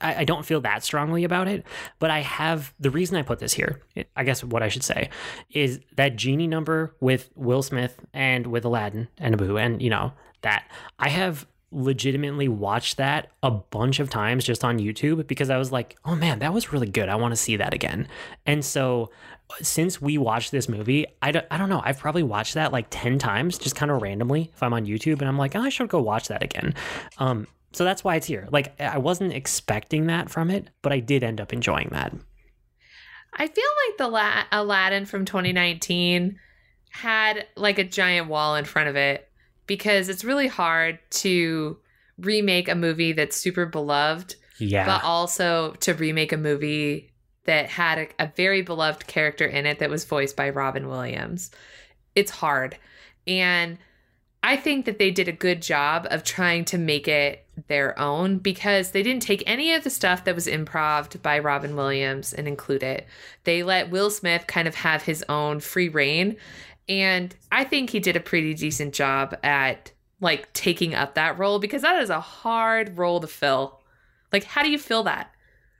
I, 0.00 0.16
I 0.16 0.24
don't 0.24 0.44
feel 0.44 0.60
that 0.62 0.84
strongly 0.84 1.24
about 1.24 1.48
it, 1.48 1.64
but 1.98 2.10
I 2.10 2.20
have 2.20 2.74
the 2.78 2.90
reason 2.90 3.16
I 3.16 3.22
put 3.22 3.38
this 3.38 3.52
here. 3.52 3.80
I 4.16 4.24
guess 4.24 4.44
what 4.44 4.62
I 4.62 4.68
should 4.68 4.84
say 4.84 5.10
is 5.50 5.80
that 5.96 6.16
genie 6.16 6.46
number 6.46 6.94
with 7.00 7.30
Will 7.34 7.62
Smith 7.62 8.00
and 8.12 8.46
with 8.48 8.64
Aladdin 8.64 9.08
and 9.18 9.34
Abu, 9.34 9.56
and 9.58 9.80
you 9.80 9.90
know 9.90 10.12
that 10.42 10.70
I 10.98 11.08
have 11.08 11.46
legitimately 11.70 12.48
watched 12.48 12.96
that 12.96 13.30
a 13.42 13.50
bunch 13.50 14.00
of 14.00 14.08
times 14.08 14.44
just 14.44 14.64
on 14.64 14.78
YouTube 14.78 15.26
because 15.26 15.50
I 15.50 15.58
was 15.58 15.70
like, 15.70 15.96
oh 16.04 16.14
man, 16.14 16.38
that 16.38 16.54
was 16.54 16.72
really 16.72 16.88
good. 16.88 17.08
I 17.08 17.16
want 17.16 17.32
to 17.32 17.36
see 17.36 17.56
that 17.56 17.74
again. 17.74 18.08
And 18.46 18.64
so 18.64 19.10
since 19.60 20.00
we 20.00 20.18
watched 20.18 20.50
this 20.50 20.68
movie, 20.68 21.06
I 21.20 21.32
don't, 21.32 21.46
I 21.50 21.58
don't 21.58 21.68
know. 21.68 21.82
I've 21.84 21.98
probably 21.98 22.22
watched 22.22 22.54
that 22.54 22.72
like 22.72 22.86
10 22.90 23.18
times 23.18 23.58
just 23.58 23.76
kind 23.76 23.90
of 23.90 24.00
randomly 24.00 24.50
if 24.54 24.62
I'm 24.62 24.72
on 24.72 24.86
YouTube 24.86 25.20
and 25.20 25.28
I'm 25.28 25.38
like, 25.38 25.54
oh, 25.56 25.60
I 25.60 25.68
should 25.68 25.88
go 25.88 26.00
watch 26.00 26.28
that 26.28 26.42
again. 26.42 26.74
Um, 27.18 27.46
so 27.72 27.84
that's 27.84 28.02
why 28.02 28.16
it's 28.16 28.26
here. 28.26 28.48
Like 28.50 28.78
I 28.80 28.98
wasn't 28.98 29.34
expecting 29.34 30.06
that 30.06 30.30
from 30.30 30.50
it, 30.50 30.68
but 30.80 30.92
I 30.92 31.00
did 31.00 31.22
end 31.22 31.40
up 31.40 31.52
enjoying 31.52 31.88
that. 31.92 32.14
I 33.32 33.46
feel 33.46 33.64
like 33.88 33.98
the 33.98 34.08
La- 34.08 34.44
Aladdin 34.50 35.04
from 35.04 35.26
2019 35.26 36.38
had 36.90 37.46
like 37.56 37.78
a 37.78 37.84
giant 37.84 38.28
wall 38.28 38.56
in 38.56 38.64
front 38.64 38.88
of 38.88 38.96
it 38.96 39.27
because 39.68 40.08
it's 40.08 40.24
really 40.24 40.48
hard 40.48 40.98
to 41.10 41.78
remake 42.18 42.68
a 42.68 42.74
movie 42.74 43.12
that's 43.12 43.36
super 43.36 43.64
beloved, 43.66 44.34
Yeah. 44.58 44.84
but 44.84 45.04
also 45.04 45.74
to 45.80 45.94
remake 45.94 46.32
a 46.32 46.36
movie 46.36 47.12
that 47.44 47.66
had 47.68 47.98
a, 47.98 48.24
a 48.24 48.32
very 48.36 48.62
beloved 48.62 49.06
character 49.06 49.46
in 49.46 49.64
it 49.66 49.78
that 49.78 49.88
was 49.90 50.04
voiced 50.04 50.34
by 50.36 50.50
Robin 50.50 50.88
Williams. 50.88 51.52
It's 52.16 52.32
hard. 52.32 52.76
And 53.26 53.78
I 54.42 54.56
think 54.56 54.84
that 54.86 54.98
they 54.98 55.10
did 55.10 55.28
a 55.28 55.32
good 55.32 55.62
job 55.62 56.06
of 56.10 56.24
trying 56.24 56.64
to 56.66 56.78
make 56.78 57.08
it 57.08 57.44
their 57.66 57.98
own 57.98 58.38
because 58.38 58.90
they 58.92 59.02
didn't 59.02 59.22
take 59.22 59.42
any 59.46 59.74
of 59.74 59.82
the 59.84 59.90
stuff 59.90 60.24
that 60.24 60.34
was 60.34 60.46
improv 60.46 61.20
by 61.22 61.38
Robin 61.38 61.74
Williams 61.74 62.32
and 62.32 62.46
include 62.46 62.82
it. 62.82 63.06
They 63.44 63.62
let 63.62 63.90
Will 63.90 64.10
Smith 64.10 64.46
kind 64.46 64.68
of 64.68 64.76
have 64.76 65.02
his 65.02 65.24
own 65.28 65.60
free 65.60 65.88
reign. 65.88 66.36
And 66.88 67.34
I 67.52 67.64
think 67.64 67.90
he 67.90 68.00
did 68.00 68.16
a 68.16 68.20
pretty 68.20 68.54
decent 68.54 68.94
job 68.94 69.36
at 69.42 69.92
like 70.20 70.52
taking 70.52 70.94
up 70.94 71.14
that 71.14 71.38
role 71.38 71.58
because 71.58 71.82
that 71.82 72.02
is 72.02 72.10
a 72.10 72.20
hard 72.20 72.96
role 72.98 73.20
to 73.20 73.26
fill. 73.26 73.80
Like, 74.32 74.44
how 74.44 74.62
do 74.62 74.70
you 74.70 74.78
fill 74.78 75.02
that? 75.04 75.30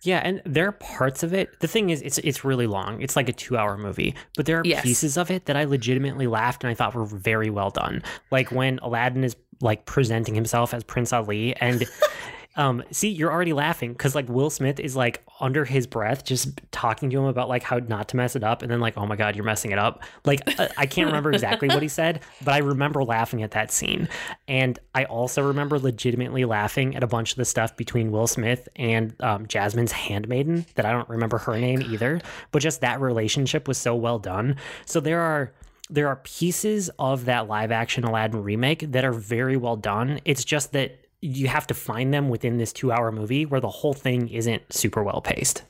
Yeah, 0.04 0.20
and 0.22 0.40
there 0.46 0.68
are 0.68 0.72
parts 0.72 1.24
of 1.24 1.34
it. 1.34 1.58
The 1.58 1.66
thing 1.66 1.90
is, 1.90 2.02
it's 2.02 2.18
it's 2.18 2.44
really 2.44 2.68
long. 2.68 3.02
It's 3.02 3.16
like 3.16 3.28
a 3.28 3.32
two-hour 3.32 3.76
movie, 3.78 4.14
but 4.36 4.46
there 4.46 4.58
are 4.58 4.62
Yes. 4.64 4.82
pieces 4.84 5.16
of 5.18 5.28
it 5.30 5.46
that 5.46 5.56
I 5.56 5.64
legitimately 5.64 6.28
laughed 6.28 6.62
and 6.62 6.70
I 6.70 6.74
thought 6.74 6.94
were 6.94 7.04
very 7.04 7.50
well 7.50 7.70
done. 7.70 8.02
Like 8.30 8.52
when 8.52 8.78
Aladdin 8.80 9.24
is 9.24 9.34
like 9.60 9.86
presenting 9.86 10.36
himself 10.36 10.72
as 10.72 10.84
Prince 10.84 11.12
Ali, 11.12 11.56
and 11.56 11.84
um, 12.58 12.82
see, 12.90 13.08
you're 13.08 13.30
already 13.30 13.52
laughing 13.52 13.92
because 13.92 14.16
like 14.16 14.28
Will 14.28 14.50
Smith 14.50 14.80
is 14.80 14.96
like 14.96 15.22
under 15.40 15.64
his 15.64 15.86
breath, 15.86 16.24
just 16.24 16.60
talking 16.72 17.08
to 17.08 17.18
him 17.18 17.24
about 17.24 17.48
like 17.48 17.62
how 17.62 17.78
not 17.78 18.08
to 18.08 18.16
mess 18.16 18.34
it 18.34 18.42
up, 18.42 18.62
and 18.62 18.70
then 18.70 18.80
like, 18.80 18.98
oh 18.98 19.06
my 19.06 19.14
god, 19.14 19.36
you're 19.36 19.44
messing 19.44 19.70
it 19.70 19.78
up. 19.78 20.02
Like 20.24 20.42
I, 20.58 20.68
I 20.76 20.86
can't 20.86 21.06
remember 21.06 21.30
exactly 21.30 21.68
what 21.68 21.82
he 21.82 21.88
said, 21.88 22.20
but 22.44 22.54
I 22.54 22.58
remember 22.58 23.04
laughing 23.04 23.44
at 23.44 23.52
that 23.52 23.70
scene, 23.70 24.08
and 24.48 24.76
I 24.92 25.04
also 25.04 25.40
remember 25.46 25.78
legitimately 25.78 26.44
laughing 26.44 26.96
at 26.96 27.04
a 27.04 27.06
bunch 27.06 27.30
of 27.30 27.36
the 27.36 27.44
stuff 27.44 27.76
between 27.76 28.10
Will 28.10 28.26
Smith 28.26 28.68
and 28.74 29.14
um, 29.22 29.46
Jasmine's 29.46 29.92
handmaiden 29.92 30.66
that 30.74 30.84
I 30.84 30.90
don't 30.90 31.08
remember 31.08 31.38
her 31.38 31.56
name 31.56 31.80
either, 31.82 32.20
but 32.50 32.60
just 32.60 32.80
that 32.80 33.00
relationship 33.00 33.68
was 33.68 33.78
so 33.78 33.94
well 33.94 34.18
done. 34.18 34.56
So 34.84 34.98
there 34.98 35.20
are 35.20 35.52
there 35.90 36.08
are 36.08 36.16
pieces 36.16 36.90
of 36.98 37.26
that 37.26 37.46
live 37.46 37.70
action 37.70 38.02
Aladdin 38.02 38.42
remake 38.42 38.90
that 38.90 39.04
are 39.04 39.12
very 39.12 39.56
well 39.56 39.76
done. 39.76 40.20
It's 40.24 40.44
just 40.44 40.72
that 40.72 41.07
you 41.20 41.48
have 41.48 41.66
to 41.66 41.74
find 41.74 42.12
them 42.14 42.28
within 42.28 42.58
this 42.58 42.72
two 42.72 42.92
hour 42.92 43.10
movie 43.10 43.44
where 43.46 43.60
the 43.60 43.68
whole 43.68 43.94
thing 43.94 44.28
isn't 44.28 44.72
super 44.72 45.02
well 45.02 45.20
paced. 45.20 45.64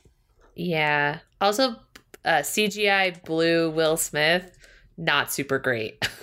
Yeah. 0.55 1.21
Also, 1.41 1.77
uh, 2.25 2.41
CGI 2.43 3.23
blue 3.25 3.71
Will 3.71 3.97
Smith, 3.97 4.57
not 4.97 5.33
super 5.33 5.59
great. 5.59 6.07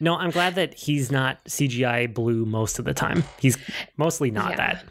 No, 0.00 0.16
I'm 0.16 0.30
glad 0.30 0.54
that 0.56 0.74
he's 0.74 1.12
not 1.12 1.44
CGI 1.44 2.12
blue 2.12 2.44
most 2.46 2.78
of 2.78 2.84
the 2.84 2.94
time. 2.94 3.22
He's 3.38 3.58
mostly 3.96 4.30
not 4.30 4.50
Yeah. 4.50 4.56
that. 4.56 4.84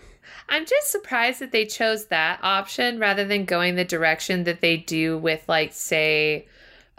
I'm 0.49 0.65
just 0.65 0.91
surprised 0.91 1.39
that 1.41 1.51
they 1.51 1.65
chose 1.65 2.05
that 2.07 2.39
option 2.43 2.99
rather 2.99 3.25
than 3.25 3.45
going 3.45 3.75
the 3.75 3.85
direction 3.85 4.43
that 4.45 4.61
they 4.61 4.77
do 4.77 5.17
with, 5.17 5.43
like, 5.47 5.73
say, 5.73 6.47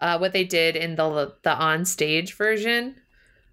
uh, 0.01 0.19
what 0.19 0.33
they 0.33 0.45
did 0.45 0.77
in 0.77 0.97
the 0.97 1.35
the 1.43 1.53
on 1.55 1.85
stage 1.85 2.35
version 2.35 2.97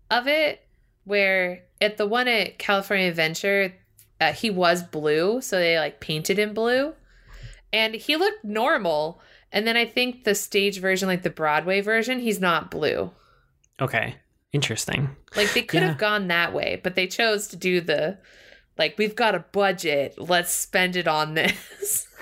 of 0.09 0.27
it, 0.27 0.65
where 1.05 1.63
at 1.81 1.97
the 1.97 2.05
one 2.07 2.27
at 2.27 2.59
California 2.59 3.07
Adventure, 3.09 3.73
uh, 4.19 4.31
he 4.33 4.49
was 4.49 4.83
blue, 4.83 5.41
so 5.41 5.57
they 5.57 5.77
like 5.79 5.99
painted 5.99 6.37
him 6.39 6.53
blue, 6.53 6.93
and 7.73 7.95
he 7.95 8.15
looked 8.15 8.43
normal. 8.45 9.19
And 9.51 9.67
then 9.67 9.75
I 9.75 9.85
think 9.85 10.23
the 10.23 10.35
stage 10.35 10.79
version, 10.79 11.09
like 11.09 11.23
the 11.23 11.29
Broadway 11.29 11.81
version, 11.81 12.19
he's 12.19 12.39
not 12.39 12.71
blue. 12.71 13.11
Okay. 13.81 14.15
Interesting. 14.53 15.09
Like 15.35 15.53
they 15.53 15.61
could 15.63 15.81
Yeah. 15.81 15.89
have 15.89 15.97
gone 15.97 16.27
that 16.27 16.53
way, 16.53 16.79
but 16.83 16.95
they 16.95 17.07
chose 17.07 17.47
to 17.49 17.55
do 17.57 17.81
the 17.81 18.17
like 18.77 18.97
we've 18.97 19.15
got 19.15 19.35
a 19.35 19.39
budget, 19.51 20.15
let's 20.17 20.51
spend 20.53 20.95
it 20.95 21.07
on 21.07 21.33
this. 21.33 22.07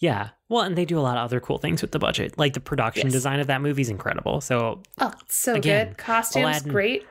Yeah. 0.00 0.28
Well, 0.48 0.62
and 0.62 0.78
they 0.78 0.84
do 0.84 0.96
a 0.96 1.00
lot 1.02 1.16
of 1.16 1.24
other 1.24 1.40
cool 1.40 1.58
things 1.58 1.82
with 1.82 1.90
the 1.90 1.98
budget. 1.98 2.38
Like 2.38 2.52
the 2.52 2.60
production 2.60 3.06
Yes. 3.08 3.12
design 3.14 3.40
of 3.40 3.48
that 3.48 3.60
movie 3.60 3.82
is 3.82 3.88
incredible. 3.90 4.40
So 4.40 4.80
Oh, 5.00 5.12
so 5.28 5.54
Again, 5.56 5.88
good. 5.88 5.98
Costumes 5.98 6.44
Aladdin- 6.44 6.70
great. 6.70 7.06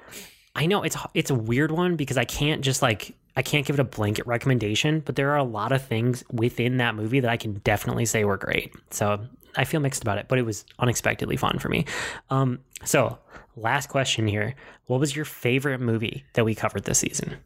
I 0.58 0.66
know 0.66 0.82
it's 0.82 0.98
it's 1.14 1.30
a 1.30 1.36
weird 1.36 1.72
one 1.72 1.96
because 1.96 2.18
I 2.18 2.26
can't 2.26 2.62
just 2.62 2.82
like 2.82 3.16
I 3.36 3.44
can't 3.44 3.64
give 3.66 3.76
it 3.76 3.80
a 3.80 3.84
blanket 3.86 4.26
recommendation, 4.26 5.02
but 5.02 5.16
there 5.16 5.30
are 5.30 5.38
a 5.38 5.44
lot 5.44 5.72
of 5.72 5.84
things 5.84 6.24
within 6.32 6.78
that 6.78 6.96
movie 6.96 7.20
that 7.20 7.30
I 7.30 7.38
can 7.38 7.54
definitely 7.64 8.06
say 8.06 8.26
were 8.26 8.38
great. 8.38 8.74
So 8.90 9.24
I 9.56 9.66
feel 9.66 9.80
mixed 9.80 10.02
about 10.02 10.18
it, 10.18 10.28
but 10.28 10.40
it 10.40 10.42
was 10.42 10.66
unexpectedly 10.80 11.38
fun 11.38 11.60
for 11.60 11.70
me. 11.70 11.86
Um, 12.32 12.60
so 12.84 13.20
last 13.56 13.90
question 13.90 14.28
here: 14.28 14.56
What 14.88 15.00
was 15.00 15.16
your 15.16 15.26
favorite 15.26 15.80
movie 15.80 16.26
that 16.34 16.44
we 16.44 16.56
covered 16.56 16.86
this 16.86 16.98
season? 17.00 17.38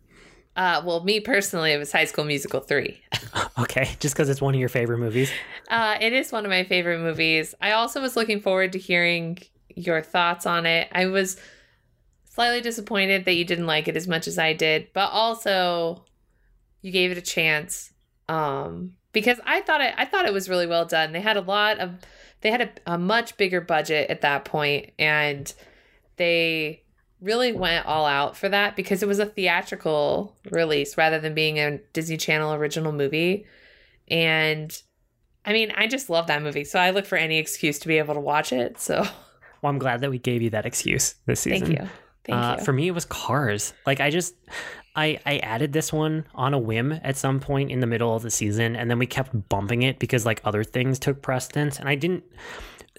Uh 0.55 0.81
well, 0.85 1.03
me 1.03 1.19
personally, 1.19 1.73
it 1.73 1.77
was 1.77 1.91
High 1.91 2.05
School 2.05 2.23
Musical 2.23 2.61
3. 2.61 3.01
Okay, 3.59 3.91
just 3.99 4.15
because 4.15 4.27
it's 4.27 4.41
one 4.41 4.53
of 4.53 4.59
your 4.59 4.69
favorite 4.69 4.97
movies. 4.97 5.31
Uh 5.69 5.97
it 5.99 6.13
is 6.13 6.31
one 6.31 6.45
of 6.45 6.49
my 6.49 6.63
favorite 6.63 6.99
movies. 6.99 7.53
I 7.61 7.73
also 7.73 8.01
was 8.01 8.15
looking 8.15 8.41
forward 8.41 8.71
to 8.73 8.79
hearing 8.79 9.37
your 9.75 10.01
thoughts 10.01 10.45
on 10.45 10.65
it. 10.65 10.89
I 10.91 11.05
was 11.05 11.37
slightly 12.41 12.61
disappointed 12.61 13.25
that 13.25 13.35
you 13.35 13.45
didn't 13.45 13.67
like 13.67 13.87
it 13.87 13.95
as 13.95 14.07
much 14.07 14.27
as 14.27 14.39
I 14.39 14.53
did, 14.53 14.87
but 14.93 15.11
also 15.11 16.05
you 16.81 16.91
gave 16.91 17.11
it 17.11 17.17
a 17.17 17.21
chance. 17.21 17.93
Um 18.27 18.93
because 19.13 19.39
I 19.45 19.61
thought 19.61 19.81
it 19.81 19.93
I 19.95 20.05
thought 20.05 20.25
it 20.25 20.33
was 20.33 20.49
really 20.49 20.65
well 20.65 20.85
done. 20.85 21.11
They 21.11 21.21
had 21.21 21.37
a 21.37 21.41
lot 21.41 21.77
of 21.77 21.99
they 22.41 22.49
had 22.49 22.61
a, 22.61 22.93
a 22.93 22.97
much 22.97 23.37
bigger 23.37 23.61
budget 23.61 24.09
at 24.09 24.21
that 24.21 24.45
point 24.45 24.91
and 24.97 25.53
they 26.17 26.83
really 27.21 27.53
went 27.53 27.85
all 27.85 28.07
out 28.07 28.35
for 28.35 28.49
that 28.49 28.75
because 28.75 29.03
it 29.03 29.07
was 29.07 29.19
a 29.19 29.25
theatrical 29.27 30.35
release 30.49 30.97
rather 30.97 31.19
than 31.19 31.35
being 31.35 31.59
a 31.59 31.77
Disney 31.93 32.17
Channel 32.17 32.53
original 32.55 32.91
movie. 32.91 33.45
And 34.07 34.75
I 35.45 35.53
mean, 35.53 35.71
I 35.77 35.85
just 35.85 36.09
love 36.09 36.25
that 36.27 36.41
movie. 36.41 36.63
So 36.63 36.79
I 36.79 36.89
look 36.89 37.05
for 37.05 37.17
any 37.17 37.37
excuse 37.37 37.77
to 37.79 37.87
be 37.87 37.99
able 37.99 38.15
to 38.15 38.19
watch 38.19 38.51
it. 38.51 38.79
So 38.79 39.05
Well, 39.61 39.69
I'm 39.69 39.77
glad 39.77 40.01
that 40.01 40.09
we 40.09 40.17
gave 40.17 40.41
you 40.41 40.49
that 40.51 40.65
excuse 40.65 41.13
this 41.27 41.41
season. 41.41 41.67
thank 41.67 41.79
you. 41.79 41.89
Thank 42.25 42.37
uh, 42.37 42.55
you. 42.59 42.65
For 42.65 42.73
me, 42.73 42.87
it 42.87 42.91
was 42.91 43.05
Cars. 43.05 43.73
Like 43.85 43.99
I 43.99 44.09
just, 44.09 44.35
I 44.95 45.19
I 45.25 45.37
added 45.37 45.73
this 45.73 45.91
one 45.91 46.25
on 46.35 46.53
a 46.53 46.59
whim 46.59 46.91
at 47.03 47.17
some 47.17 47.39
point 47.39 47.71
in 47.71 47.79
the 47.79 47.87
middle 47.87 48.15
of 48.15 48.23
the 48.23 48.31
season, 48.31 48.75
and 48.75 48.89
then 48.89 48.99
we 48.99 49.05
kept 49.07 49.49
bumping 49.49 49.81
it 49.81 49.99
because 49.99 50.25
like 50.25 50.41
other 50.43 50.63
things 50.63 50.99
took 50.99 51.21
precedence, 51.21 51.79
and 51.79 51.89
I 51.89 51.95
didn't. 51.95 52.23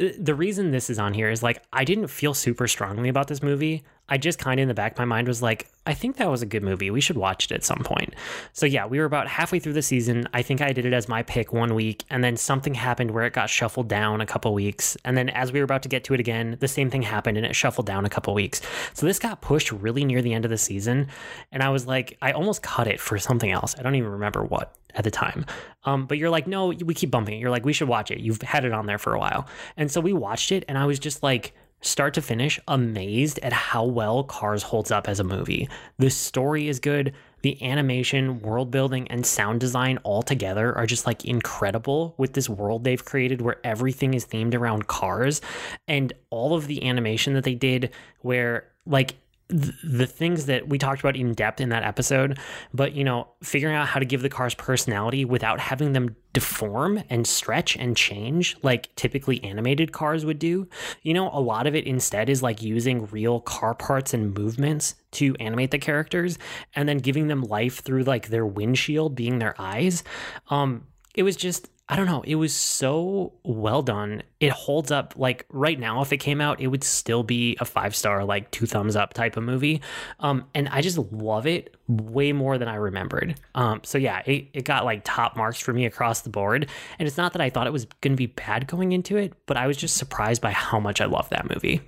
uh, 0.01 0.09
The 0.19 0.35
reason 0.35 0.71
this 0.71 0.91
is 0.91 0.99
on 0.99 1.15
here 1.15 1.31
is 1.31 1.43
like 1.43 1.63
I 1.73 1.85
didn't 1.85 2.09
feel 2.09 2.35
super 2.35 2.67
strongly 2.67 3.09
about 3.09 3.29
this 3.29 3.43
movie. 3.43 3.85
I 4.13 4.19
just 4.19 4.39
kind 4.39 4.61
of 4.61 4.63
in 4.63 4.69
the 4.69 4.75
back 4.75 4.93
of 4.93 4.99
my 4.99 5.07
mind 5.07 5.27
was 5.27 5.41
like, 5.41 5.71
I 5.87 5.95
think 5.95 6.19
that 6.19 6.31
was 6.31 6.43
a 6.43 6.47
good 6.47 6.63
movie. 6.63 6.91
We 6.91 7.01
should 7.01 7.17
watch 7.17 7.47
it 7.47 7.53
at 7.53 7.65
some 7.65 7.79
point. 7.79 8.13
So 8.53 8.67
yeah, 8.67 8.85
we 8.85 8.99
were 8.99 9.07
about 9.07 9.27
halfway 9.27 9.59
through 9.59 9.73
the 9.73 9.81
season. 9.81 10.29
I 10.35 10.43
think 10.43 10.61
I 10.61 10.75
did 10.75 10.85
it 10.85 10.93
as 10.93 11.09
my 11.09 11.23
pick 11.23 11.55
one 11.55 11.75
week, 11.75 12.05
and 12.11 12.23
then 12.23 12.37
something 12.37 12.75
happened 12.75 13.13
where 13.13 13.25
it 13.25 13.33
got 13.33 13.49
shuffled 13.49 13.89
down 13.89 14.21
a 14.21 14.27
couple 14.27 14.53
weeks. 14.53 14.99
And 15.07 15.17
then 15.17 15.31
as 15.31 15.51
we 15.51 15.61
were 15.61 15.65
about 15.65 15.83
to 15.85 15.89
get 15.89 16.05
to 16.05 16.15
it 16.15 16.21
again, 16.21 16.59
the 16.61 16.69
same 16.69 16.91
thing 16.91 17.01
happened 17.01 17.39
and 17.39 17.47
it 17.47 17.57
shuffled 17.57 17.87
down 17.87 18.05
a 18.05 18.11
couple 18.11 18.35
weeks. 18.35 18.61
So 18.93 19.07
this 19.07 19.19
got 19.19 19.41
pushed 19.41 19.73
really 19.73 20.05
near 20.05 20.21
the 20.21 20.35
end 20.35 20.45
of 20.45 20.51
the 20.51 20.59
season, 20.59 21.09
and 21.51 21.63
I 21.63 21.71
was 21.71 21.87
like, 21.87 22.19
I 22.21 22.33
almost 22.33 22.63
cut 22.63 22.89
it 22.89 23.01
for 23.01 23.19
something 23.19 23.51
else. 23.51 23.75
I 23.79 23.83
don't 23.83 23.95
even 23.95 24.11
remember 24.11 24.45
what 24.45 24.77
at 24.95 25.05
the 25.05 25.11
time. 25.11 25.47
Um, 25.85 26.05
but 26.05 26.19
you're 26.19 26.29
like, 26.29 26.47
no, 26.47 26.67
we 26.67 26.93
keep 26.93 27.11
bumping 27.11 27.37
it. 27.37 27.41
You're 27.41 27.51
like, 27.51 27.65
we 27.65 27.73
should 27.73 27.89
watch 27.89 28.11
it. 28.11 28.21
You've 28.21 28.43
had 28.43 28.67
it 28.67 28.73
on 28.73 28.85
there 28.85 28.99
for 28.99 29.15
a 29.15 29.19
while. 29.19 29.47
And 29.79 29.91
so 29.91 30.03
we 30.03 30.13
watched 30.13 30.53
it, 30.53 30.67
and 30.69 30.77
I 30.77 30.85
was 30.85 30.99
just 30.99 31.23
like, 31.23 31.55
start 31.83 32.15
to 32.15 32.23
finish, 32.23 32.59
amazed 32.67 33.39
at 33.41 33.53
how 33.53 33.85
well 33.85 34.25
Cars 34.25 34.63
holds 34.63 34.91
up 34.91 35.09
as 35.09 35.21
a 35.21 35.25
movie. 35.25 35.69
The 35.99 36.11
story 36.11 36.69
is 36.69 36.81
good. 36.81 37.13
The 37.43 37.61
animation, 37.63 38.41
world 38.41 38.71
building, 38.71 39.09
and 39.09 39.27
sound 39.27 39.61
design 39.61 39.99
all 40.05 40.23
together 40.23 40.77
are 40.77 40.87
just 40.87 41.07
like 41.07 41.25
incredible 41.25 42.15
with 42.17 42.33
this 42.33 42.49
world 42.49 42.85
they've 42.85 43.05
created 43.05 43.43
where 43.43 43.61
everything 43.65 44.15
is 44.15 44.25
themed 44.25 44.55
around 44.55 44.87
cars. 44.87 45.41
And 45.89 46.13
all 46.31 46.55
of 46.55 46.69
the 46.69 46.89
animation 46.89 47.35
that 47.35 47.45
they 47.45 47.57
did, 47.57 47.91
where 48.21 48.69
like 48.87 49.17
the 49.53 50.07
things 50.07 50.47
that 50.47 50.69
we 50.69 50.79
talked 50.79 51.01
about 51.01 51.17
in 51.17 51.35
depth 51.35 51.61
in 51.61 51.69
that 51.69 51.83
episode, 51.83 52.39
but 52.73 52.93
you 52.95 53.05
know, 53.05 53.29
figuring 53.43 53.75
out 53.75 53.87
how 53.87 54.01
to 54.01 54.07
give 54.07 54.23
the 54.23 54.29
cars 54.29 54.55
personality 54.55 55.25
without 55.25 55.61
having 55.61 55.93
them 55.93 56.17
deform 56.33 57.03
and 57.11 57.27
stretch 57.27 57.77
and 57.77 57.95
change 57.97 58.57
like 58.63 58.95
typically 58.97 59.43
animated 59.45 59.93
cars 59.93 60.25
would 60.25 60.39
do. 60.39 60.67
You 61.03 61.13
know, 61.15 61.31
a 61.33 61.41
lot 61.41 61.67
of 61.67 61.75
it 61.75 61.87
instead 61.87 62.31
is 62.31 62.43
like 62.43 62.63
using 62.63 63.07
real 63.07 63.41
car 63.41 63.75
parts 63.75 64.15
and 64.15 64.37
movements 64.37 64.95
to 65.13 65.37
animate 65.37 65.71
the 65.71 65.79
characters 65.79 66.39
and 66.75 66.89
then 66.89 66.99
giving 66.99 67.29
them 67.29 67.43
life 67.43 67.81
through 67.81 68.05
like 68.05 68.29
their 68.29 68.47
windshield 68.47 69.15
being 69.15 69.39
their 69.39 69.55
eyes. 69.61 70.03
Um 70.49 70.87
it 71.15 71.25
was 71.25 71.37
just 71.37 71.69
I 71.93 71.97
don't 71.97 72.07
know. 72.07 72.23
It 72.27 72.37
was 72.37 72.57
so 72.57 73.35
well 73.43 73.83
done. 73.83 74.23
It 74.41 74.51
holds 74.51 74.91
up. 74.91 75.13
Like 75.15 75.45
right 75.51 75.79
now, 75.79 76.01
if 76.01 76.11
it 76.11 76.17
came 76.17 76.41
out, 76.41 76.59
it 76.59 76.69
would 76.69 76.83
still 76.83 77.23
be 77.23 77.55
a 77.61 77.67
five 77.67 77.95
star, 77.95 78.25
like 78.25 78.51
two 78.51 78.65
thumbs 78.65 78.97
up 78.97 79.13
type 79.13 79.37
of 79.37 79.43
movie. 79.43 79.83
Um, 80.19 80.47
and 80.55 80.71
I 80.71 80.81
just 80.81 80.97
love 80.97 81.47
it 81.47 81.77
way 81.89 82.33
more 82.33 82.57
than 82.57 82.67
I 82.67 82.77
remembered. 82.77 83.39
Um, 83.55 83.83
so 83.85 83.99
yeah, 83.99 84.23
it, 84.25 84.49
it 84.55 84.65
got 84.65 84.87
like 84.87 85.03
top 85.05 85.37
marks 85.37 85.61
for 85.61 85.75
me 85.75 85.85
across 85.85 86.23
the 86.23 86.31
board. 86.31 86.67
And 86.99 87.07
it's 87.07 87.19
not 87.19 87.35
that 87.35 87.43
I 87.43 87.51
thought 87.51 87.67
it 87.67 87.75
was 87.75 87.85
going 88.01 88.13
to 88.13 88.17
be 88.17 88.25
bad 88.25 88.67
going 88.67 88.93
into 88.93 89.19
it, 89.19 89.35
but 89.45 89.59
I 89.59 89.67
was 89.67 89.77
just 89.77 89.99
surprised 89.99 90.41
by 90.41 90.53
how 90.53 90.81
much 90.81 91.03
I 91.03 91.05
love 91.05 91.29
that 91.29 91.51
movie. 91.51 91.83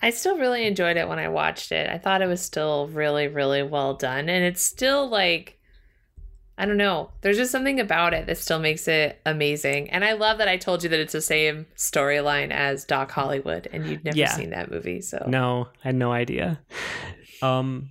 I 0.00 0.10
still 0.10 0.38
really 0.38 0.68
enjoyed 0.68 0.96
it 0.96 1.08
when 1.08 1.18
I 1.18 1.30
watched 1.30 1.72
it. 1.72 1.90
I 1.90 1.98
thought 1.98 2.22
it 2.22 2.28
was 2.28 2.40
still 2.40 2.86
really, 2.92 3.26
really 3.26 3.64
well 3.64 3.94
done. 3.94 4.28
And 4.28 4.44
it's 4.44 4.62
still 4.62 5.08
like 5.08 5.57
I 6.58 6.66
don't 6.66 6.76
know. 6.76 7.10
There's 7.20 7.36
just 7.36 7.52
something 7.52 7.78
about 7.78 8.12
it 8.12 8.26
that 8.26 8.36
still 8.36 8.58
makes 8.58 8.88
it 8.88 9.20
amazing. 9.24 9.90
And 9.90 10.04
I 10.04 10.14
love 10.14 10.38
that 10.38 10.48
I 10.48 10.56
told 10.56 10.82
you 10.82 10.88
that 10.88 10.98
it's 10.98 11.12
the 11.12 11.22
same 11.22 11.66
storyline 11.76 12.50
as 12.50 12.84
Doc 12.84 13.12
Hollywood 13.12 13.68
and 13.72 13.86
you'd 13.86 14.04
never 14.04 14.18
yeah. 14.18 14.32
seen 14.32 14.50
that 14.50 14.68
movie. 14.68 15.00
So 15.00 15.24
No, 15.28 15.68
I 15.84 15.88
had 15.88 15.94
no 15.94 16.10
idea. 16.12 16.60
Um 17.40 17.90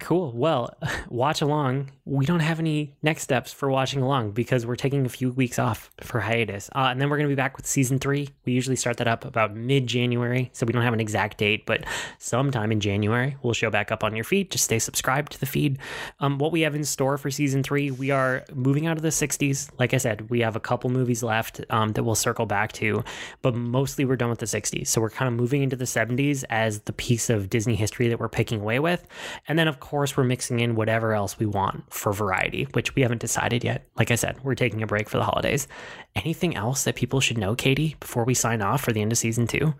Cool. 0.00 0.32
Well, 0.32 0.76
watch 1.08 1.40
along. 1.40 1.90
We 2.04 2.26
don't 2.26 2.40
have 2.40 2.58
any 2.58 2.94
next 3.02 3.22
steps 3.22 3.52
for 3.52 3.70
watching 3.70 4.02
along 4.02 4.32
because 4.32 4.66
we're 4.66 4.76
taking 4.76 5.06
a 5.06 5.08
few 5.08 5.32
weeks 5.32 5.58
off 5.58 5.90
for 6.02 6.20
hiatus. 6.20 6.68
Uh, 6.74 6.88
and 6.90 7.00
then 7.00 7.08
we're 7.08 7.16
going 7.16 7.28
to 7.28 7.32
be 7.32 7.36
back 7.36 7.56
with 7.56 7.66
season 7.66 7.98
three. 7.98 8.28
We 8.44 8.52
usually 8.52 8.76
start 8.76 8.98
that 8.98 9.08
up 9.08 9.24
about 9.24 9.54
mid 9.54 9.86
January. 9.86 10.50
So 10.52 10.66
we 10.66 10.72
don't 10.72 10.82
have 10.82 10.92
an 10.92 11.00
exact 11.00 11.38
date, 11.38 11.64
but 11.64 11.84
sometime 12.18 12.70
in 12.70 12.80
January, 12.80 13.36
we'll 13.42 13.54
show 13.54 13.70
back 13.70 13.90
up 13.90 14.04
on 14.04 14.14
your 14.14 14.24
feed. 14.24 14.50
Just 14.50 14.64
stay 14.64 14.78
subscribed 14.78 15.32
to 15.32 15.40
the 15.40 15.46
feed. 15.46 15.78
Um, 16.20 16.38
what 16.38 16.52
we 16.52 16.62
have 16.62 16.74
in 16.74 16.84
store 16.84 17.16
for 17.16 17.30
season 17.30 17.62
three, 17.62 17.90
we 17.90 18.10
are 18.10 18.44
moving 18.54 18.86
out 18.86 18.96
of 18.96 19.02
the 19.02 19.08
60s. 19.08 19.70
Like 19.78 19.94
I 19.94 19.98
said, 19.98 20.28
we 20.28 20.40
have 20.40 20.56
a 20.56 20.60
couple 20.60 20.90
movies 20.90 21.22
left 21.22 21.62
um, 21.70 21.92
that 21.92 22.04
we'll 22.04 22.14
circle 22.14 22.46
back 22.46 22.72
to, 22.72 23.02
but 23.40 23.54
mostly 23.54 24.04
we're 24.04 24.16
done 24.16 24.30
with 24.30 24.40
the 24.40 24.46
60s. 24.46 24.88
So 24.88 25.00
we're 25.00 25.10
kind 25.10 25.28
of 25.28 25.34
moving 25.34 25.62
into 25.62 25.76
the 25.76 25.86
70s 25.86 26.44
as 26.50 26.80
the 26.80 26.92
piece 26.92 27.30
of 27.30 27.48
Disney 27.48 27.74
history 27.74 28.08
that 28.08 28.20
we're 28.20 28.28
picking 28.28 28.60
away 28.60 28.78
with. 28.78 29.06
And 29.46 29.58
then, 29.58 29.68
of 29.68 29.77
course, 29.80 29.98
course, 29.98 30.16
we're 30.16 30.22
mixing 30.22 30.60
in 30.60 30.76
whatever 30.76 31.12
else 31.12 31.38
we 31.40 31.46
want 31.46 31.92
for 31.92 32.12
variety, 32.12 32.68
which 32.72 32.94
we 32.94 33.02
haven't 33.02 33.20
decided 33.20 33.64
yet. 33.64 33.88
Like 33.96 34.12
I 34.12 34.14
said, 34.14 34.36
we're 34.44 34.54
taking 34.54 34.80
a 34.80 34.86
break 34.86 35.08
for 35.08 35.18
the 35.18 35.24
holidays. 35.24 35.66
Anything 36.14 36.54
else 36.54 36.84
that 36.84 36.94
people 36.94 37.20
should 37.20 37.36
know, 37.36 37.56
Katie, 37.56 37.96
before 37.98 38.24
we 38.24 38.34
sign 38.34 38.62
off 38.62 38.82
for 38.82 38.92
the 38.92 39.02
end 39.02 39.10
of 39.10 39.18
season 39.18 39.48
two? 39.48 39.74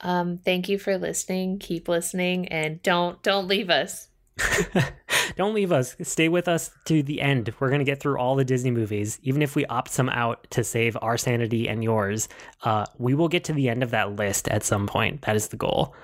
Um, 0.00 0.38
thank 0.38 0.68
you 0.68 0.78
for 0.78 0.98
listening. 0.98 1.60
Keep 1.60 1.88
listening 1.88 2.48
and 2.48 2.82
don't 2.82 3.22
don't 3.22 3.46
leave 3.46 3.70
us. 3.70 4.08
don't 5.36 5.54
leave 5.54 5.70
us. 5.70 5.94
Stay 6.02 6.28
with 6.28 6.48
us 6.48 6.72
to 6.86 7.04
the 7.04 7.20
end. 7.20 7.54
We're 7.60 7.68
going 7.68 7.78
to 7.78 7.84
get 7.84 8.00
through 8.00 8.18
all 8.18 8.34
the 8.34 8.44
Disney 8.44 8.72
movies. 8.72 9.20
Even 9.22 9.42
if 9.42 9.54
we 9.54 9.64
opt 9.66 9.92
some 9.92 10.08
out 10.08 10.50
to 10.50 10.64
save 10.64 10.96
our 11.00 11.16
sanity 11.16 11.68
and 11.68 11.84
yours, 11.84 12.28
uh, 12.64 12.86
we 12.98 13.14
will 13.14 13.28
get 13.28 13.44
to 13.44 13.52
the 13.52 13.68
end 13.68 13.84
of 13.84 13.92
that 13.92 14.16
list 14.16 14.48
at 14.48 14.64
some 14.64 14.88
point. 14.88 15.22
That 15.22 15.36
is 15.36 15.48
the 15.48 15.56
goal. 15.56 15.94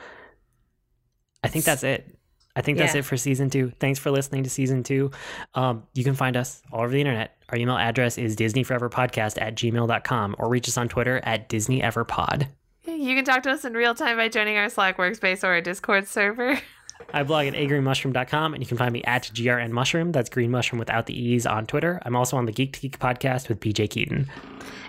I 1.42 1.48
think 1.48 1.64
that's 1.64 1.82
it. 1.82 2.19
I 2.56 2.62
think 2.62 2.78
that's 2.78 2.94
yeah. 2.94 3.00
it 3.00 3.04
for 3.04 3.16
season 3.16 3.48
two. 3.48 3.72
Thanks 3.78 3.98
for 3.98 4.10
listening 4.10 4.42
to 4.44 4.50
season 4.50 4.82
two. 4.82 5.10
Um, 5.54 5.84
you 5.94 6.04
can 6.04 6.14
find 6.14 6.36
us 6.36 6.62
all 6.72 6.80
over 6.80 6.90
the 6.90 7.00
internet. 7.00 7.36
Our 7.50 7.58
email 7.58 7.76
address 7.76 8.18
is 8.18 8.36
disneyforeverpodcast 8.36 9.40
at 9.40 9.54
gmail.com 9.54 10.36
or 10.38 10.48
reach 10.48 10.68
us 10.68 10.76
on 10.76 10.88
Twitter 10.88 11.20
at 11.24 11.48
disneyeverpod. 11.48 12.48
You 12.86 13.14
can 13.14 13.24
talk 13.24 13.42
to 13.44 13.50
us 13.50 13.64
in 13.64 13.74
real 13.74 13.94
time 13.94 14.16
by 14.16 14.28
joining 14.28 14.56
our 14.56 14.68
Slack 14.68 14.96
workspace 14.96 15.44
or 15.44 15.48
our 15.48 15.60
Discord 15.60 16.08
server. 16.08 16.60
I 17.12 17.22
blog 17.22 17.46
at 17.46 17.54
agreenmushroom.com 17.54 18.54
and 18.54 18.62
you 18.62 18.66
can 18.66 18.76
find 18.76 18.92
me 18.92 19.02
at 19.04 19.24
grnmushroom. 19.34 20.12
That's 20.12 20.30
green 20.30 20.50
mushroom 20.50 20.78
without 20.78 21.06
the 21.06 21.18
E's 21.18 21.46
on 21.46 21.66
Twitter. 21.66 22.00
I'm 22.04 22.16
also 22.16 22.36
on 22.36 22.46
the 22.46 22.52
Geek 22.52 22.72
to 22.74 22.80
Geek 22.80 22.98
podcast 22.98 23.48
with 23.48 23.60
PJ 23.60 23.90
Keaton. 23.90 24.30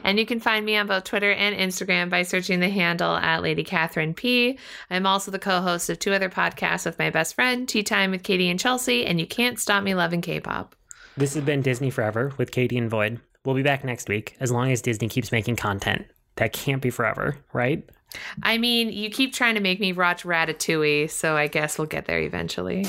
And 0.04 0.18
you 0.20 0.26
can 0.26 0.40
find 0.40 0.66
me 0.66 0.76
on 0.78 0.88
both 0.88 1.04
Twitter 1.04 1.32
and 1.32 1.56
Instagram 1.56 2.10
by 2.10 2.24
searching 2.24 2.60
the 2.60 2.70
handle 2.70 3.16
at 3.16 3.44
Lady 3.44 3.64
Catherine 3.64 4.14
P. 4.14 4.58
I'm 4.90 5.06
also 5.06 5.32
the 5.32 5.40
co 5.40 5.62
host 5.62 5.90
of 5.90 6.00
two 6.00 6.14
other 6.14 6.30
podcasts 6.30 6.86
with 6.86 6.98
my 6.98 7.10
best 7.10 7.36
friend, 7.36 7.68
Tea 7.68 7.84
Time 7.84 8.12
with 8.12 8.24
Katie 8.24 8.50
and 8.50 8.60
Chelsea, 8.60 9.06
and 9.06 9.20
You 9.20 9.28
Can't 9.28 9.60
Stop 9.60 9.84
Me 9.84 9.94
Loving 9.94 10.22
K 10.22 10.40
pop. 10.40 10.76
This 11.18 11.34
has 11.36 11.44
been 11.44 11.62
Disney 11.62 11.90
Forever 11.90 12.34
with 12.38 12.52
Katie 12.52 12.78
and 12.78 12.90
Void. 12.90 13.20
We'll 13.46 13.56
be 13.56 13.64
back 13.64 13.84
next 13.84 14.08
week 14.08 14.36
as 14.40 14.52
long 14.52 14.72
as 14.72 14.82
Disney 14.82 15.10
keeps 15.10 15.32
making 15.32 15.56
content. 15.58 16.06
That 16.38 16.54
can't 16.54 16.82
be 16.82 16.90
forever, 16.90 17.38
right? 17.54 17.88
I 18.44 18.58
mean, 18.58 18.92
you 18.92 19.10
keep 19.10 19.34
trying 19.34 19.56
to 19.56 19.62
make 19.62 19.80
me 19.80 19.94
watch 19.94 20.24
Ratatouille, 20.24 21.10
so 21.10 21.36
I 21.36 21.48
guess 21.48 21.78
we'll 21.78 21.88
get 21.88 22.06
there 22.06 22.20
eventually. 22.20 22.86